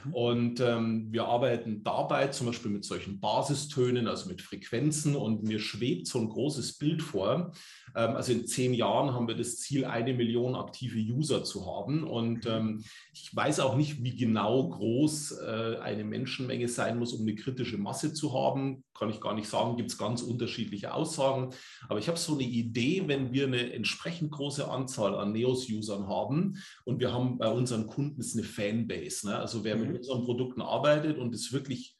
Mhm. 0.05 0.13
Und 0.13 0.59
ähm, 0.59 1.07
wir 1.11 1.25
arbeiten 1.25 1.83
dabei 1.83 2.27
zum 2.27 2.47
Beispiel 2.47 2.71
mit 2.71 2.85
solchen 2.85 3.19
Basistönen, 3.19 4.07
also 4.07 4.29
mit 4.29 4.41
Frequenzen. 4.41 5.15
Und 5.15 5.43
mir 5.43 5.59
schwebt 5.59 6.07
so 6.07 6.19
ein 6.19 6.29
großes 6.29 6.77
Bild 6.77 7.01
vor. 7.01 7.51
Ähm, 7.95 8.15
also 8.15 8.31
in 8.31 8.47
zehn 8.47 8.73
Jahren 8.73 9.13
haben 9.13 9.27
wir 9.27 9.35
das 9.35 9.57
Ziel, 9.57 9.85
eine 9.85 10.13
Million 10.13 10.55
aktive 10.55 10.99
User 10.99 11.43
zu 11.43 11.65
haben. 11.65 12.03
Und 12.03 12.45
mhm. 12.45 12.51
ähm, 12.51 12.83
ich 13.13 13.35
weiß 13.35 13.59
auch 13.59 13.75
nicht, 13.75 14.03
wie 14.03 14.15
genau 14.15 14.69
groß 14.69 15.39
äh, 15.39 15.77
eine 15.81 16.03
Menschenmenge 16.03 16.67
sein 16.67 16.97
muss, 16.99 17.13
um 17.13 17.21
eine 17.21 17.35
kritische 17.35 17.77
Masse 17.77 18.13
zu 18.13 18.33
haben. 18.33 18.83
Kann 18.93 19.09
ich 19.09 19.21
gar 19.21 19.33
nicht 19.33 19.49
sagen, 19.49 19.77
gibt 19.77 19.91
es 19.91 19.97
ganz 19.97 20.21
unterschiedliche 20.21 20.93
Aussagen. 20.93 21.53
Aber 21.89 21.99
ich 21.99 22.07
habe 22.07 22.17
so 22.17 22.33
eine 22.33 22.43
Idee, 22.43 23.03
wenn 23.07 23.33
wir 23.33 23.47
eine 23.47 23.73
entsprechend 23.73 24.31
große 24.31 24.69
Anzahl 24.69 25.15
an 25.15 25.31
Neos-Usern 25.31 26.07
haben 26.07 26.57
und 26.85 26.99
wir 26.99 27.13
haben 27.13 27.37
bei 27.37 27.49
unseren 27.49 27.87
Kunden 27.87 28.21
eine 28.21 28.43
Fanbase. 28.43 29.27
Ne? 29.27 29.37
Also 29.37 29.63
wer 29.63 29.75
mit 29.75 29.89
mhm. 29.89 29.95
unseren 29.97 30.23
Produkten 30.23 30.61
arbeitet 30.61 31.17
und 31.17 31.33
es 31.33 31.51
wirklich 31.51 31.97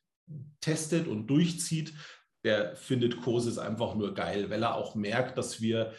testet 0.59 1.07
und 1.07 1.27
durchzieht, 1.27 1.93
der 2.43 2.75
findet 2.75 3.21
Kurses 3.21 3.57
einfach 3.57 3.95
nur 3.95 4.13
geil, 4.13 4.49
weil 4.49 4.63
er 4.63 4.75
auch 4.75 4.95
merkt, 4.95 5.37
dass 5.37 5.61
wir 5.61 5.93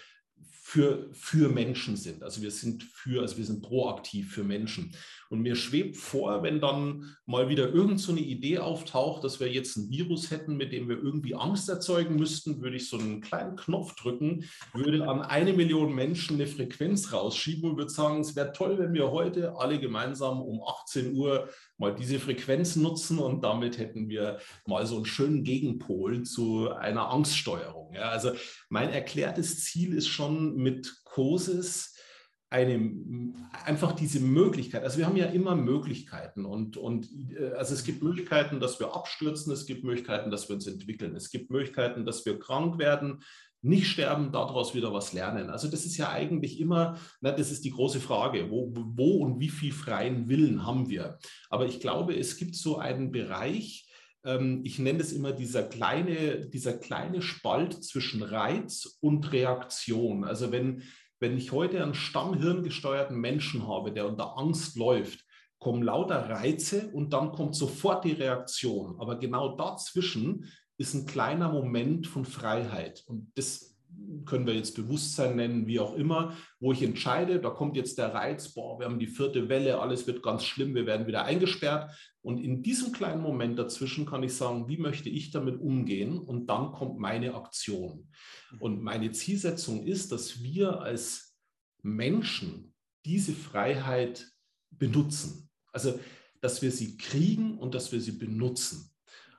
für, 0.73 1.11
für 1.13 1.51
Menschen 1.51 1.97
sind. 1.97 2.23
Also 2.23 2.41
wir 2.41 2.51
sind 2.51 2.83
für, 2.83 3.21
also 3.21 3.37
wir 3.37 3.45
sind 3.45 3.61
proaktiv 3.61 4.33
für 4.33 4.43
Menschen. 4.43 4.97
Und 5.29 5.41
mir 5.41 5.55
schwebt 5.55 5.97
vor, 5.97 6.43
wenn 6.43 6.63
dann 6.63 7.15
mal 7.27 7.51
wieder 7.51 7.69
irgend 7.69 8.01
so 8.01 8.13
eine 8.13 8.23
Idee 8.23 8.59
auftaucht, 8.59 9.23
dass 9.23 9.39
wir 9.39 9.53
jetzt 9.53 9.77
ein 9.77 9.91
Virus 9.91 10.31
hätten, 10.31 10.57
mit 10.57 10.73
dem 10.73 10.89
wir 10.89 10.97
irgendwie 10.97 11.35
Angst 11.35 11.69
erzeugen 11.69 12.17
müssten, 12.17 12.63
würde 12.63 12.77
ich 12.77 12.89
so 12.89 12.97
einen 12.97 13.21
kleinen 13.21 13.57
Knopf 13.57 13.95
drücken, 13.97 14.45
würde 14.73 15.07
an 15.07 15.21
eine 15.21 15.53
Million 15.53 15.95
Menschen 15.95 16.37
eine 16.37 16.47
Frequenz 16.47 17.13
rausschieben 17.13 17.71
und 17.71 17.77
würde 17.77 17.91
sagen, 17.91 18.21
es 18.21 18.35
wäre 18.35 18.53
toll, 18.53 18.79
wenn 18.79 18.95
wir 18.95 19.11
heute 19.11 19.57
alle 19.57 19.79
gemeinsam 19.79 20.41
um 20.41 20.63
18 20.63 21.15
Uhr 21.15 21.51
mal 21.77 21.95
diese 21.95 22.19
Frequenz 22.19 22.77
nutzen 22.77 23.19
und 23.19 23.43
damit 23.45 23.77
hätten 23.77 24.09
wir 24.09 24.39
mal 24.67 24.87
so 24.87 24.97
einen 24.97 25.05
schönen 25.05 25.45
Gegenpol 25.45 26.23
zu 26.23 26.71
einer 26.71 27.11
Angststeuerung. 27.11 27.93
Ja, 27.95 28.09
also 28.09 28.33
mein 28.69 28.91
erklärtes 28.91 29.65
Ziel 29.65 29.93
ist 29.93 30.09
schon 30.09 30.62
mit 30.63 31.03
COSIS, 31.05 31.95
eine, 32.51 32.93
einfach 33.65 33.93
diese 33.93 34.21
Möglichkeit, 34.21 34.85
also 34.85 34.99
wir 34.99 35.07
haben 35.07 35.17
ja 35.17 35.27
immer 35.27 35.57
Möglichkeiten 35.57 36.45
und, 36.45 36.77
und 36.77 37.09
äh, 37.39 37.53
also 37.53 37.73
es 37.73 37.83
gibt 37.83 38.03
Möglichkeiten, 38.03 38.61
dass 38.61 38.79
wir 38.79 38.95
abstürzen, 38.95 39.53
es 39.55 39.65
gibt 39.65 39.85
Möglichkeiten, 39.85 40.31
dass 40.31 40.49
wir 40.51 40.57
uns 40.57 40.67
entwickeln, 40.67 41.17
es 41.17 41.31
gibt 41.31 41.51
Möglichkeiten, 41.51 42.05
dass 42.05 42.27
wir 42.27 42.39
krank 42.39 42.79
werden, 42.79 43.23
nicht 43.63 43.87
sterben, 43.87 44.33
daraus 44.33 44.75
wieder 44.75 44.93
was 44.93 45.13
lernen. 45.13 45.49
Also 45.49 45.69
das 45.69 45.87
ist 45.87 45.97
ja 45.97 46.11
eigentlich 46.11 46.61
immer, 46.61 46.99
na, 47.21 47.31
das 47.31 47.53
ist 47.53 47.65
die 47.65 47.71
große 47.71 48.01
Frage, 48.01 48.51
wo, 48.51 48.73
wo 48.75 49.19
und 49.25 49.39
wie 49.39 49.51
viel 49.51 49.73
freien 49.73 50.29
Willen 50.29 50.67
haben 50.67 50.91
wir. 50.91 51.19
Aber 51.49 51.67
ich 51.67 51.79
glaube, 51.79 52.19
es 52.19 52.37
gibt 52.37 52.57
so 52.57 52.79
einen 52.79 53.13
Bereich, 53.13 53.89
ich 54.25 54.79
nenne 54.79 55.01
es 55.01 55.13
immer 55.13 55.33
dieser 55.33 55.65
kleine, 55.65 56.47
dieser 56.47 56.75
kleine 56.75 57.23
Spalt 57.23 57.83
zwischen 57.83 58.23
Reiz 58.23 58.99
und 59.01 59.33
Reaktion. 59.33 60.23
Also 60.23 60.53
wenn, 60.53 60.83
wenn 61.19 61.37
ich 61.37 61.51
heute 61.51 61.83
einen 61.83 61.95
stammhirngesteuerten 61.95 63.19
Menschen 63.19 63.67
habe, 63.67 63.93
der 63.93 64.07
unter 64.07 64.39
Angst 64.39 64.77
läuft, 64.77 65.25
kommen 65.59 65.83
lauter 65.83 66.29
Reize 66.29 66.91
und 66.93 67.13
dann 67.13 67.33
kommt 67.33 67.57
sofort 67.57 68.05
die 68.05 68.13
Reaktion. 68.13 69.01
Aber 69.01 69.19
genau 69.19 69.57
dazwischen 69.57 70.51
ist 70.77 70.95
ein 70.95 71.07
kleiner 71.07 71.53
Moment 71.53 72.07
von 72.07 72.25
Freiheit. 72.25 73.05
Und 73.07 73.33
das 73.37 73.72
können 74.25 74.47
wir 74.47 74.55
jetzt 74.55 74.77
Bewusstsein 74.77 75.37
nennen, 75.37 75.67
wie 75.67 75.81
auch 75.81 75.95
immer, 75.95 76.37
wo 76.61 76.73
ich 76.73 76.83
entscheide, 76.83 77.41
da 77.41 77.51
kommt 77.51 77.77
jetzt 77.77 77.99
der 77.99 78.15
Reiz, 78.15 78.53
boah, 78.55 78.79
wir 78.79 78.87
haben 78.87 78.99
die 78.99 79.07
vierte 79.07 79.49
Welle, 79.49 79.81
alles 79.81 80.07
wird 80.07 80.23
ganz 80.23 80.45
schlimm, 80.45 80.75
wir 80.75 80.87
werden 80.87 81.07
wieder 81.07 81.25
eingesperrt. 81.25 81.91
Und 82.23 82.39
in 82.39 82.63
diesem 82.63 82.93
kleinen 82.93 83.23
Moment 83.23 83.59
dazwischen 83.59 84.07
kann 84.07 84.23
ich 84.23 84.35
sagen, 84.35 84.69
wie 84.69 84.77
möchte 84.77 85.09
ich 85.09 85.31
damit 85.31 85.61
umgehen? 85.61 86.19
Und 86.19 86.47
dann 86.47 86.73
kommt 86.73 86.99
meine 86.99 87.35
Aktion. 87.35 88.09
Und 88.61 88.83
meine 88.83 89.11
Zielsetzung 89.13 89.85
ist, 89.85 90.13
dass 90.13 90.43
wir 90.43 90.81
als 90.81 91.37
Menschen 91.83 92.75
diese 93.05 93.33
Freiheit 93.33 94.31
benutzen. 94.71 95.51
Also, 95.73 95.99
dass 96.41 96.63
wir 96.63 96.71
sie 96.71 96.97
kriegen 96.97 97.59
und 97.59 97.75
dass 97.75 97.93
wir 97.93 98.01
sie 98.01 98.13
benutzen. 98.13 98.91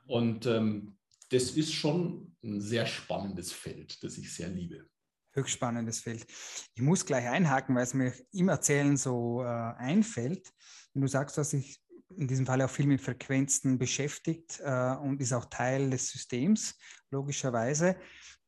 Und 0.06 0.46
ähm, 0.46 0.98
das 1.34 1.52
ist 1.52 1.74
schon 1.74 2.36
ein 2.44 2.62
sehr 2.62 2.86
spannendes 2.86 3.52
Feld, 3.52 4.04
das 4.04 4.18
ich 4.18 4.34
sehr 4.34 4.50
liebe. 4.50 4.88
Höchst 5.32 5.54
spannendes 5.54 6.02
Feld. 6.02 6.28
Ich 6.76 6.82
muss 6.82 7.06
gleich 7.06 7.28
einhaken, 7.28 7.76
weil 7.76 7.84
es 7.84 7.96
mir 7.96 8.14
im 8.32 8.50
Erzählen 8.50 8.96
so 8.98 9.42
äh, 9.42 9.46
einfällt. 9.48 10.48
Wenn 10.94 11.02
du 11.02 11.08
sagst, 11.08 11.38
dass 11.40 11.54
ich 11.54 11.82
in 12.16 12.28
diesem 12.28 12.46
Fall 12.46 12.62
auch 12.62 12.70
viel 12.70 12.86
mit 12.86 13.02
Frequenzen 13.02 13.80
beschäftigt 13.80 14.60
äh, 14.64 14.96
und 14.98 15.20
ist 15.20 15.34
auch 15.34 15.46
Teil 15.46 15.90
des 15.90 16.10
Systems, 16.10 16.78
logischerweise. 17.10 17.96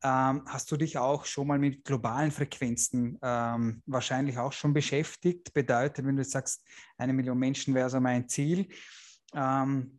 Ähm, 0.04 0.42
hast 0.46 0.70
du 0.70 0.76
dich 0.76 0.96
auch 0.98 1.24
schon 1.24 1.48
mal 1.48 1.58
mit 1.58 1.84
globalen 1.84 2.30
Frequenzen 2.30 3.18
ähm, 3.20 3.82
wahrscheinlich 3.86 4.38
auch 4.38 4.52
schon 4.52 4.72
beschäftigt? 4.72 5.52
Bedeutet, 5.52 6.06
wenn 6.06 6.16
du 6.16 6.22
sagst, 6.22 6.64
eine 6.98 7.12
Million 7.12 7.38
Menschen 7.38 7.74
wäre 7.74 7.90
so 7.90 7.98
mein 7.98 8.28
Ziel. 8.28 8.68
Ähm, 9.34 9.98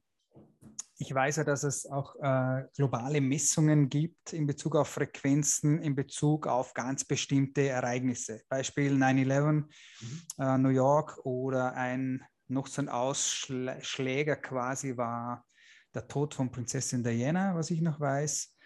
ich 0.98 1.13
weiß 1.13 1.38
ja, 1.38 1.44
dass 1.44 1.63
es 1.63 1.86
auch 1.86 2.16
äh, 2.22 2.63
globale 2.76 3.22
Messungen 3.22 3.90
gibt 3.90 4.34
in 4.34 4.48
Bezug 4.48 4.76
auf 4.76 4.90
Frequenzen, 4.90 5.80
in 5.82 5.96
Bezug 5.96 6.48
auf 6.48 6.74
ganz 6.74 7.06
bestimmte 7.06 7.68
Ereignisse. 7.68 8.42
Beispiel 8.50 8.94
9-11, 8.94 9.52
mhm. 9.52 9.66
äh, 10.40 10.58
New 10.58 10.70
York 10.70 11.20
oder 11.26 11.74
ein 11.74 12.24
noch 12.50 12.68
so 12.68 12.82
ein 12.82 12.90
Ausschläger 12.90 14.38
quasi 14.38 14.96
war 14.96 15.46
der 15.94 16.08
Tod 16.08 16.34
von 16.34 16.50
Prinzessin 16.50 17.04
Diana, 17.04 17.56
was 17.56 17.72
ich 17.72 17.82
noch 17.82 18.00
weiß 18.00 18.58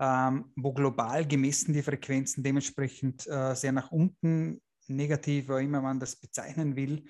ähm, 0.00 0.50
wo 0.56 0.72
global 0.72 1.26
gemessen 1.26 1.74
die 1.74 1.82
Frequenzen 1.82 2.42
dementsprechend 2.42 3.26
äh, 3.26 3.54
sehr 3.54 3.72
nach 3.72 3.92
unten, 3.92 4.60
negativ, 4.88 5.48
wie 5.48 5.64
immer 5.64 5.82
man 5.82 6.00
das 6.00 6.16
bezeichnen 6.16 6.74
will. 6.74 7.04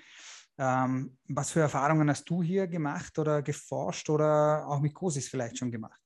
Ähm, 0.57 1.17
was 1.27 1.51
für 1.51 1.61
Erfahrungen 1.61 2.09
hast 2.09 2.29
du 2.29 2.43
hier 2.43 2.67
gemacht 2.67 3.17
oder 3.17 3.41
geforscht 3.41 4.09
oder 4.09 4.67
auch 4.67 4.79
mit 4.79 4.93
Cosis 4.93 5.27
vielleicht 5.27 5.57
schon 5.57 5.71
gemacht? 5.71 5.99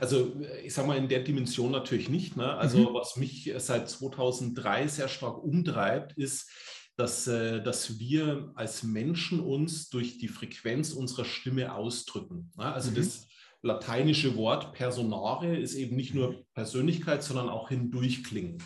Also 0.00 0.40
ich 0.64 0.74
sage 0.74 0.88
mal 0.88 0.98
in 0.98 1.08
der 1.08 1.20
Dimension 1.20 1.70
natürlich 1.70 2.08
nicht. 2.08 2.36
Ne? 2.36 2.54
Also 2.56 2.90
mhm. 2.90 2.94
was 2.94 3.16
mich 3.16 3.52
seit 3.58 3.88
2003 3.88 4.88
sehr 4.88 5.08
stark 5.08 5.42
umtreibt, 5.42 6.16
ist, 6.16 6.50
dass, 6.96 7.26
äh, 7.26 7.62
dass 7.62 7.98
wir 7.98 8.52
als 8.54 8.82
Menschen 8.82 9.40
uns 9.40 9.88
durch 9.88 10.18
die 10.18 10.28
Frequenz 10.28 10.92
unserer 10.92 11.24
Stimme 11.24 11.74
ausdrücken. 11.74 12.52
Ne? 12.56 12.72
Also 12.72 12.90
mhm. 12.90 12.96
das 12.96 13.26
lateinische 13.62 14.36
Wort 14.36 14.72
personare 14.72 15.56
ist 15.56 15.74
eben 15.74 15.96
nicht 15.96 16.14
nur. 16.14 16.44
Persönlichkeit, 16.54 17.22
sondern 17.22 17.48
auch 17.48 17.68
hindurchklingen. 17.68 18.58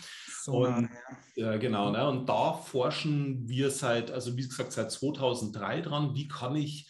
Sonar, 0.42 0.78
und, 0.78 0.88
ja. 1.36 1.56
genau, 1.56 1.90
ne? 1.90 2.08
und 2.08 2.28
da 2.28 2.52
forschen 2.52 3.48
wir 3.48 3.70
seit, 3.70 4.10
also 4.10 4.36
wie 4.36 4.42
gesagt, 4.42 4.72
seit 4.72 4.90
2003 4.90 5.80
dran, 5.80 6.14
wie 6.14 6.28
kann 6.28 6.56
ich 6.56 6.88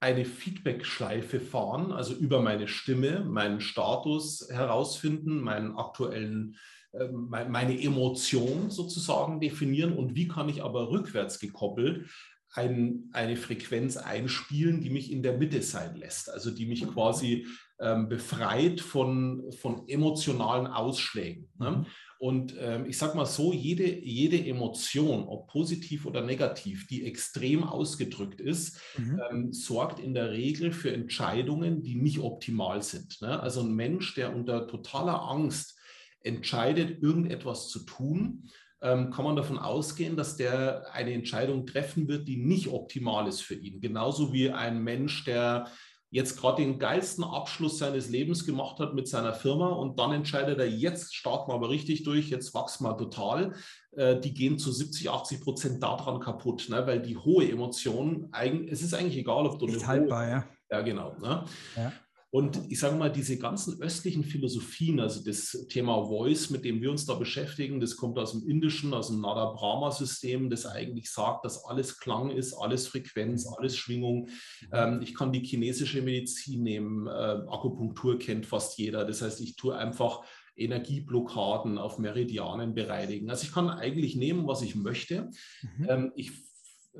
eine 0.00 0.24
Feedback-Schleife 0.24 1.38
fahren, 1.38 1.92
also 1.92 2.12
über 2.12 2.42
meine 2.42 2.66
Stimme, 2.66 3.24
meinen 3.24 3.60
Status 3.60 4.48
herausfinden, 4.50 5.40
meinen 5.40 5.76
aktuellen, 5.76 6.56
äh, 6.90 7.06
meine 7.08 7.80
Emotion 7.80 8.70
sozusagen 8.70 9.38
definieren 9.38 9.92
und 9.96 10.16
wie 10.16 10.26
kann 10.26 10.48
ich 10.48 10.62
aber 10.64 10.90
rückwärts 10.90 11.38
gekoppelt 11.38 12.10
ein, 12.54 13.08
eine 13.12 13.36
Frequenz 13.36 13.96
einspielen, 13.96 14.80
die 14.80 14.90
mich 14.90 15.10
in 15.10 15.22
der 15.22 15.38
Mitte 15.38 15.62
sein 15.62 15.96
lässt, 15.96 16.30
also 16.30 16.50
die 16.50 16.66
mich 16.66 16.86
quasi 16.86 17.46
ähm, 17.80 18.08
befreit 18.08 18.80
von, 18.80 19.50
von 19.52 19.88
emotionalen 19.88 20.66
Ausschlägen. 20.66 21.48
Ne? 21.58 21.70
Mhm. 21.70 21.86
Und 22.18 22.54
ähm, 22.60 22.86
ich 22.86 22.98
sage 22.98 23.16
mal 23.16 23.26
so, 23.26 23.52
jede, 23.52 23.98
jede 23.98 24.38
Emotion, 24.38 25.24
ob 25.24 25.48
positiv 25.48 26.06
oder 26.06 26.20
negativ, 26.20 26.86
die 26.86 27.04
extrem 27.04 27.64
ausgedrückt 27.64 28.40
ist, 28.40 28.78
mhm. 28.96 29.20
ähm, 29.30 29.52
sorgt 29.52 29.98
in 29.98 30.14
der 30.14 30.30
Regel 30.30 30.72
für 30.72 30.92
Entscheidungen, 30.92 31.82
die 31.82 31.96
nicht 31.96 32.20
optimal 32.20 32.82
sind. 32.82 33.20
Ne? 33.22 33.40
Also 33.40 33.62
ein 33.62 33.74
Mensch, 33.74 34.14
der 34.14 34.36
unter 34.36 34.68
totaler 34.68 35.22
Angst 35.22 35.76
entscheidet, 36.20 37.02
irgendetwas 37.02 37.70
zu 37.70 37.80
tun, 37.80 38.48
ähm, 38.82 39.10
kann 39.10 39.24
man 39.24 39.36
davon 39.36 39.58
ausgehen, 39.58 40.16
dass 40.16 40.36
der 40.36 40.92
eine 40.92 41.12
Entscheidung 41.12 41.66
treffen 41.66 42.08
wird, 42.08 42.26
die 42.26 42.36
nicht 42.36 42.68
optimal 42.68 43.28
ist 43.28 43.40
für 43.40 43.54
ihn. 43.54 43.80
Genauso 43.80 44.32
wie 44.32 44.50
ein 44.50 44.82
Mensch, 44.82 45.24
der 45.24 45.68
jetzt 46.10 46.38
gerade 46.38 46.62
den 46.62 46.78
geilsten 46.78 47.24
Abschluss 47.24 47.78
seines 47.78 48.10
Lebens 48.10 48.44
gemacht 48.44 48.78
hat 48.80 48.92
mit 48.92 49.08
seiner 49.08 49.32
Firma 49.32 49.68
und 49.68 49.98
dann 49.98 50.12
entscheidet 50.12 50.58
er, 50.58 50.68
jetzt 50.68 51.14
starten 51.14 51.50
wir 51.50 51.54
aber 51.54 51.70
richtig 51.70 52.02
durch, 52.02 52.28
jetzt 52.28 52.52
wachsen 52.52 52.84
wir 52.84 52.98
total. 52.98 53.54
Äh, 53.92 54.20
die 54.20 54.34
gehen 54.34 54.58
zu 54.58 54.70
70, 54.70 55.08
80 55.08 55.40
Prozent 55.40 55.82
daran 55.82 56.20
kaputt, 56.20 56.66
ne? 56.68 56.86
weil 56.86 57.00
die 57.00 57.16
hohe 57.16 57.50
Emotion, 57.50 58.30
es 58.68 58.82
ist 58.82 58.92
eigentlich 58.92 59.16
egal, 59.16 59.46
ob 59.46 59.58
du 59.58 59.66
Nicht 59.66 59.86
haltbar, 59.86 60.24
hohe, 60.24 60.30
ja. 60.30 60.44
Ja, 60.70 60.80
genau. 60.82 61.16
Ne? 61.18 61.44
Ja. 61.76 61.92
Und 62.34 62.62
ich 62.70 62.80
sage 62.80 62.96
mal, 62.96 63.12
diese 63.12 63.36
ganzen 63.36 63.78
östlichen 63.82 64.24
Philosophien, 64.24 65.00
also 65.00 65.22
das 65.22 65.66
Thema 65.68 66.06
Voice, 66.06 66.48
mit 66.48 66.64
dem 66.64 66.80
wir 66.80 66.90
uns 66.90 67.04
da 67.04 67.12
beschäftigen, 67.12 67.78
das 67.78 67.94
kommt 67.94 68.18
aus 68.18 68.32
dem 68.32 68.48
indischen, 68.48 68.94
aus 68.94 69.08
dem 69.08 69.20
Nada 69.20 69.52
Brahma-System, 69.52 70.48
das 70.48 70.64
eigentlich 70.64 71.10
sagt, 71.10 71.44
dass 71.44 71.62
alles 71.66 71.98
Klang 71.98 72.30
ist, 72.30 72.54
alles 72.54 72.86
Frequenz, 72.86 73.46
alles 73.46 73.76
Schwingung. 73.76 74.30
Mhm. 74.62 74.68
Ähm, 74.72 75.00
ich 75.02 75.14
kann 75.14 75.30
die 75.30 75.44
chinesische 75.44 76.00
Medizin 76.00 76.62
nehmen, 76.62 77.06
äh, 77.06 77.10
Akupunktur 77.10 78.18
kennt 78.18 78.46
fast 78.46 78.78
jeder. 78.78 79.04
Das 79.04 79.20
heißt, 79.20 79.42
ich 79.42 79.56
tue 79.56 79.76
einfach 79.76 80.22
Energieblockaden 80.56 81.76
auf 81.76 81.98
Meridianen 81.98 82.72
bereinigen. 82.72 83.28
Also 83.28 83.44
ich 83.44 83.52
kann 83.52 83.68
eigentlich 83.68 84.16
nehmen, 84.16 84.46
was 84.46 84.62
ich 84.62 84.74
möchte. 84.74 85.28
Mhm. 85.60 85.86
Ähm, 85.86 86.12
ich 86.16 86.32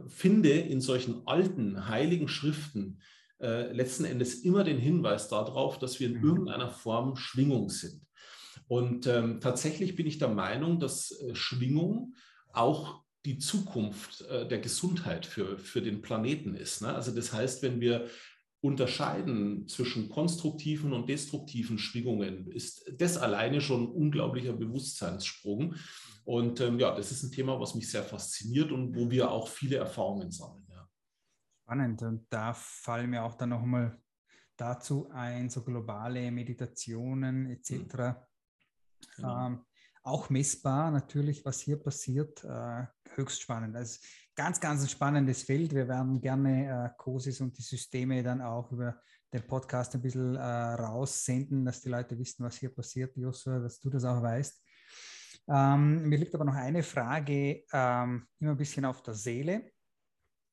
finde 0.08 0.50
in 0.50 0.82
solchen 0.82 1.26
alten 1.26 1.88
heiligen 1.88 2.28
Schriften, 2.28 2.98
äh, 3.42 3.72
letzten 3.72 4.04
Endes 4.04 4.44
immer 4.44 4.62
den 4.62 4.78
Hinweis 4.78 5.28
darauf, 5.28 5.78
dass 5.78 5.98
wir 5.98 6.08
in 6.08 6.18
mhm. 6.18 6.24
irgendeiner 6.24 6.70
Form 6.70 7.16
Schwingung 7.16 7.70
sind. 7.70 8.00
Und 8.68 9.06
ähm, 9.06 9.40
tatsächlich 9.40 9.96
bin 9.96 10.06
ich 10.06 10.18
der 10.18 10.28
Meinung, 10.28 10.78
dass 10.78 11.10
äh, 11.10 11.34
Schwingung 11.34 12.14
auch 12.52 13.02
die 13.24 13.38
Zukunft 13.38 14.22
äh, 14.22 14.46
der 14.46 14.60
Gesundheit 14.60 15.26
für, 15.26 15.58
für 15.58 15.82
den 15.82 16.02
Planeten 16.02 16.54
ist. 16.54 16.82
Ne? 16.82 16.94
Also 16.94 17.12
das 17.12 17.32
heißt, 17.32 17.62
wenn 17.62 17.80
wir 17.80 18.08
unterscheiden 18.60 19.66
zwischen 19.66 20.08
konstruktiven 20.08 20.92
und 20.92 21.08
destruktiven 21.08 21.78
Schwingungen, 21.78 22.48
ist 22.52 22.84
das 22.96 23.16
alleine 23.16 23.60
schon 23.60 23.82
ein 23.82 23.92
unglaublicher 23.92 24.52
Bewusstseinssprung. 24.52 25.74
Und 26.24 26.60
ähm, 26.60 26.78
ja, 26.78 26.94
das 26.94 27.10
ist 27.10 27.24
ein 27.24 27.32
Thema, 27.32 27.58
was 27.58 27.74
mich 27.74 27.90
sehr 27.90 28.04
fasziniert 28.04 28.70
und 28.70 28.94
wo 28.94 29.10
wir 29.10 29.32
auch 29.32 29.48
viele 29.48 29.76
Erfahrungen 29.76 30.30
sammeln 30.30 30.61
spannend. 31.62 32.02
Und 32.02 32.26
da 32.30 32.52
fallen 32.54 33.10
mir 33.10 33.22
auch 33.22 33.34
dann 33.34 33.50
nochmal 33.50 33.98
dazu 34.56 35.08
ein, 35.10 35.48
so 35.48 35.62
globale 35.62 36.30
Meditationen 36.30 37.50
etc. 37.50 37.70
Mhm. 37.70 38.14
Genau. 39.16 39.46
Ähm, 39.46 39.64
auch 40.04 40.30
messbar 40.30 40.90
natürlich, 40.90 41.44
was 41.44 41.60
hier 41.60 41.76
passiert, 41.76 42.42
äh, 42.44 42.86
höchst 43.14 43.42
spannend. 43.42 43.76
Also 43.76 44.00
ganz, 44.34 44.60
ganz 44.60 44.82
ein 44.82 44.88
spannendes 44.88 45.44
Feld. 45.44 45.72
Wir 45.74 45.86
werden 45.86 46.20
gerne 46.20 46.86
äh, 46.86 46.90
COSIS 46.98 47.40
und 47.40 47.56
die 47.56 47.62
Systeme 47.62 48.22
dann 48.22 48.40
auch 48.40 48.72
über 48.72 49.00
den 49.32 49.46
Podcast 49.46 49.94
ein 49.94 50.02
bisschen 50.02 50.36
äh, 50.36 50.40
raussenden, 50.40 51.64
dass 51.64 51.80
die 51.80 51.88
Leute 51.88 52.18
wissen, 52.18 52.44
was 52.44 52.56
hier 52.56 52.74
passiert. 52.74 53.16
Joshua, 53.16 53.60
dass 53.60 53.78
du 53.80 53.90
das 53.90 54.04
auch 54.04 54.20
weißt. 54.20 54.62
Ähm, 55.48 56.08
mir 56.08 56.18
liegt 56.18 56.34
aber 56.34 56.44
noch 56.44 56.54
eine 56.54 56.82
Frage 56.82 57.64
ähm, 57.72 58.26
immer 58.38 58.50
ein 58.52 58.56
bisschen 58.56 58.84
auf 58.84 59.02
der 59.02 59.14
Seele. 59.14 59.71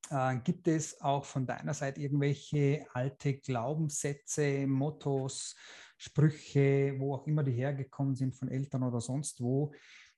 Äh, 0.09 0.37
gibt 0.43 0.67
es 0.67 0.99
auch 1.01 1.25
von 1.25 1.45
deiner 1.45 1.73
Seite 1.73 2.01
irgendwelche 2.01 2.85
alte 2.93 3.35
Glaubenssätze, 3.35 4.65
Mottos, 4.67 5.55
Sprüche, 5.97 6.95
wo 6.97 7.15
auch 7.15 7.27
immer 7.27 7.43
die 7.43 7.51
hergekommen 7.51 8.15
sind 8.15 8.35
von 8.35 8.47
Eltern 8.47 8.83
oder 8.83 9.01
sonst 9.01 9.41
wo, 9.41 9.73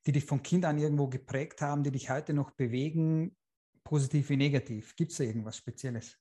die 0.05 0.11
dich 0.11 0.25
von 0.25 0.41
Kind 0.43 0.65
an 0.65 0.77
irgendwo 0.77 1.07
geprägt 1.07 1.61
haben, 1.61 1.83
die 1.83 1.91
dich 1.91 2.09
heute 2.09 2.33
noch 2.33 2.51
bewegen, 2.51 3.35
positiv 3.83 4.29
wie 4.29 4.37
negativ? 4.37 4.95
Gibt 4.95 5.11
es 5.11 5.17
da 5.17 5.23
irgendwas 5.23 5.57
Spezielles? 5.57 6.17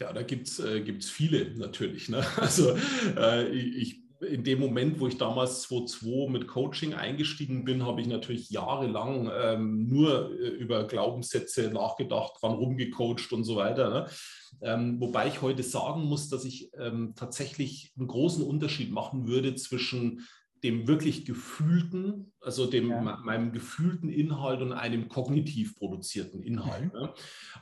Ja, 0.00 0.12
da 0.12 0.22
gibt 0.22 0.48
es 0.48 0.58
äh, 0.60 1.00
viele 1.00 1.56
natürlich. 1.56 2.08
Ne? 2.08 2.24
Also 2.36 2.76
äh, 3.16 3.48
ich 3.48 4.03
in 4.26 4.44
dem 4.44 4.60
Moment, 4.60 5.00
wo 5.00 5.06
ich 5.06 5.18
damals 5.18 5.62
2002 5.62 6.30
mit 6.30 6.48
Coaching 6.48 6.94
eingestiegen 6.94 7.64
bin, 7.64 7.84
habe 7.84 8.00
ich 8.00 8.06
natürlich 8.06 8.50
jahrelang 8.50 9.30
ähm, 9.34 9.86
nur 9.88 10.30
äh, 10.32 10.48
über 10.48 10.86
Glaubenssätze 10.86 11.70
nachgedacht, 11.70 12.34
dran 12.40 12.52
rumgecoacht 12.52 13.32
und 13.32 13.44
so 13.44 13.56
weiter. 13.56 13.90
Ne? 13.90 14.06
Ähm, 14.62 15.00
wobei 15.00 15.28
ich 15.28 15.42
heute 15.42 15.62
sagen 15.62 16.04
muss, 16.04 16.28
dass 16.28 16.44
ich 16.44 16.70
ähm, 16.78 17.14
tatsächlich 17.16 17.92
einen 17.96 18.08
großen 18.08 18.44
Unterschied 18.44 18.90
machen 18.90 19.26
würde 19.26 19.54
zwischen 19.54 20.26
dem 20.64 20.88
wirklich 20.88 21.24
gefühlten, 21.24 22.32
also 22.40 22.66
dem, 22.66 22.90
ja. 22.90 23.20
meinem 23.22 23.52
gefühlten 23.52 24.08
Inhalt 24.08 24.62
und 24.62 24.72
einem 24.72 25.08
kognitiv 25.08 25.76
produzierten 25.76 26.42
Inhalt. 26.42 26.92
Mhm. 26.92 26.98
Ne? 27.04 27.12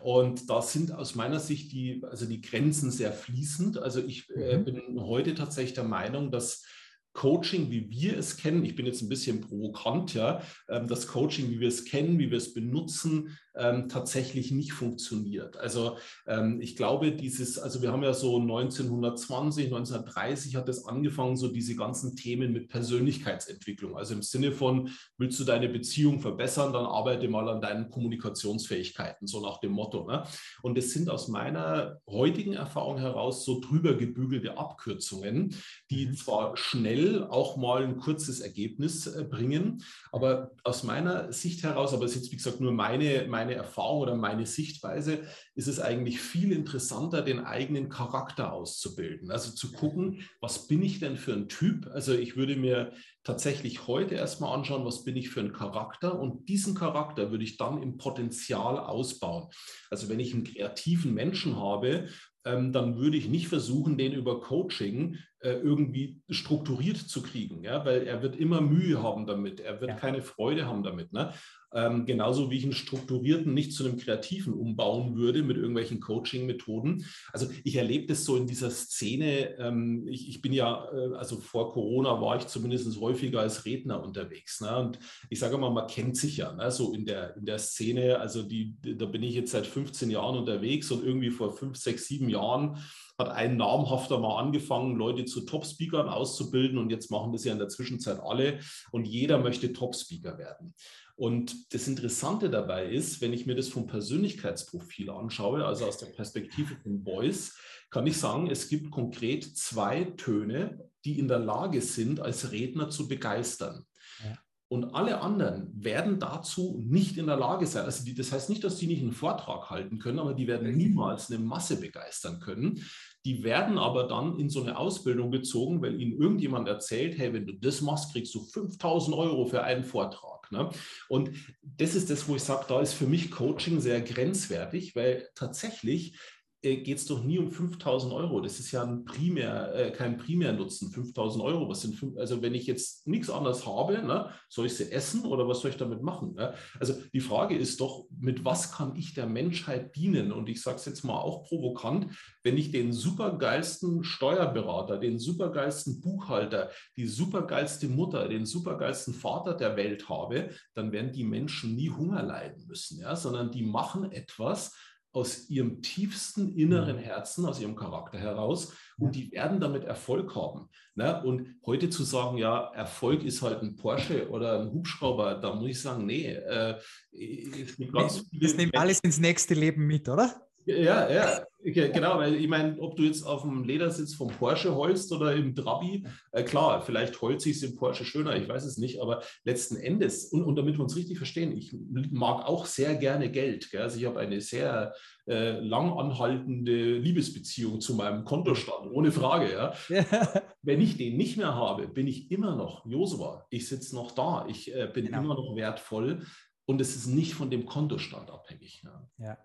Und 0.00 0.50
da 0.50 0.60
sind 0.60 0.92
aus 0.92 1.14
meiner 1.14 1.38
Sicht 1.40 1.72
die, 1.72 2.02
also 2.04 2.26
die 2.26 2.42
Grenzen 2.42 2.90
sehr 2.90 3.12
fließend. 3.12 3.78
Also 3.78 4.00
ich 4.00 4.28
äh, 4.30 4.58
mhm. 4.58 4.64
bin 4.64 5.00
heute 5.00 5.34
tatsächlich 5.34 5.74
der 5.74 5.84
Meinung, 5.84 6.30
dass 6.30 6.64
Coaching, 7.12 7.70
wie 7.70 7.90
wir 7.90 8.18
es 8.18 8.36
kennen, 8.36 8.64
ich 8.64 8.74
bin 8.74 8.86
jetzt 8.86 9.02
ein 9.02 9.08
bisschen 9.08 9.40
provokant, 9.40 10.14
ja, 10.14 10.42
ähm, 10.68 10.88
das 10.88 11.06
Coaching, 11.06 11.50
wie 11.50 11.60
wir 11.60 11.68
es 11.68 11.84
kennen, 11.84 12.18
wie 12.18 12.30
wir 12.30 12.38
es 12.38 12.54
benutzen, 12.54 13.36
ähm, 13.54 13.88
tatsächlich 13.88 14.50
nicht 14.50 14.72
funktioniert. 14.72 15.58
Also 15.58 15.98
ähm, 16.26 16.60
ich 16.62 16.74
glaube, 16.74 17.12
dieses, 17.12 17.58
also 17.58 17.82
wir 17.82 17.92
haben 17.92 18.02
ja 18.02 18.14
so 18.14 18.38
1920, 18.38 19.66
1930 19.66 20.56
hat 20.56 20.70
es 20.70 20.86
angefangen, 20.86 21.36
so 21.36 21.48
diese 21.48 21.76
ganzen 21.76 22.16
Themen 22.16 22.52
mit 22.52 22.68
Persönlichkeitsentwicklung. 22.68 23.96
Also 23.96 24.14
im 24.14 24.22
Sinne 24.22 24.52
von, 24.52 24.90
willst 25.18 25.38
du 25.38 25.44
deine 25.44 25.68
Beziehung 25.68 26.20
verbessern, 26.20 26.72
dann 26.72 26.86
arbeite 26.86 27.28
mal 27.28 27.48
an 27.50 27.60
deinen 27.60 27.90
Kommunikationsfähigkeiten, 27.90 29.26
so 29.26 29.40
nach 29.40 29.60
dem 29.60 29.72
Motto. 29.72 30.06
Ne? 30.06 30.22
Und 30.62 30.78
es 30.78 30.92
sind 30.92 31.10
aus 31.10 31.28
meiner 31.28 32.00
heutigen 32.08 32.54
Erfahrung 32.54 32.98
heraus 32.98 33.44
so 33.44 33.60
drüber 33.60 33.94
gebügelte 33.94 34.56
Abkürzungen, 34.56 35.54
die 35.90 36.06
mhm. 36.06 36.14
zwar 36.14 36.56
schnell 36.56 37.01
auch 37.30 37.56
mal 37.56 37.84
ein 37.84 37.98
kurzes 37.98 38.40
Ergebnis 38.40 39.06
äh, 39.06 39.24
bringen, 39.24 39.82
aber 40.10 40.52
aus 40.64 40.82
meiner 40.82 41.32
Sicht 41.32 41.62
heraus, 41.62 41.92
aber 41.92 42.04
es 42.04 42.12
ist 42.12 42.22
jetzt 42.22 42.32
wie 42.32 42.36
gesagt 42.36 42.60
nur 42.60 42.72
meine, 42.72 43.26
meine 43.28 43.54
Erfahrung 43.54 44.00
oder 44.00 44.16
meine 44.16 44.46
Sichtweise 44.46 45.20
ist 45.54 45.68
es 45.68 45.80
eigentlich 45.80 46.20
viel 46.20 46.52
interessanter, 46.52 47.22
den 47.22 47.40
eigenen 47.40 47.88
Charakter 47.88 48.52
auszubilden. 48.52 49.30
Also 49.30 49.52
zu 49.52 49.72
gucken, 49.72 50.22
was 50.40 50.66
bin 50.66 50.82
ich 50.82 51.00
denn 51.00 51.16
für 51.16 51.32
ein 51.32 51.48
Typ? 51.48 51.88
Also 51.92 52.14
ich 52.14 52.36
würde 52.36 52.56
mir 52.56 52.92
tatsächlich 53.24 53.86
heute 53.86 54.14
erstmal 54.14 54.56
anschauen, 54.56 54.84
was 54.84 55.04
bin 55.04 55.16
ich 55.16 55.30
für 55.30 55.40
ein 55.40 55.52
Charakter 55.52 56.18
und 56.18 56.48
diesen 56.48 56.74
Charakter 56.74 57.30
würde 57.30 57.44
ich 57.44 57.56
dann 57.56 57.82
im 57.82 57.96
Potenzial 57.96 58.78
ausbauen. 58.78 59.48
Also 59.90 60.08
wenn 60.08 60.20
ich 60.20 60.34
einen 60.34 60.44
kreativen 60.44 61.14
Menschen 61.14 61.56
habe, 61.56 62.08
dann 62.44 62.96
würde 62.96 63.16
ich 63.16 63.28
nicht 63.28 63.48
versuchen, 63.48 63.96
den 63.96 64.12
über 64.12 64.40
Coaching 64.40 65.18
äh, 65.40 65.52
irgendwie 65.52 66.20
strukturiert 66.28 66.96
zu 66.96 67.22
kriegen, 67.22 67.62
ja, 67.62 67.84
weil 67.84 68.06
er 68.06 68.22
wird 68.22 68.36
immer 68.36 68.60
Mühe 68.60 69.02
haben 69.02 69.26
damit, 69.26 69.60
er 69.60 69.80
wird 69.80 69.90
ja. 69.90 69.96
keine 69.96 70.22
Freude 70.22 70.66
haben 70.66 70.82
damit. 70.82 71.12
Ne? 71.12 71.32
Ähm, 71.74 72.06
genauso 72.06 72.50
wie 72.50 72.58
ich 72.58 72.64
einen 72.64 72.72
strukturierten 72.72 73.54
nicht 73.54 73.72
zu 73.72 73.84
einem 73.84 73.98
kreativen 73.98 74.52
umbauen 74.52 75.16
würde 75.16 75.42
mit 75.42 75.56
irgendwelchen 75.56 76.00
Coaching-Methoden. 76.00 77.04
Also 77.32 77.48
ich 77.64 77.76
erlebe 77.76 78.06
das 78.06 78.24
so 78.24 78.36
in 78.36 78.46
dieser 78.46 78.70
Szene. 78.70 79.56
Ähm, 79.58 80.06
ich, 80.08 80.28
ich, 80.28 80.42
bin 80.42 80.52
ja, 80.52 80.88
äh, 80.92 81.14
also 81.14 81.38
vor 81.38 81.72
Corona 81.72 82.20
war 82.20 82.36
ich 82.36 82.46
zumindest 82.46 83.00
häufiger 83.00 83.40
als 83.40 83.64
Redner 83.64 84.02
unterwegs. 84.02 84.60
Ne? 84.60 84.76
Und 84.76 84.98
ich 85.30 85.38
sage 85.38 85.56
mal, 85.58 85.70
man 85.70 85.86
kennt 85.86 86.16
sich 86.16 86.38
ja 86.38 86.52
ne? 86.52 86.70
so 86.70 86.92
in 86.92 87.06
der, 87.06 87.36
in 87.36 87.46
der 87.46 87.58
Szene. 87.58 88.18
Also 88.18 88.42
die, 88.42 88.76
da 88.80 89.06
bin 89.06 89.22
ich 89.22 89.34
jetzt 89.34 89.52
seit 89.52 89.66
15 89.66 90.10
Jahren 90.10 90.36
unterwegs 90.36 90.90
und 90.90 91.04
irgendwie 91.04 91.30
vor 91.30 91.56
fünf, 91.56 91.76
sechs, 91.76 92.06
sieben 92.06 92.28
Jahren 92.28 92.78
hat 93.22 93.30
ein 93.30 93.56
namhafter 93.56 94.18
mal 94.18 94.38
angefangen, 94.38 94.96
Leute 94.96 95.24
zu 95.24 95.42
Top-Speakern 95.42 96.08
auszubilden 96.08 96.78
und 96.78 96.90
jetzt 96.90 97.10
machen 97.10 97.32
das 97.32 97.44
ja 97.44 97.52
in 97.52 97.58
der 97.58 97.68
Zwischenzeit 97.68 98.20
alle 98.20 98.58
und 98.90 99.06
jeder 99.06 99.38
möchte 99.38 99.72
Top-Speaker 99.72 100.38
werden. 100.38 100.74
Und 101.14 101.72
das 101.74 101.88
Interessante 101.88 102.50
dabei 102.50 102.86
ist, 102.86 103.20
wenn 103.20 103.32
ich 103.32 103.46
mir 103.46 103.54
das 103.54 103.68
vom 103.68 103.86
Persönlichkeitsprofil 103.86 105.10
anschaue, 105.10 105.64
also 105.64 105.86
aus 105.86 105.98
der 105.98 106.06
Perspektive 106.06 106.76
von 106.82 107.04
Voice, 107.04 107.56
kann 107.90 108.06
ich 108.06 108.16
sagen, 108.16 108.50
es 108.50 108.68
gibt 108.68 108.90
konkret 108.90 109.44
zwei 109.44 110.04
Töne, 110.04 110.80
die 111.04 111.18
in 111.18 111.28
der 111.28 111.38
Lage 111.38 111.82
sind, 111.82 112.20
als 112.20 112.50
Redner 112.50 112.88
zu 112.88 113.08
begeistern. 113.08 113.84
Ja. 114.24 114.38
Und 114.72 114.94
alle 114.94 115.20
anderen 115.20 115.70
werden 115.74 116.18
dazu 116.18 116.82
nicht 116.82 117.18
in 117.18 117.26
der 117.26 117.36
Lage 117.36 117.66
sein. 117.66 117.84
Also 117.84 118.06
die, 118.06 118.14
das 118.14 118.32
heißt 118.32 118.48
nicht, 118.48 118.64
dass 118.64 118.76
die 118.76 118.86
nicht 118.86 119.02
einen 119.02 119.12
Vortrag 119.12 119.68
halten 119.68 119.98
können, 119.98 120.18
aber 120.18 120.32
die 120.32 120.46
werden 120.46 120.74
niemals 120.74 121.30
eine 121.30 121.40
Masse 121.40 121.78
begeistern 121.78 122.40
können. 122.40 122.82
Die 123.24 123.44
werden 123.44 123.78
aber 123.78 124.08
dann 124.08 124.38
in 124.38 124.50
so 124.50 124.62
eine 124.62 124.76
Ausbildung 124.76 125.30
gezogen, 125.30 125.80
weil 125.80 126.00
ihnen 126.00 126.20
irgendjemand 126.20 126.68
erzählt, 126.68 127.18
hey, 127.18 127.32
wenn 127.32 127.46
du 127.46 127.52
das 127.52 127.80
machst, 127.80 128.12
kriegst 128.12 128.34
du 128.34 128.40
5000 128.40 129.16
Euro 129.16 129.46
für 129.46 129.62
einen 129.62 129.84
Vortrag. 129.84 130.50
Ne? 130.50 130.70
Und 131.08 131.30
das 131.62 131.94
ist 131.94 132.10
das, 132.10 132.28
wo 132.28 132.36
ich 132.36 132.42
sage, 132.42 132.64
da 132.68 132.80
ist 132.80 132.94
für 132.94 133.06
mich 133.06 133.30
Coaching 133.30 133.80
sehr 133.80 134.00
grenzwertig, 134.00 134.96
weil 134.96 135.28
tatsächlich 135.34 136.18
geht 136.62 136.98
es 136.98 137.06
doch 137.06 137.24
nie 137.24 137.38
um 137.40 137.50
5000 137.50 138.12
Euro. 138.12 138.40
Das 138.40 138.60
ist 138.60 138.70
ja 138.70 138.84
ein 138.84 139.04
Primär, 139.04 139.74
äh, 139.74 139.90
kein 139.90 140.16
Primärnutzen. 140.16 140.90
5000 140.90 141.42
Euro, 141.42 141.68
was 141.68 141.82
sind 141.82 141.96
fünf, 141.96 142.16
also 142.16 142.40
wenn 142.40 142.54
ich 142.54 142.66
jetzt 142.66 143.06
nichts 143.06 143.28
anderes 143.30 143.66
habe, 143.66 144.00
ne, 144.02 144.30
soll 144.48 144.66
ich 144.66 144.76
sie 144.76 144.92
essen 144.92 145.24
oder 145.24 145.48
was 145.48 145.60
soll 145.60 145.72
ich 145.72 145.76
damit 145.76 146.02
machen? 146.02 146.34
Ne? 146.34 146.54
Also 146.78 146.94
die 147.12 147.20
Frage 147.20 147.56
ist 147.56 147.80
doch, 147.80 148.06
mit 148.16 148.44
was 148.44 148.70
kann 148.70 148.94
ich 148.94 149.12
der 149.12 149.26
Menschheit 149.26 149.96
dienen? 149.96 150.30
Und 150.30 150.48
ich 150.48 150.62
sage 150.62 150.76
es 150.76 150.84
jetzt 150.84 151.02
mal 151.02 151.18
auch 151.18 151.42
provokant, 151.48 152.14
wenn 152.44 152.56
ich 152.56 152.70
den 152.70 152.92
supergeilsten 152.92 154.04
Steuerberater, 154.04 154.98
den 154.98 155.18
supergeilsten 155.18 156.00
Buchhalter, 156.00 156.70
die 156.96 157.06
supergeilste 157.06 157.88
Mutter, 157.88 158.28
den 158.28 158.46
supergeilsten 158.46 159.14
Vater 159.14 159.54
der 159.54 159.76
Welt 159.76 160.08
habe, 160.08 160.50
dann 160.74 160.92
werden 160.92 161.12
die 161.12 161.24
Menschen 161.24 161.74
nie 161.74 161.90
Hunger 161.90 162.22
leiden 162.22 162.66
müssen, 162.68 163.00
ja? 163.00 163.16
sondern 163.16 163.50
die 163.50 163.64
machen 163.64 164.12
etwas, 164.12 164.72
aus 165.12 165.50
ihrem 165.50 165.82
tiefsten 165.82 166.56
inneren 166.56 166.96
mhm. 166.96 167.02
Herzen, 167.02 167.44
aus 167.46 167.60
ihrem 167.60 167.76
Charakter 167.76 168.18
heraus 168.18 168.72
und 168.98 169.14
die 169.14 169.30
werden 169.32 169.60
damit 169.60 169.84
Erfolg 169.84 170.34
haben. 170.34 170.68
Ne? 170.94 171.22
Und 171.22 171.56
heute 171.66 171.90
zu 171.90 172.04
sagen, 172.04 172.38
ja, 172.38 172.72
Erfolg 172.74 173.22
ist 173.22 173.42
halt 173.42 173.62
ein 173.62 173.76
Porsche 173.76 174.28
oder 174.30 174.60
ein 174.60 174.72
Hubschrauber, 174.72 175.34
da 175.34 175.54
muss 175.54 175.70
ich 175.70 175.80
sagen, 175.80 176.06
nee. 176.06 176.26
Äh, 176.26 176.78
das 177.12 178.56
nimmt 178.56 178.76
alles 178.76 179.00
ins 179.00 179.18
nächste 179.18 179.54
Leben 179.54 179.86
mit, 179.86 180.08
oder? 180.08 180.48
Ja, 180.64 181.10
ja, 181.10 181.44
genau, 181.64 182.18
weil 182.18 182.34
ich 182.34 182.48
meine, 182.48 182.78
ob 182.80 182.96
du 182.96 183.02
jetzt 183.02 183.22
auf 183.22 183.42
dem 183.42 183.64
Ledersitz 183.64 184.14
vom 184.14 184.28
Porsche 184.28 184.74
holst 184.74 185.12
oder 185.12 185.34
im 185.34 185.54
Trabi, 185.54 186.06
äh, 186.32 186.42
klar, 186.42 186.82
vielleicht 186.82 187.20
holst 187.20 187.44
sich 187.44 187.62
im 187.62 187.76
Porsche 187.76 188.04
schöner, 188.04 188.36
ich 188.36 188.48
weiß 188.48 188.64
es 188.64 188.78
nicht, 188.78 189.00
aber 189.00 189.22
letzten 189.44 189.76
Endes, 189.76 190.26
und, 190.26 190.42
und 190.42 190.56
damit 190.56 190.76
wir 190.76 190.82
uns 190.82 190.96
richtig 190.96 191.18
verstehen, 191.18 191.56
ich 191.56 191.74
mag 192.10 192.46
auch 192.46 192.66
sehr 192.66 192.94
gerne 192.96 193.30
Geld. 193.30 193.70
Gell? 193.70 193.82
Also 193.82 193.98
ich 193.98 194.06
habe 194.06 194.20
eine 194.20 194.40
sehr 194.40 194.94
äh, 195.26 195.60
lang 195.60 195.92
anhaltende 195.92 196.98
Liebesbeziehung 196.98 197.80
zu 197.80 197.94
meinem 197.94 198.24
Kontostand, 198.24 198.90
ohne 198.92 199.12
Frage. 199.12 199.52
Ja? 199.52 199.74
ja. 199.88 200.04
Wenn 200.62 200.80
ich 200.80 200.96
den 200.96 201.16
nicht 201.16 201.36
mehr 201.36 201.54
habe, 201.54 201.88
bin 201.88 202.06
ich 202.06 202.30
immer 202.30 202.56
noch 202.56 202.86
Josua. 202.86 203.46
Ich 203.50 203.68
sitze 203.68 203.94
noch 203.94 204.12
da, 204.12 204.46
ich 204.48 204.74
äh, 204.74 204.88
bin 204.92 205.06
genau. 205.06 205.18
immer 205.18 205.34
noch 205.34 205.56
wertvoll 205.56 206.24
und 206.66 206.80
es 206.80 206.96
ist 206.96 207.06
nicht 207.06 207.34
von 207.34 207.50
dem 207.50 207.66
Kontostand 207.66 208.30
abhängig. 208.30 208.82
Ja. 208.84 209.08
ja. 209.18 209.38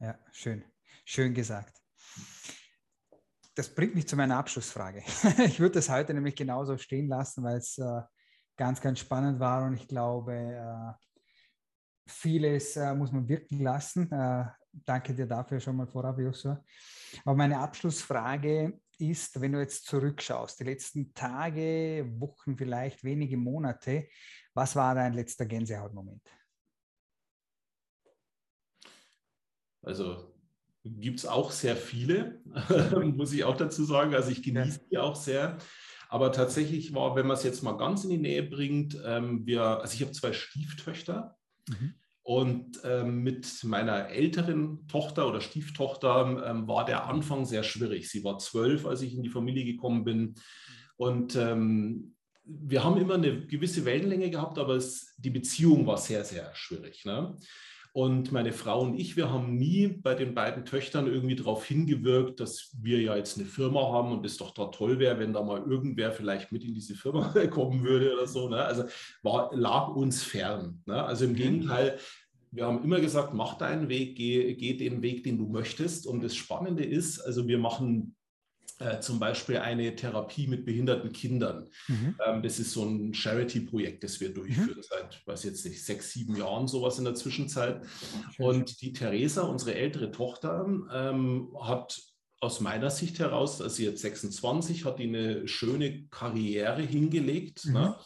Ja, 0.00 0.16
schön. 0.30 0.64
Schön 1.04 1.34
gesagt. 1.34 1.82
Das 3.56 3.74
bringt 3.74 3.96
mich 3.96 4.06
zu 4.06 4.14
meiner 4.14 4.36
Abschlussfrage. 4.36 5.02
Ich 5.44 5.58
würde 5.58 5.74
das 5.74 5.88
heute 5.88 6.14
nämlich 6.14 6.36
genauso 6.36 6.78
stehen 6.78 7.08
lassen, 7.08 7.42
weil 7.42 7.56
es 7.56 7.78
äh, 7.78 8.02
ganz, 8.56 8.80
ganz 8.80 9.00
spannend 9.00 9.40
war 9.40 9.64
und 9.64 9.74
ich 9.74 9.88
glaube, 9.88 10.34
äh, 10.34 10.92
vieles 12.06 12.76
äh, 12.76 12.94
muss 12.94 13.10
man 13.10 13.28
wirken 13.28 13.60
lassen. 13.60 14.10
Äh, 14.12 14.44
danke 14.70 15.14
dir 15.14 15.26
dafür 15.26 15.58
schon 15.58 15.74
mal 15.74 15.88
vorab, 15.88 16.20
Joshua. 16.20 16.62
Aber 17.24 17.36
meine 17.36 17.58
Abschlussfrage 17.58 18.80
ist, 18.98 19.40
wenn 19.40 19.52
du 19.52 19.58
jetzt 19.58 19.84
zurückschaust, 19.86 20.60
die 20.60 20.64
letzten 20.64 21.12
Tage, 21.12 22.08
Wochen, 22.18 22.56
vielleicht 22.56 23.02
wenige 23.02 23.36
Monate, 23.36 24.08
was 24.54 24.76
war 24.76 24.94
dein 24.94 25.14
letzter 25.14 25.46
Gänsehautmoment? 25.46 26.22
Also 29.88 30.34
gibt 30.84 31.18
es 31.18 31.26
auch 31.26 31.50
sehr 31.50 31.74
viele, 31.74 32.42
muss 33.16 33.32
ich 33.32 33.44
auch 33.44 33.56
dazu 33.56 33.84
sagen. 33.84 34.14
Also 34.14 34.30
ich 34.30 34.42
genieße 34.42 34.82
die 34.90 34.98
auch 34.98 35.16
sehr. 35.16 35.56
Aber 36.10 36.30
tatsächlich 36.30 36.94
war, 36.94 37.16
wenn 37.16 37.26
man 37.26 37.38
es 37.38 37.42
jetzt 37.42 37.62
mal 37.62 37.76
ganz 37.78 38.04
in 38.04 38.10
die 38.10 38.18
Nähe 38.18 38.42
bringt, 38.42 38.98
ähm, 39.04 39.46
wir, 39.46 39.62
also 39.62 39.94
ich 39.94 40.02
habe 40.02 40.12
zwei 40.12 40.34
Stieftöchter. 40.34 41.38
Mhm. 41.68 41.94
Und 42.22 42.80
ähm, 42.84 43.22
mit 43.22 43.64
meiner 43.64 44.10
älteren 44.10 44.86
Tochter 44.88 45.26
oder 45.26 45.40
Stieftochter 45.40 46.44
ähm, 46.46 46.68
war 46.68 46.84
der 46.84 47.06
Anfang 47.06 47.46
sehr 47.46 47.62
schwierig. 47.62 48.10
Sie 48.10 48.22
war 48.22 48.38
zwölf, 48.38 48.84
als 48.84 49.00
ich 49.00 49.14
in 49.14 49.22
die 49.22 49.30
Familie 49.30 49.64
gekommen 49.64 50.04
bin. 50.04 50.20
Mhm. 50.20 50.34
Und 50.98 51.36
ähm, 51.36 52.14
wir 52.44 52.84
haben 52.84 52.98
immer 52.98 53.14
eine 53.14 53.46
gewisse 53.46 53.86
Wellenlänge 53.86 54.28
gehabt, 54.28 54.58
aber 54.58 54.74
es, 54.74 55.14
die 55.16 55.30
Beziehung 55.30 55.86
war 55.86 55.96
sehr, 55.96 56.24
sehr 56.24 56.54
schwierig. 56.54 57.06
Ne? 57.06 57.34
Und 57.98 58.30
meine 58.30 58.52
Frau 58.52 58.82
und 58.82 58.94
ich, 58.94 59.16
wir 59.16 59.28
haben 59.32 59.56
nie 59.56 59.88
bei 59.88 60.14
den 60.14 60.32
beiden 60.32 60.64
Töchtern 60.64 61.08
irgendwie 61.08 61.34
darauf 61.34 61.64
hingewirkt, 61.64 62.38
dass 62.38 62.70
wir 62.80 63.00
ja 63.00 63.16
jetzt 63.16 63.36
eine 63.36 63.44
Firma 63.44 63.90
haben 63.90 64.12
und 64.12 64.24
es 64.24 64.36
doch 64.36 64.54
da 64.54 64.66
toll 64.66 65.00
wäre, 65.00 65.18
wenn 65.18 65.32
da 65.32 65.42
mal 65.42 65.64
irgendwer 65.68 66.12
vielleicht 66.12 66.52
mit 66.52 66.62
in 66.62 66.74
diese 66.74 66.94
Firma 66.94 67.34
kommen 67.50 67.82
würde 67.82 68.12
oder 68.12 68.28
so. 68.28 68.48
Ne? 68.48 68.62
Also 68.62 68.84
war, 69.24 69.50
lag 69.52 69.88
uns 69.88 70.22
fern. 70.22 70.80
Ne? 70.86 71.02
Also 71.02 71.24
im 71.24 71.32
mhm. 71.32 71.36
Gegenteil, 71.38 71.98
wir 72.52 72.66
haben 72.66 72.84
immer 72.84 73.00
gesagt, 73.00 73.34
mach 73.34 73.58
deinen 73.58 73.88
Weg, 73.88 74.14
geh, 74.14 74.54
geh 74.54 74.74
den 74.74 75.02
Weg, 75.02 75.24
den 75.24 75.36
du 75.36 75.48
möchtest. 75.48 76.06
Und 76.06 76.22
das 76.22 76.36
Spannende 76.36 76.84
ist, 76.84 77.18
also 77.18 77.48
wir 77.48 77.58
machen 77.58 78.14
äh, 78.78 79.00
zum 79.00 79.18
Beispiel 79.18 79.58
eine 79.58 79.94
Therapie 79.96 80.46
mit 80.46 80.64
behinderten 80.64 81.12
Kindern. 81.12 81.68
Mhm. 81.88 82.16
Ähm, 82.24 82.42
das 82.42 82.58
ist 82.58 82.72
so 82.72 82.84
ein 82.84 83.12
Charity-Projekt, 83.12 84.04
das 84.04 84.20
wir 84.20 84.32
durchführen 84.32 84.76
mhm. 84.76 84.82
seit, 84.82 85.26
weiß 85.26 85.44
jetzt 85.44 85.64
nicht, 85.64 85.84
sechs, 85.84 86.12
sieben 86.12 86.36
Jahren, 86.36 86.68
sowas 86.68 86.98
in 86.98 87.04
der 87.04 87.14
Zwischenzeit. 87.14 87.82
Und 88.38 88.80
die 88.80 88.92
Theresa, 88.92 89.42
unsere 89.42 89.74
ältere 89.74 90.10
Tochter, 90.10 90.66
ähm, 90.92 91.48
hat 91.60 92.00
aus 92.40 92.60
meiner 92.60 92.90
Sicht 92.90 93.18
heraus, 93.18 93.60
also 93.60 93.82
jetzt 93.82 94.00
26, 94.00 94.84
hat 94.84 95.00
die 95.00 95.08
eine 95.08 95.48
schöne 95.48 96.06
Karriere 96.08 96.82
hingelegt. 96.82 97.66
Mhm. 97.66 97.72
Ne? 97.72 97.96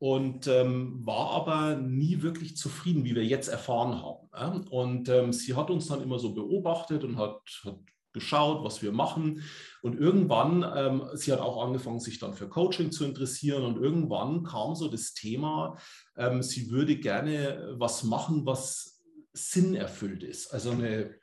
und 0.00 0.46
ähm, 0.46 1.02
war 1.04 1.30
aber 1.32 1.76
nie 1.76 2.22
wirklich 2.22 2.56
zufrieden, 2.56 3.04
wie 3.04 3.14
wir 3.14 3.24
jetzt 3.24 3.48
erfahren 3.48 4.02
haben. 4.02 4.28
Ja? 4.32 4.64
Und 4.70 5.10
ähm, 5.10 5.30
sie 5.34 5.54
hat 5.54 5.70
uns 5.70 5.88
dann 5.88 6.02
immer 6.02 6.18
so 6.18 6.32
beobachtet 6.32 7.04
und 7.04 7.18
hat, 7.18 7.42
hat 7.66 7.76
geschaut, 8.12 8.64
was 8.64 8.82
wir 8.82 8.92
machen. 8.92 9.42
Und 9.82 9.98
irgendwann, 9.98 10.64
ähm, 10.76 11.04
sie 11.14 11.32
hat 11.32 11.40
auch 11.40 11.64
angefangen, 11.64 12.00
sich 12.00 12.18
dann 12.18 12.34
für 12.34 12.48
Coaching 12.48 12.90
zu 12.90 13.04
interessieren. 13.04 13.64
Und 13.64 13.82
irgendwann 13.82 14.42
kam 14.42 14.74
so 14.74 14.88
das 14.88 15.14
Thema, 15.14 15.78
ähm, 16.16 16.42
sie 16.42 16.70
würde 16.70 16.96
gerne 16.96 17.74
was 17.78 18.04
machen, 18.04 18.46
was 18.46 19.00
Sinn 19.32 19.74
erfüllt 19.74 20.22
ist. 20.22 20.52
Also 20.52 20.70
eine, 20.72 21.14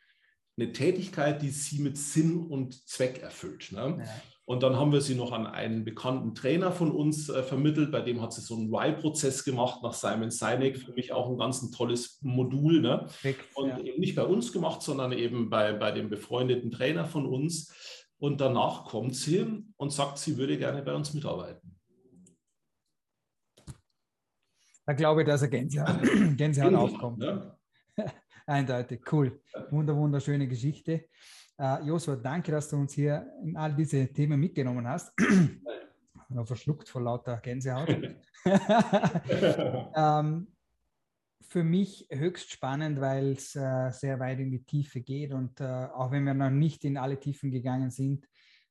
eine 0.57 0.71
Tätigkeit, 0.71 1.41
die 1.41 1.49
sie 1.49 1.79
mit 1.79 1.97
Sinn 1.97 2.37
und 2.37 2.87
Zweck 2.87 3.19
erfüllt. 3.21 3.71
Ne? 3.71 3.97
Ja. 3.99 4.21
Und 4.49 4.63
dann 4.63 4.77
haben 4.77 4.93
wir 4.93 5.01
sie 5.01 5.15
noch 5.15 5.33
an 5.33 5.45
einen 5.45 5.83
bekannten 5.83 6.33
Trainer 6.33 6.71
von 6.71 6.89
uns 6.89 7.27
äh, 7.27 7.43
vermittelt, 7.43 7.91
bei 7.91 7.99
dem 7.99 8.21
hat 8.21 8.31
sie 8.31 8.39
so 8.39 8.55
einen 8.55 8.73
Y-Prozess 8.73 9.43
gemacht 9.43 9.83
nach 9.83 9.93
Simon 9.93 10.31
Sinek. 10.31 10.77
Für 10.77 10.93
mich 10.93 11.11
auch 11.11 11.29
ein 11.29 11.37
ganz 11.37 11.61
ein 11.61 11.73
tolles 11.73 12.19
Modul. 12.21 12.79
Ne? 12.79 13.07
und 13.55 13.67
ja. 13.67 13.77
eben 13.79 13.99
nicht 13.99 14.15
bei 14.15 14.23
uns 14.23 14.53
gemacht, 14.53 14.81
sondern 14.81 15.11
eben 15.11 15.49
bei, 15.49 15.73
bei 15.73 15.91
dem 15.91 16.09
befreundeten 16.09 16.71
Trainer 16.71 17.05
von 17.05 17.25
uns. 17.25 17.73
Und 18.19 18.39
danach 18.39 18.85
kommt 18.85 19.15
sie 19.15 19.65
und 19.75 19.91
sagt, 19.91 20.17
sie 20.17 20.37
würde 20.37 20.57
gerne 20.57 20.81
bei 20.81 20.95
uns 20.95 21.13
mitarbeiten. 21.13 21.77
Da 24.85 24.93
glaube 24.93 25.23
ich, 25.23 25.27
dass 25.27 25.41
er 25.41 25.47
Gänsehaut, 25.49 26.37
Gänsehaut 26.37 26.73
aufkommt. 26.73 27.17
Ne? 27.17 27.57
Eindeutig, 28.45 29.01
cool. 29.11 29.41
Wunder, 29.71 29.93
wunderschöne 29.93 30.47
Geschichte. 30.47 31.09
Uh, 31.59 31.79
Joshua, 31.83 32.15
danke, 32.15 32.51
dass 32.51 32.69
du 32.69 32.77
uns 32.77 32.93
hier 32.93 33.33
in 33.43 33.57
all 33.57 33.73
diese 33.73 34.07
Themen 34.13 34.39
mitgenommen 34.39 34.87
hast. 34.87 35.11
Noch 36.29 36.45
verschluckt 36.45 36.87
vor 36.87 37.01
lauter 37.01 37.37
Gänsehaut. 37.37 37.89
ähm, 39.95 40.47
für 41.41 41.63
mich 41.63 42.07
höchst 42.11 42.51
spannend, 42.51 43.01
weil 43.01 43.31
es 43.31 43.55
äh, 43.55 43.89
sehr 43.91 44.19
weit 44.19 44.39
in 44.39 44.51
die 44.51 44.63
Tiefe 44.63 45.01
geht 45.01 45.33
und 45.33 45.59
äh, 45.59 45.87
auch 45.95 46.11
wenn 46.11 46.25
wir 46.25 46.35
noch 46.35 46.51
nicht 46.51 46.83
in 46.85 46.97
alle 46.97 47.19
Tiefen 47.19 47.49
gegangen 47.49 47.89
sind, 47.89 48.27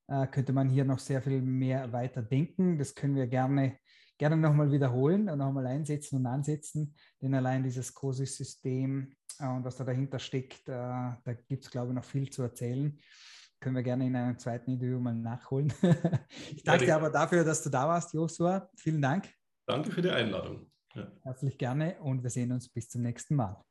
äh, 0.07 0.29
könnte 0.29 0.53
man 0.53 0.69
hier 0.69 0.85
noch 0.85 1.01
sehr 1.01 1.23
viel 1.23 1.43
mehr 1.43 1.93
weiter 1.93 2.23
denken. 2.23 2.79
Das 2.79 2.95
können 2.95 3.17
wir 3.17 3.27
gerne, 3.27 3.79
gerne 4.19 4.37
nochmal 4.37 4.71
wiederholen 4.71 5.29
und 5.29 5.39
nochmal 5.39 5.67
einsetzen 5.67 6.19
und 6.19 6.27
ansetzen, 6.27 6.95
denn 7.21 7.35
allein 7.35 7.65
dieses 7.65 7.93
COSIS-System 7.95 9.11
äh, 9.11 9.26
und 9.41 9.65
was 9.65 9.77
da 9.77 9.85
dahinter 9.85 10.19
steckt, 10.19 10.69
äh, 10.69 10.73
da 10.73 11.33
gibt 11.49 11.65
es, 11.65 11.71
glaube 11.71 11.89
ich, 11.89 11.95
noch 11.95 12.05
viel 12.05 12.31
zu 12.31 12.43
erzählen. 12.43 12.99
Können 13.61 13.77
wir 13.77 13.83
gerne 13.83 14.07
in 14.07 14.15
einem 14.15 14.39
zweiten 14.39 14.71
Interview 14.71 14.99
mal 14.99 15.15
nachholen. 15.15 15.73
ich 16.55 16.63
danke 16.63 16.85
dir 16.85 16.97
aber 16.97 17.11
dafür, 17.11 17.45
dass 17.45 17.63
du 17.63 17.71
da 17.71 17.89
warst, 17.89 18.13
Joshua. 18.13 18.69
Vielen 18.77 19.01
Dank. 19.01 19.29
Danke 19.67 19.91
für 19.91 20.03
die 20.03 20.11
Einladung. 20.11 20.71
Ja. 20.95 21.11
Herzlich 21.23 21.59
gerne 21.59 21.99
und 22.01 22.23
wir 22.23 22.31
sehen 22.31 22.53
uns 22.53 22.69
bis 22.69 22.89
zum 22.89 23.03
nächsten 23.03 23.35
Mal. 23.35 23.63